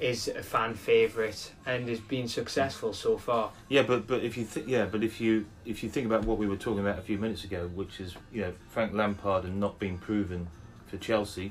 is 0.00 0.26
a 0.26 0.42
fan 0.42 0.74
favourite 0.74 1.52
and 1.64 1.88
has 1.88 2.00
been 2.00 2.26
successful 2.26 2.92
so 2.92 3.16
far? 3.18 3.50
Yeah, 3.68 3.82
but 3.82 4.06
but 4.08 4.24
if 4.24 4.36
you 4.36 4.44
think 4.44 4.66
yeah, 4.68 4.86
but 4.86 5.02
if 5.04 5.20
you 5.20 5.46
if 5.64 5.82
you 5.84 5.88
think 5.90 6.06
about 6.06 6.24
what 6.24 6.38
we 6.38 6.46
were 6.48 6.56
talking 6.56 6.80
about 6.80 6.98
a 6.98 7.02
few 7.02 7.18
minutes 7.18 7.44
ago, 7.44 7.68
which 7.74 8.00
is 8.00 8.16
you 8.32 8.40
know 8.42 8.52
Frank 8.70 8.92
Lampard 8.94 9.44
and 9.44 9.60
not 9.60 9.78
being 9.78 9.98
proven 9.98 10.48
for 10.92 10.98
Chelsea, 10.98 11.50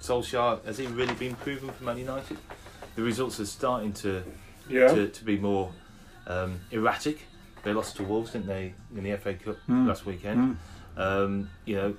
Solskjaer 0.00 0.64
has 0.64 0.78
he 0.78 0.86
really 0.86 1.14
been 1.14 1.34
proven 1.34 1.68
for 1.70 1.82
Man 1.84 1.98
United? 1.98 2.38
The 2.94 3.02
results 3.02 3.40
are 3.40 3.46
starting 3.46 3.92
to 4.04 4.22
Yeah. 4.70 4.88
to, 4.94 5.08
to 5.08 5.24
be 5.24 5.36
more 5.36 5.72
um, 6.28 6.60
erratic. 6.70 7.18
They 7.64 7.72
lost 7.72 7.96
to 7.96 8.04
Wolves, 8.04 8.30
didn't 8.32 8.46
they, 8.46 8.74
in 8.96 9.02
the 9.02 9.16
FA 9.16 9.34
Cup 9.34 9.56
Mm. 9.68 9.88
last 9.88 10.06
weekend? 10.06 10.56
Mm. 10.96 11.00
Um, 11.02 11.50
you 11.64 11.74
know, 11.74 11.94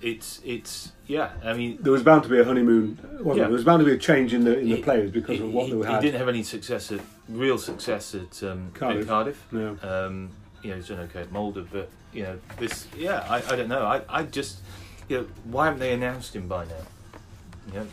it's 0.00 0.40
it's 0.44 0.92
yeah. 1.08 1.30
I 1.44 1.54
mean, 1.54 1.78
There 1.80 1.92
was 1.92 2.04
bound 2.04 2.22
to 2.22 2.28
be 2.28 2.38
a 2.38 2.44
honeymoon. 2.44 2.98
Yeah. 3.02 3.08
there? 3.24 3.34
there 3.34 3.48
was 3.50 3.64
bound 3.64 3.80
to 3.80 3.86
be 3.86 3.92
a 3.92 3.98
change 3.98 4.32
in 4.32 4.44
the 4.44 4.56
in 4.60 4.68
the 4.70 4.76
He- 4.76 4.82
players 4.82 5.10
because 5.10 5.38
he, 5.38 5.44
of 5.44 5.52
what 5.52 5.66
he- 5.66 5.72
they 5.74 5.92
he 5.94 6.00
didn't 6.00 6.18
have 6.18 6.28
any 6.28 6.44
success 6.44 6.92
at 6.92 7.00
real 7.28 7.58
success 7.58 8.14
at 8.14 8.42
um, 8.44 8.70
Cardiff. 8.74 9.02
At 9.02 9.08
Cardiff. 9.08 9.46
No. 9.50 9.76
Um, 9.82 10.30
you 10.62 10.70
know, 10.70 10.76
he's 10.76 10.86
done 10.88 11.00
okay 11.00 11.22
at 11.22 11.32
Molde, 11.32 11.66
but 11.72 11.88
you 12.12 12.22
know, 12.22 12.38
this, 12.58 12.86
yeah, 12.96 13.26
I, 13.28 13.36
I 13.52 13.56
don't 13.56 13.68
know. 13.68 13.84
I, 13.84 14.02
I 14.08 14.22
just, 14.24 14.58
you 15.12 15.18
know, 15.18 15.26
why 15.44 15.66
haven't 15.66 15.80
they 15.80 15.92
announced 15.92 16.34
him 16.34 16.48
by 16.48 16.64
now? 16.64 16.84
You 17.68 17.80
know, 17.80 17.86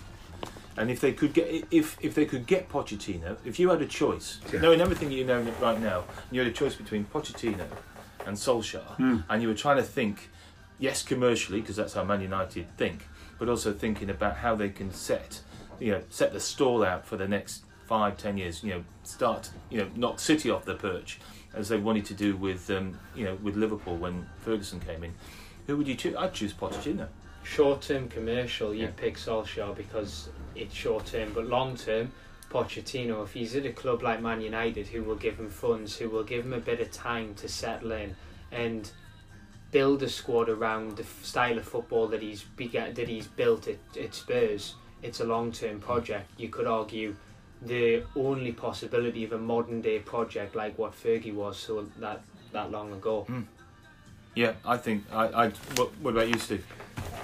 and 0.78 0.90
if 0.90 1.02
they 1.02 1.12
could 1.12 1.34
get, 1.34 1.66
if 1.70 1.98
if 2.02 2.16
they 2.16 2.26
could 2.26 2.48
get 2.48 2.70
Pochettino, 2.70 3.36
if 3.44 3.60
you 3.60 3.70
had 3.70 3.82
a 3.82 3.86
choice, 3.86 4.40
Yeah. 4.54 4.62
knowing 4.62 4.80
everything 4.80 5.12
you 5.12 5.26
know 5.26 5.42
right 5.62 5.80
now, 5.80 6.06
you 6.32 6.40
had 6.40 6.50
a 6.50 6.54
choice 6.54 6.76
between 6.76 7.04
Pochettino 7.06 7.66
and 8.26 8.38
Solskjaer, 8.38 8.96
Mm. 8.98 9.24
and 9.30 9.42
you 9.42 9.50
were 9.50 9.54
trying 9.66 9.78
to 9.78 9.84
think, 9.84 10.30
yes, 10.80 11.04
commercially, 11.04 11.60
because 11.60 11.76
that's 11.76 11.94
how 11.94 12.04
Man 12.06 12.22
United 12.22 12.66
think, 12.78 13.08
but 13.38 13.50
also 13.50 13.74
thinking 13.74 14.10
about 14.10 14.38
how 14.38 14.56
they 14.56 14.70
can 14.70 14.94
set, 14.94 15.42
you 15.80 15.92
know, 15.92 16.02
set 16.10 16.32
the 16.32 16.40
stall 16.40 16.84
out 16.86 17.06
for 17.06 17.18
the 17.18 17.28
next 17.28 17.64
five, 17.86 18.16
ten 18.18 18.38
years. 18.38 18.64
You 18.64 18.70
know, 18.76 18.84
start, 19.04 19.50
you 19.70 19.80
know, 19.80 19.90
knock 19.96 20.20
City 20.22 20.50
off 20.50 20.64
the 20.64 20.76
perch, 20.76 21.20
as 21.54 21.68
they 21.68 21.78
wanted 21.78 22.06
to 22.06 22.14
do 22.14 22.38
with, 22.38 22.70
um, 22.70 22.98
you 23.16 23.26
know, 23.26 23.36
with 23.44 23.56
Liverpool 23.58 23.98
when 23.98 24.30
Ferguson 24.46 24.80
came 24.80 25.04
in. 25.04 25.14
Who 25.70 25.78
would 25.78 25.88
you 25.88 25.94
choose? 25.94 26.16
I'd 26.16 26.34
choose 26.34 26.52
Pochettino. 26.52 27.08
Short 27.44 27.84
term 27.84 28.10
commercial, 28.10 28.74
you 28.74 28.86
Yeah. 28.86 28.92
pick 28.98 29.18
Solskjaer 29.18 29.76
because 29.76 30.30
it's 30.56 30.74
short 30.74 31.06
term, 31.06 31.32
but 31.32 31.46
long 31.46 31.78
term, 31.78 32.12
Pochettino, 32.50 33.24
if 33.24 33.34
he's 33.34 33.56
at 33.56 33.68
a 33.68 33.72
club 33.72 34.02
like 34.02 34.20
Man 34.20 34.42
United, 34.42 34.88
who 34.88 35.04
will 35.04 35.16
give 35.16 35.40
him 35.40 35.52
funds, 35.52 35.96
who 35.96 36.10
will 36.10 36.24
give 36.24 36.44
him 36.44 36.54
a 36.54 36.60
bit 36.60 36.80
of 36.80 36.90
time 36.90 37.36
to 37.36 37.48
settle 37.48 37.92
in 37.92 38.16
and 38.52 38.90
build 39.70 40.02
a 40.02 40.10
squad 40.10 40.50
around 40.50 40.98
the 40.98 41.04
style 41.22 41.60
of 41.60 41.66
football 41.66 42.08
that 42.08 42.24
he's 42.24 42.42
began, 42.42 42.96
that 42.96 43.08
he's 43.08 43.28
built 43.28 43.68
at, 43.68 43.78
at 43.96 44.16
Spurs, 44.16 44.74
it's 45.04 45.20
a 45.20 45.24
long 45.24 45.52
term 45.52 45.78
mm. 45.80 45.82
project. 45.82 46.32
You 46.36 46.50
could 46.50 46.66
argue 46.66 47.16
the 47.62 48.06
only 48.16 48.54
possibility 48.54 49.24
of 49.24 49.34
a 49.34 49.38
modern 49.38 49.82
day 49.82 50.00
project 50.00 50.56
like 50.56 50.80
what 50.80 50.94
Fergie 50.94 51.32
was 51.32 51.60
so 51.60 51.88
that 52.00 52.24
that 52.54 52.72
long 52.72 52.92
ago. 52.92 53.28
Mm. 53.30 53.46
Yeah, 54.36 54.54
I 54.66 54.78
think. 54.78 55.04
I. 55.12 55.26
I 55.46 55.50
what, 55.76 55.90
what 56.02 56.12
about 56.12 56.28
you, 56.30 56.38
Steve? 56.40 56.66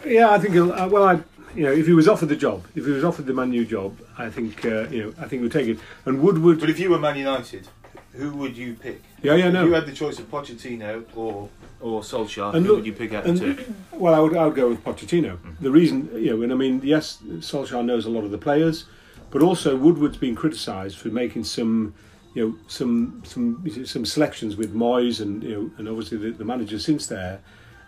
Yeah, 0.06 0.30
I 0.32 0.40
think. 0.40 0.54
He'll, 0.54 0.72
uh, 0.72 0.88
well, 0.88 1.04
I, 1.06 1.14
you 1.56 1.64
know, 1.64 1.72
if 1.72 1.86
he 1.88 1.94
was 1.94 2.08
offered 2.08 2.30
the 2.30 2.36
job, 2.36 2.66
if 2.76 2.86
he 2.86 2.92
was 2.92 3.04
offered 3.04 3.26
the 3.26 3.34
Man 3.34 3.54
U 3.54 3.66
job, 3.66 3.98
I 4.18 4.30
think, 4.30 4.66
uh, 4.66 4.88
you 4.90 5.04
know, 5.06 5.10
I 5.18 5.22
think 5.22 5.34
he 5.34 5.40
would 5.40 5.52
take 5.52 5.68
it. 5.68 5.80
And 6.06 6.22
Woodward, 6.22 6.60
But 6.60 6.70
if 6.70 6.80
you 6.80 6.90
were 6.90 7.00
Man 7.00 7.18
United, 7.18 7.68
who 8.14 8.32
would 8.34 8.58
you 8.58 8.74
pick? 8.74 9.02
yeah, 9.22 9.36
yeah, 9.36 9.48
If 9.48 9.54
no. 9.54 9.66
you 9.66 9.74
had 9.74 9.86
the 9.86 9.94
choice 9.94 10.20
of 10.20 10.30
Pochettino 10.30 11.04
or 11.16 11.50
or 11.82 12.02
Solskjaer, 12.02 12.56
And 12.56 12.66
who 12.66 12.72
look- 12.72 12.78
would 12.80 12.86
you 12.86 12.94
pick 12.94 13.14
out 13.14 13.26
and- 13.26 13.42
of 13.42 13.58
two? 13.58 13.74
Well, 13.92 14.16
I 14.16 14.20
would, 14.20 14.36
I 14.36 14.46
would 14.46 14.56
go 14.56 14.70
with 14.70 14.84
Pochettino. 14.84 15.38
The 15.62 15.70
reason, 15.72 16.10
you 16.16 16.36
know, 16.36 16.42
and 16.42 16.52
I 16.52 16.56
mean, 16.56 16.82
yes, 16.84 17.20
Solskjaer 17.40 17.86
knows 17.86 18.06
a 18.06 18.10
lot 18.10 18.24
of 18.24 18.32
the 18.32 18.38
players, 18.38 18.86
but 19.30 19.42
also 19.44 19.76
Woodward's 19.76 20.18
been 20.18 20.36
criticised 20.36 20.98
for 20.98 21.10
making 21.10 21.44
some, 21.44 21.94
you 22.36 22.50
know, 22.50 22.56
some 22.68 23.24
some 23.26 23.66
some 23.86 24.06
selections 24.06 24.56
with 24.56 24.76
Moyes 24.76 25.22
and 25.22 25.42
you 25.42 25.52
know, 25.56 25.72
and 25.78 25.90
obviously 25.90 26.18
the, 26.18 26.32
the 26.32 26.46
manager 26.46 26.78
since 26.78 27.08
there, 27.08 27.40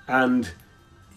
and 0.07 0.49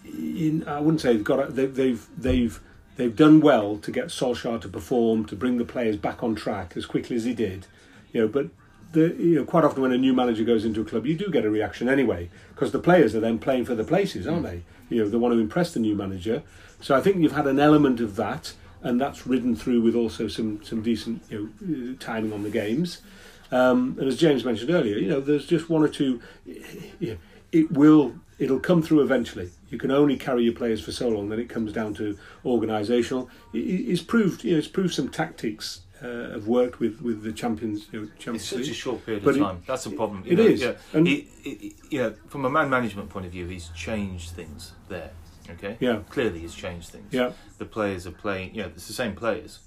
in, 0.05 0.63
I 0.67 0.79
wouldn't 0.79 1.01
say 1.01 1.13
they've 1.13 1.23
got 1.23 1.55
they, 1.55 1.65
they've 1.65 2.07
they've 2.15 2.59
they've 2.97 3.15
done 3.15 3.39
well 3.39 3.77
to 3.77 3.91
get 3.91 4.07
Solskjaer 4.07 4.61
to 4.61 4.67
perform 4.67 5.25
to 5.25 5.35
bring 5.35 5.57
the 5.57 5.65
players 5.65 5.95
back 5.97 6.21
on 6.21 6.35
track 6.35 6.73
as 6.75 6.85
quickly 6.85 7.15
as 7.15 7.23
he 7.23 7.33
did, 7.33 7.65
you 8.13 8.21
know, 8.21 8.27
but. 8.27 8.47
The, 8.93 9.15
you 9.17 9.35
know, 9.35 9.45
quite 9.45 9.63
often 9.63 9.81
when 9.81 9.93
a 9.93 9.97
new 9.97 10.11
manager 10.11 10.43
goes 10.43 10.65
into 10.65 10.81
a 10.81 10.83
club, 10.83 11.05
you 11.05 11.15
do 11.15 11.31
get 11.31 11.45
a 11.45 11.49
reaction 11.49 11.87
anyway, 11.87 12.29
because 12.49 12.73
the 12.73 12.79
players 12.79 13.15
are 13.15 13.21
then 13.21 13.39
playing 13.39 13.63
for 13.63 13.73
the 13.73 13.85
places, 13.85 14.27
aren't 14.27 14.43
they? 14.43 14.63
You 14.89 15.03
know, 15.03 15.09
they 15.09 15.15
want 15.15 15.33
to 15.33 15.39
impress 15.39 15.73
the 15.73 15.79
new 15.79 15.95
manager. 15.95 16.43
So 16.81 16.93
I 16.93 16.99
think 16.99 17.15
you've 17.15 17.31
had 17.31 17.47
an 17.47 17.57
element 17.57 18.01
of 18.01 18.17
that, 18.17 18.53
and 18.81 18.99
that's 18.99 19.25
ridden 19.25 19.55
through 19.55 19.79
with 19.81 19.95
also 19.95 20.27
some 20.27 20.61
some 20.61 20.81
decent 20.81 21.23
you 21.29 21.53
know, 21.61 21.93
timing 22.01 22.33
on 22.33 22.43
the 22.43 22.49
games. 22.49 23.01
Um, 23.51 23.97
and 23.99 24.07
as 24.07 24.17
James 24.17 24.45
mentioned 24.45 24.69
earlier, 24.71 24.97
you 24.97 25.09
know, 25.09 25.19
there's 25.19 25.45
just 25.45 25.69
one 25.69 25.83
or 25.83 25.87
two. 25.89 26.21
You 26.45 27.11
know, 27.13 27.17
it 27.51 27.71
will 27.71 28.15
it'll 28.39 28.59
come 28.59 28.81
through 28.81 29.01
eventually. 29.01 29.51
You 29.69 29.77
can 29.77 29.91
only 29.91 30.17
carry 30.17 30.43
your 30.43 30.53
players 30.53 30.81
for 30.81 30.91
so 30.91 31.09
long. 31.09 31.29
Then 31.29 31.39
it 31.39 31.49
comes 31.49 31.71
down 31.73 31.93
to 31.95 32.17
organisational. 32.45 33.27
It's 33.53 34.01
proved 34.01 34.43
you 34.43 34.53
know 34.53 34.57
it's 34.57 34.67
proved 34.67 34.93
some 34.93 35.09
tactics 35.09 35.81
uh, 36.01 36.31
have 36.31 36.47
worked 36.47 36.79
with 36.79 37.01
with 37.01 37.23
the 37.23 37.31
champions. 37.33 37.87
You 37.91 37.99
know, 38.01 38.07
It's 38.15 38.23
Champions 38.23 38.45
such 38.49 38.69
a 38.69 38.73
short 38.73 39.05
period 39.05 39.23
But 39.23 39.31
of 39.31 39.37
it- 39.37 39.39
time. 39.41 39.63
That's 39.67 39.83
the 39.83 39.91
problem. 39.91 40.23
it 40.25 40.39
is. 40.39 40.61
Yeah, 40.61 40.73
And- 40.93 41.07
he- 41.07 41.75
you 41.89 41.99
know, 41.99 42.13
from 42.27 42.45
a 42.45 42.49
man 42.49 42.69
management 42.69 43.09
point 43.09 43.25
of 43.25 43.31
view, 43.31 43.47
he's 43.47 43.69
changed 43.75 44.29
things 44.31 44.71
there. 44.89 45.11
Okay. 45.49 45.75
Yeah. 45.79 45.99
Clearly, 46.09 46.39
he's 46.39 46.55
changed 46.55 46.89
things. 46.89 47.11
Yeah, 47.11 47.31
The 47.57 47.65
players 47.65 48.07
are 48.07 48.11
playing. 48.11 48.55
You 48.55 48.61
know, 48.63 48.67
it's 48.69 48.87
the 48.87 48.93
same 48.93 49.15
players, 49.15 49.59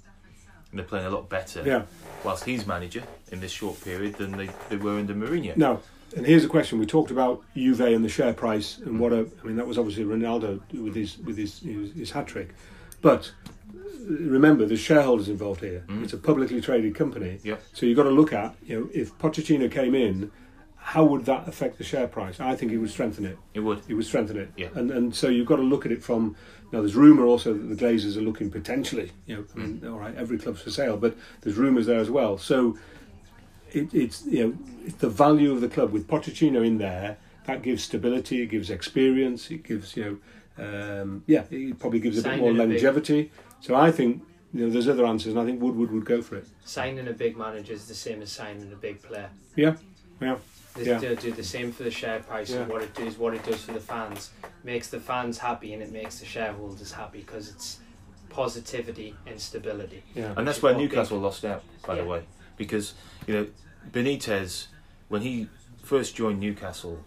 and 0.74 0.80
they're 0.80 0.88
playing 0.88 1.06
a 1.06 1.10
lot 1.10 1.28
better. 1.28 1.62
yeah. 1.64 1.82
Whilst 2.24 2.44
he's 2.44 2.66
manager 2.66 3.04
in 3.30 3.38
this 3.38 3.52
short 3.52 3.80
period 3.84 4.14
than 4.16 4.32
they, 4.32 4.48
they 4.68 4.76
were 4.76 4.98
under 4.98 5.14
Mourinho. 5.14 5.56
Now, 5.56 5.80
and 6.16 6.26
here's 6.26 6.44
a 6.44 6.48
question: 6.48 6.80
We 6.80 6.86
talked 6.86 7.12
about 7.12 7.44
Juve 7.54 7.80
and 7.80 8.04
the 8.04 8.08
share 8.08 8.32
price, 8.32 8.78
and 8.78 8.98
what 8.98 9.12
a. 9.12 9.28
I 9.42 9.46
mean, 9.46 9.54
that 9.56 9.66
was 9.68 9.78
obviously 9.78 10.02
Ronaldo 10.04 10.60
with 10.72 10.96
his 10.96 11.18
with 11.18 11.36
his 11.36 11.60
his, 11.60 11.92
his 11.92 12.10
hat 12.10 12.26
trick, 12.26 12.48
but 13.02 13.30
remember, 14.08 14.64
there's 14.66 14.80
shareholders 14.80 15.28
involved 15.28 15.60
here. 15.60 15.84
Mm. 15.86 16.02
It's 16.02 16.12
a 16.12 16.18
publicly 16.18 16.60
traded 16.60 16.94
company, 16.94 17.38
Yep. 17.42 17.62
so 17.72 17.86
you've 17.86 17.96
got 17.96 18.04
to 18.04 18.10
look 18.10 18.32
at 18.32 18.54
you 18.64 18.80
know 18.80 18.88
if 18.92 19.16
Pochettino 19.18 19.70
came 19.70 19.94
in, 19.94 20.30
how 20.76 21.04
would 21.04 21.24
that 21.26 21.46
affect 21.46 21.78
the 21.78 21.84
share 21.84 22.08
price? 22.08 22.40
I 22.40 22.56
think 22.56 22.72
it 22.72 22.78
would 22.78 22.90
strengthen 22.90 23.24
it. 23.26 23.38
It 23.54 23.60
would. 23.60 23.82
It 23.88 23.94
would 23.94 24.06
strengthen 24.06 24.38
it. 24.38 24.50
Yeah. 24.56 24.68
And 24.74 24.90
and 24.90 25.14
so 25.14 25.28
you've 25.28 25.46
got 25.46 25.56
to 25.56 25.62
look 25.62 25.84
at 25.86 25.92
it 25.92 26.02
from 26.02 26.36
now. 26.74 26.80
There's 26.80 26.94
rumour 26.96 27.24
also 27.24 27.52
that 27.54 27.66
the 27.74 27.74
Glazers 27.76 28.16
are 28.16 28.20
looking 28.20 28.50
potentially. 28.50 29.12
You 29.26 29.36
know, 29.36 29.44
I 29.54 29.58
mean, 29.58 29.80
Mm. 29.80 29.92
all 29.92 29.98
right, 29.98 30.14
every 30.16 30.38
club's 30.38 30.60
for 30.62 30.70
sale, 30.70 30.96
but 30.96 31.16
there's 31.40 31.56
rumours 31.56 31.86
there 31.86 31.98
as 32.00 32.10
well. 32.10 32.36
So 32.38 32.76
it, 33.72 33.92
it's 33.94 34.24
you 34.26 34.40
know 34.48 34.58
it's 34.84 34.96
the 34.96 35.08
value 35.08 35.52
of 35.52 35.60
the 35.60 35.68
club 35.68 35.92
with 35.92 36.06
Pochettino 36.06 36.64
in 36.66 36.78
there. 36.78 37.16
That 37.46 37.62
gives 37.62 37.82
stability. 37.84 38.42
It 38.42 38.46
gives 38.46 38.70
experience. 38.70 39.50
It 39.50 39.62
gives 39.64 39.96
you 39.96 40.20
know, 40.58 41.00
um, 41.02 41.24
yeah, 41.26 41.44
it 41.50 41.78
probably 41.78 42.00
gives 42.00 42.18
a 42.18 42.22
bit 42.22 42.38
more 42.38 42.50
big- 42.52 42.58
longevity. 42.58 43.30
So 43.60 43.74
I 43.74 43.90
think 43.90 44.22
you 44.52 44.64
know 44.66 44.70
there's 44.70 44.88
other 44.88 45.04
answers, 45.06 45.32
and 45.32 45.40
I 45.40 45.44
think 45.44 45.60
Woodward 45.60 45.90
would 45.90 46.04
go 46.04 46.22
for 46.22 46.36
it. 46.36 46.46
Signing 46.64 47.06
a 47.08 47.12
big 47.12 47.36
manager 47.36 47.72
is 47.72 47.86
the 47.86 47.94
same 47.94 48.22
as 48.22 48.32
signing 48.32 48.72
a 48.72 48.76
big 48.76 49.02
player. 49.02 49.30
Yeah, 49.56 49.76
yeah, 50.20 50.36
They 50.74 50.86
Yeah. 50.86 50.98
do, 50.98 51.14
do 51.16 51.32
the 51.32 51.44
same 51.44 51.70
for 51.72 51.84
the 51.84 51.90
share 51.90 52.20
price 52.20 52.50
and 52.50 52.68
what 52.68 52.82
it 52.82 52.94
does, 52.94 53.16
what 53.16 53.32
it 53.34 53.44
does 53.44 53.62
for 53.64 53.72
the 53.72 53.80
fans. 53.80 54.30
Makes 54.64 54.88
the 54.88 54.98
fans 55.00 55.38
happy 55.38 55.72
and 55.72 55.82
it 55.82 55.92
makes 55.92 56.18
the 56.18 56.26
shareholders 56.26 56.92
happy 56.92 57.20
because 57.20 57.48
it's 57.48 57.78
positivity 58.28 59.14
and 59.26 59.40
stability. 59.40 60.02
yeah. 60.14 60.34
And 60.36 60.46
that's 60.46 60.60
where 60.62 60.72
what 60.74 60.80
Newcastle 60.82 61.18
lost 61.18 61.44
out, 61.44 61.62
by 61.86 61.94
the 61.94 62.04
way, 62.04 62.24
because 62.56 62.94
you 63.26 63.34
know 63.34 63.46
Benitez, 63.92 64.66
when 65.08 65.22
he 65.22 65.48
first 65.82 66.16
joined 66.16 66.40
Newcastle, 66.40 66.98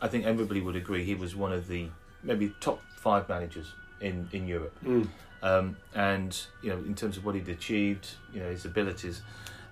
I 0.00 0.08
think 0.08 0.24
everybody 0.26 0.60
would 0.60 0.74
agree 0.74 1.04
he 1.04 1.14
was 1.14 1.36
one 1.36 1.52
of 1.52 1.68
the 1.68 1.88
maybe 2.24 2.52
top 2.60 2.80
five 2.98 3.28
managers 3.28 3.72
in 4.00 4.28
in 4.32 4.48
Europe. 4.48 4.74
Mm. 4.84 5.06
um, 5.44 5.76
and 5.94 6.36
you 6.62 6.70
know 6.70 6.78
in 6.78 6.94
terms 6.96 7.16
of 7.16 7.24
what 7.24 7.36
he'd 7.36 7.48
achieved, 7.48 8.08
you 8.34 8.40
know 8.40 8.50
his 8.50 8.64
abilities, 8.64 9.22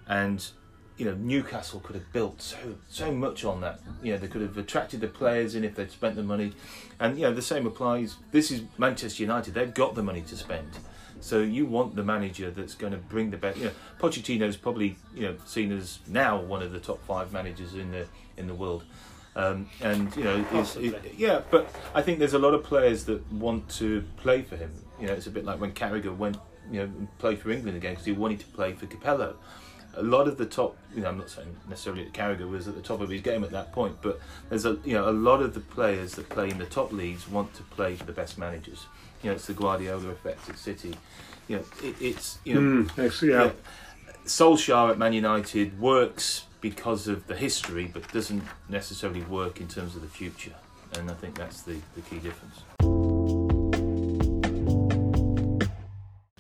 and 0.07 0.47
you 1.01 1.07
know 1.07 1.15
Newcastle 1.15 1.81
could 1.81 1.97
have 1.97 2.13
built 2.13 2.43
so 2.43 2.59
so 2.91 3.11
much 3.11 3.43
on 3.43 3.63
that. 3.63 3.81
You 4.03 4.13
know 4.13 4.19
they 4.19 4.29
could 4.29 4.43
have 4.43 4.59
attracted 4.59 5.01
the 5.01 5.09
players 5.09 5.55
in 5.55 5.65
if 5.65 5.75
they'd 5.75 5.91
spent 5.91 6.15
the 6.15 6.23
money, 6.23 6.53
and 7.01 7.17
you 7.17 7.23
know 7.23 7.33
the 7.33 7.41
same 7.43 7.67
applies. 7.67 8.17
This 8.33 8.51
is 8.51 8.63
Manchester 8.77 9.23
United; 9.23 9.55
they've 9.55 9.73
got 9.73 9.95
the 9.95 10.03
money 10.03 10.21
to 10.21 10.37
spend. 10.37 10.69
So 11.23 11.41
you 11.41 11.65
want 11.65 11.97
the 11.97 12.05
manager 12.05 12.51
that's 12.51 12.75
going 12.75 12.93
to 12.93 12.99
bring 12.99 13.31
the 13.31 13.39
best. 13.39 13.59
You 13.59 13.65
know, 13.67 13.71
Pochettino's 13.99 14.59
probably 14.59 14.97
you 15.15 15.23
know 15.23 15.37
seen 15.47 15.73
as 15.73 16.01
now 16.07 16.39
one 16.39 16.61
of 16.63 16.71
the 16.71 16.81
top 16.81 17.03
five 17.07 17.33
managers 17.33 17.75
in 17.75 17.91
the 17.93 18.07
in 18.37 18.47
the 18.47 18.55
world. 18.55 18.85
Um, 19.37 19.71
and 19.81 20.15
you 20.15 20.25
know, 20.25 20.45
Possibly. 20.51 20.89
it, 20.89 21.15
yeah, 21.17 21.41
but 21.51 21.75
I 21.95 22.03
think 22.03 22.19
there's 22.19 22.35
a 22.35 22.39
lot 22.39 22.53
of 22.53 22.63
players 22.63 23.05
that 23.05 23.33
want 23.33 23.71
to 23.79 24.05
play 24.19 24.43
for 24.43 24.57
him. 24.57 24.73
You 25.01 25.07
know, 25.07 25.15
it's 25.15 25.27
a 25.27 25.31
bit 25.31 25.47
like 25.47 25.61
when 25.61 25.73
Carragher 25.73 26.15
went, 26.15 26.37
you 26.71 26.81
know, 26.81 26.91
played 27.19 27.39
for 27.39 27.51
England 27.51 27.79
again 27.79 27.93
because 27.93 28.05
he 28.05 28.13
wanted 28.13 28.41
to 28.41 28.47
play 28.49 28.75
for 28.75 28.85
Capello. 28.85 29.37
A 29.95 30.03
lot 30.03 30.29
of 30.29 30.39
the 30.39 30.47
top, 30.47 30.77
you 30.95 31.03
know, 31.03 31.09
I'm 31.09 31.19
not 31.19 31.31
saying 31.31 31.55
necessarily 31.69 32.05
that 32.05 32.13
Carragher 32.13 32.49
was 32.49 32.69
at 32.69 32.75
the 32.75 32.83
top 32.83 33.01
of 33.01 33.09
his 33.09 33.23
game 33.23 33.43
at 33.45 33.51
that 33.51 33.73
point, 33.73 33.97
but 34.03 34.21
there's 34.49 34.65
a, 34.65 34.79
you 34.85 34.93
know, 34.95 35.09
a 35.09 35.11
lot 35.11 35.43
of 35.43 35.53
the 35.55 35.61
players 35.61 36.15
that 36.15 36.29
play 36.29 36.49
in 36.51 36.59
the 36.59 36.67
top 36.67 36.93
leagues 36.93 37.29
want 37.29 37.53
to 37.55 37.63
play 37.65 37.97
for 37.97 38.05
the 38.05 38.13
best 38.13 38.39
managers. 38.39 38.87
You 39.23 39.31
know, 39.31 39.37
it's 39.37 39.47
the 39.47 39.53
Guardiola 39.55 40.09
effect 40.11 40.49
at 40.49 40.59
City. 40.59 40.95
You 41.49 41.57
know, 41.57 41.65
it, 41.83 41.97
it's 42.01 42.39
you 42.45 42.55
know, 42.55 42.61
Mm, 42.61 43.29
yeah. 43.29 43.51
Solskjaer 44.25 44.91
at 44.93 44.99
Man 44.99 45.13
United 45.13 45.81
works 45.81 46.45
because 46.61 47.09
of 47.09 47.27
the 47.27 47.35
history, 47.37 47.91
but 47.93 48.11
doesn't 48.13 48.43
necessarily 48.69 49.23
work 49.23 49.61
in 49.61 49.67
terms 49.67 49.97
of 49.97 50.03
the 50.03 50.09
future. 50.09 50.55
And 50.99 51.11
I 51.11 51.15
think 51.15 51.37
that's 51.37 51.63
the, 51.63 51.77
the 51.95 52.03
key 52.03 52.19
difference. 52.19 52.61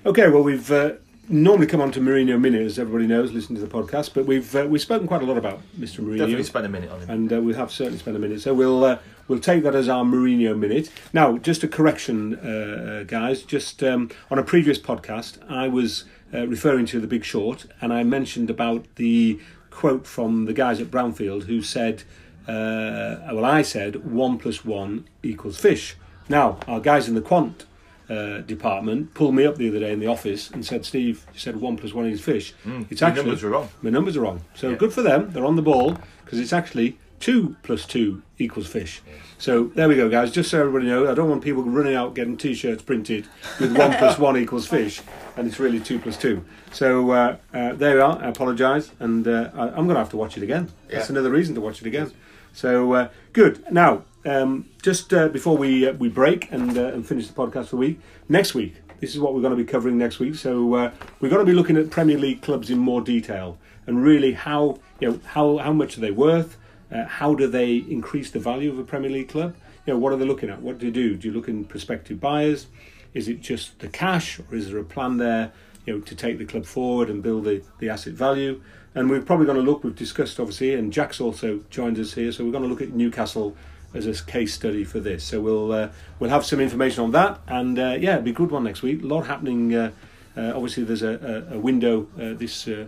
Okay, 0.06 0.28
well, 0.28 0.42
we've 0.42 0.70
uh, 0.70 0.92
normally 1.30 1.66
come 1.66 1.80
on 1.80 1.92
to 1.92 2.00
Mourinho 2.00 2.38
Minute, 2.38 2.62
as 2.62 2.78
everybody 2.78 3.06
knows, 3.06 3.32
listen 3.32 3.54
to 3.54 3.60
the 3.60 3.68
podcast, 3.68 4.12
but 4.12 4.26
we've 4.26 4.54
uh, 4.54 4.66
we've 4.68 4.80
spoken 4.80 5.06
quite 5.06 5.22
a 5.22 5.24
lot 5.24 5.38
about 5.38 5.60
Mr. 5.78 6.00
Mourinho. 6.00 6.18
Definitely 6.18 6.44
spend 6.44 6.66
a 6.66 6.68
minute 6.68 6.90
on 6.90 7.00
him. 7.00 7.10
and 7.10 7.32
uh, 7.32 7.40
we 7.40 7.54
have 7.54 7.70
certainly 7.70 7.98
spent 7.98 8.16
a 8.16 8.20
minute. 8.20 8.40
So 8.42 8.52
we'll 8.52 8.84
uh, 8.84 8.98
we'll 9.28 9.38
take 9.38 9.62
that 9.62 9.74
as 9.74 9.88
our 9.88 10.04
Mourinho 10.04 10.58
minute. 10.58 10.90
Now, 11.12 11.38
just 11.38 11.62
a 11.62 11.68
correction, 11.68 12.34
uh, 12.36 12.48
uh, 12.48 13.02
guys. 13.04 13.42
Just 13.42 13.82
um, 13.82 14.10
on 14.30 14.38
a 14.38 14.42
previous 14.42 14.78
podcast, 14.78 15.38
I 15.48 15.68
was 15.68 16.04
uh, 16.34 16.46
referring 16.46 16.86
to 16.86 17.00
The 17.00 17.06
Big 17.06 17.24
Short, 17.24 17.66
and 17.80 17.92
I 17.92 18.02
mentioned 18.02 18.50
about 18.50 18.84
the 18.96 19.40
quote 19.70 20.06
from 20.06 20.44
the 20.46 20.52
guys 20.52 20.80
at 20.80 20.88
Brownfield 20.90 21.44
who 21.44 21.62
said, 21.62 22.02
uh, 22.48 23.16
"Well, 23.32 23.44
I 23.44 23.62
said 23.62 24.04
one 24.04 24.38
plus 24.38 24.64
one 24.64 25.06
equals 25.22 25.58
fish." 25.58 25.96
Now, 26.28 26.58
our 26.66 26.80
guys 26.80 27.08
in 27.08 27.14
the 27.14 27.20
quant. 27.20 27.66
Uh, 28.10 28.38
department 28.40 29.14
pulled 29.14 29.36
me 29.36 29.44
up 29.46 29.56
the 29.56 29.68
other 29.68 29.78
day 29.78 29.92
in 29.92 30.00
the 30.00 30.06
office 30.08 30.50
and 30.50 30.66
said, 30.66 30.84
"Steve, 30.84 31.24
you 31.32 31.38
said 31.38 31.54
one 31.60 31.76
plus 31.76 31.94
one 31.94 32.06
is 32.06 32.20
fish. 32.20 32.52
it's 32.90 33.02
actually 33.02 33.22
numbers 33.26 33.44
are 33.44 33.50
wrong." 33.50 33.68
my 33.82 33.90
numbers 33.90 34.16
are 34.16 34.20
wrong. 34.22 34.40
So 34.54 34.70
Yeah. 34.70 34.76
good 34.76 34.92
for 34.92 35.02
them. 35.02 35.30
They're 35.32 35.44
on 35.44 35.54
the 35.54 35.62
ball 35.62 35.96
because 36.24 36.40
it's 36.40 36.52
actually 36.52 36.98
two 37.20 37.54
plus 37.62 37.86
two 37.86 38.22
equals 38.38 38.66
fish. 38.66 39.00
So 39.38 39.70
there 39.76 39.88
we 39.88 39.94
go, 39.94 40.08
guys. 40.08 40.32
Just 40.32 40.50
so 40.50 40.58
everybody 40.60 40.86
knows, 40.86 41.08
I 41.08 41.14
don't 41.14 41.28
want 41.30 41.42
people 41.44 41.62
running 41.62 41.94
out 41.94 42.14
getting 42.14 42.36
T-shirts 42.36 42.82
printed 42.82 43.26
with 43.60 43.76
one 43.76 43.92
plus 43.92 44.18
one 44.18 44.36
equals 44.36 44.66
fish, 44.66 45.02
and 45.36 45.46
it's 45.46 45.60
really 45.60 45.78
two 45.78 45.98
plus 46.00 46.16
two. 46.16 46.42
So 46.72 47.10
uh, 47.12 47.36
uh, 47.54 47.74
there 47.74 47.94
we 47.94 48.00
are. 48.00 48.18
I 48.20 48.28
apologise, 48.28 48.90
and 48.98 49.28
uh, 49.28 49.50
I, 49.54 49.68
I'm 49.68 49.84
going 49.86 49.90
to 49.90 50.04
have 50.04 50.10
to 50.10 50.16
watch 50.16 50.36
it 50.36 50.42
again. 50.42 50.70
That's 50.90 51.10
another 51.10 51.30
reason 51.30 51.54
to 51.54 51.60
watch 51.60 51.80
it 51.80 51.86
again. 51.86 52.10
So 52.52 52.92
uh, 52.94 53.08
good. 53.32 53.62
Now, 53.70 54.02
um, 54.24 54.68
just 54.82 55.12
uh, 55.14 55.28
before 55.28 55.56
we 55.56 55.88
uh, 55.88 55.92
we 55.94 56.08
break 56.08 56.50
and 56.52 56.76
uh, 56.76 56.86
and 56.86 57.06
finish 57.06 57.26
the 57.26 57.34
podcast 57.34 57.66
for 57.66 57.70
the 57.70 57.76
week, 57.76 58.00
next 58.28 58.54
week. 58.54 58.76
This 59.00 59.14
is 59.14 59.20
what 59.20 59.34
we're 59.34 59.40
going 59.40 59.56
to 59.56 59.56
be 59.56 59.64
covering 59.64 59.96
next 59.96 60.18
week. 60.18 60.34
So 60.34 60.74
uh, 60.74 60.90
we're 61.20 61.30
going 61.30 61.44
to 61.44 61.50
be 61.50 61.56
looking 61.56 61.78
at 61.78 61.88
Premier 61.88 62.18
League 62.18 62.42
clubs 62.42 62.68
in 62.68 62.78
more 62.78 63.00
detail 63.00 63.58
and 63.86 64.02
really 64.02 64.32
how 64.32 64.78
you 65.00 65.10
know 65.10 65.20
how 65.24 65.58
how 65.58 65.72
much 65.72 65.96
are 65.96 66.00
they 66.00 66.10
worth? 66.10 66.56
Uh, 66.92 67.04
how 67.06 67.34
do 67.34 67.46
they 67.46 67.76
increase 67.76 68.30
the 68.30 68.38
value 68.38 68.70
of 68.70 68.78
a 68.78 68.84
Premier 68.84 69.10
League 69.10 69.28
club? 69.28 69.54
You 69.86 69.94
know, 69.94 69.98
what 69.98 70.12
are 70.12 70.16
they 70.16 70.24
looking 70.24 70.50
at? 70.50 70.60
What 70.60 70.78
do 70.78 70.86
you 70.86 70.92
do? 70.92 71.16
Do 71.16 71.28
you 71.28 71.34
look 71.34 71.48
in 71.48 71.64
prospective 71.64 72.20
buyers? 72.20 72.66
Is 73.14 73.28
it 73.28 73.40
just 73.40 73.78
the 73.78 73.88
cash, 73.88 74.38
or 74.38 74.54
is 74.54 74.70
there 74.70 74.78
a 74.78 74.84
plan 74.84 75.16
there, 75.16 75.52
you 75.86 75.94
know, 75.94 76.00
to 76.00 76.14
take 76.14 76.38
the 76.38 76.44
club 76.44 76.66
forward 76.66 77.08
and 77.08 77.22
build 77.22 77.44
the, 77.44 77.62
the 77.78 77.88
asset 77.88 78.12
value? 78.12 78.60
And 78.94 79.08
we're 79.08 79.22
probably 79.22 79.46
going 79.46 79.58
to 79.58 79.62
look. 79.62 79.82
We've 79.82 79.94
discussed 79.94 80.38
obviously, 80.38 80.74
and 80.74 80.92
Jack's 80.92 81.20
also 81.20 81.60
joined 81.70 81.98
us 81.98 82.12
here, 82.12 82.30
so 82.32 82.44
we're 82.44 82.52
going 82.52 82.64
to 82.64 82.68
look 82.68 82.82
at 82.82 82.90
Newcastle 82.90 83.56
as 83.94 84.06
a 84.06 84.24
case 84.24 84.54
study 84.54 84.84
for 84.84 85.00
this. 85.00 85.24
So 85.24 85.40
we'll 85.40 85.72
uh, 85.72 85.88
we'll 86.18 86.30
have 86.30 86.44
some 86.44 86.60
information 86.60 87.04
on 87.04 87.10
that, 87.12 87.40
and 87.46 87.78
uh, 87.78 87.96
yeah, 87.98 88.12
it'll 88.12 88.22
be 88.22 88.30
a 88.30 88.34
good 88.34 88.50
one 88.50 88.64
next 88.64 88.82
week. 88.82 89.02
A 89.02 89.06
lot 89.06 89.26
happening. 89.26 89.74
Uh, 89.74 89.90
uh, 90.36 90.52
obviously, 90.54 90.84
there's 90.84 91.02
a, 91.02 91.46
a, 91.50 91.56
a 91.56 91.58
window 91.58 92.08
uh, 92.18 92.34
this. 92.34 92.68
Uh, 92.68 92.86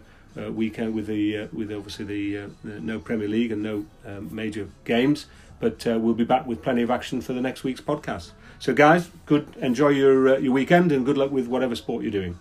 weekend 0.50 0.94
with 0.94 1.08
the 1.08 1.46
with 1.52 1.70
obviously 1.70 2.06
the, 2.06 2.50
the 2.64 2.80
no 2.80 2.98
Premier 2.98 3.28
League 3.28 3.52
and 3.52 3.62
no 3.62 3.84
um, 4.06 4.34
major 4.34 4.66
games, 4.86 5.26
but 5.60 5.84
we'll 5.84 6.14
be 6.14 6.24
back 6.24 6.46
with 6.46 6.62
plenty 6.62 6.80
of 6.80 6.90
action 6.90 7.20
for 7.20 7.34
the 7.34 7.40
next 7.42 7.64
week's 7.64 7.82
podcast. 7.82 8.30
So, 8.58 8.72
guys, 8.72 9.10
good 9.26 9.46
enjoy 9.60 9.88
your 9.88 10.38
your 10.38 10.54
weekend 10.54 10.90
and 10.90 11.04
good 11.04 11.18
luck 11.18 11.32
with 11.32 11.48
whatever 11.48 11.76
sport 11.76 12.02
you're 12.02 12.10
doing. 12.12 12.38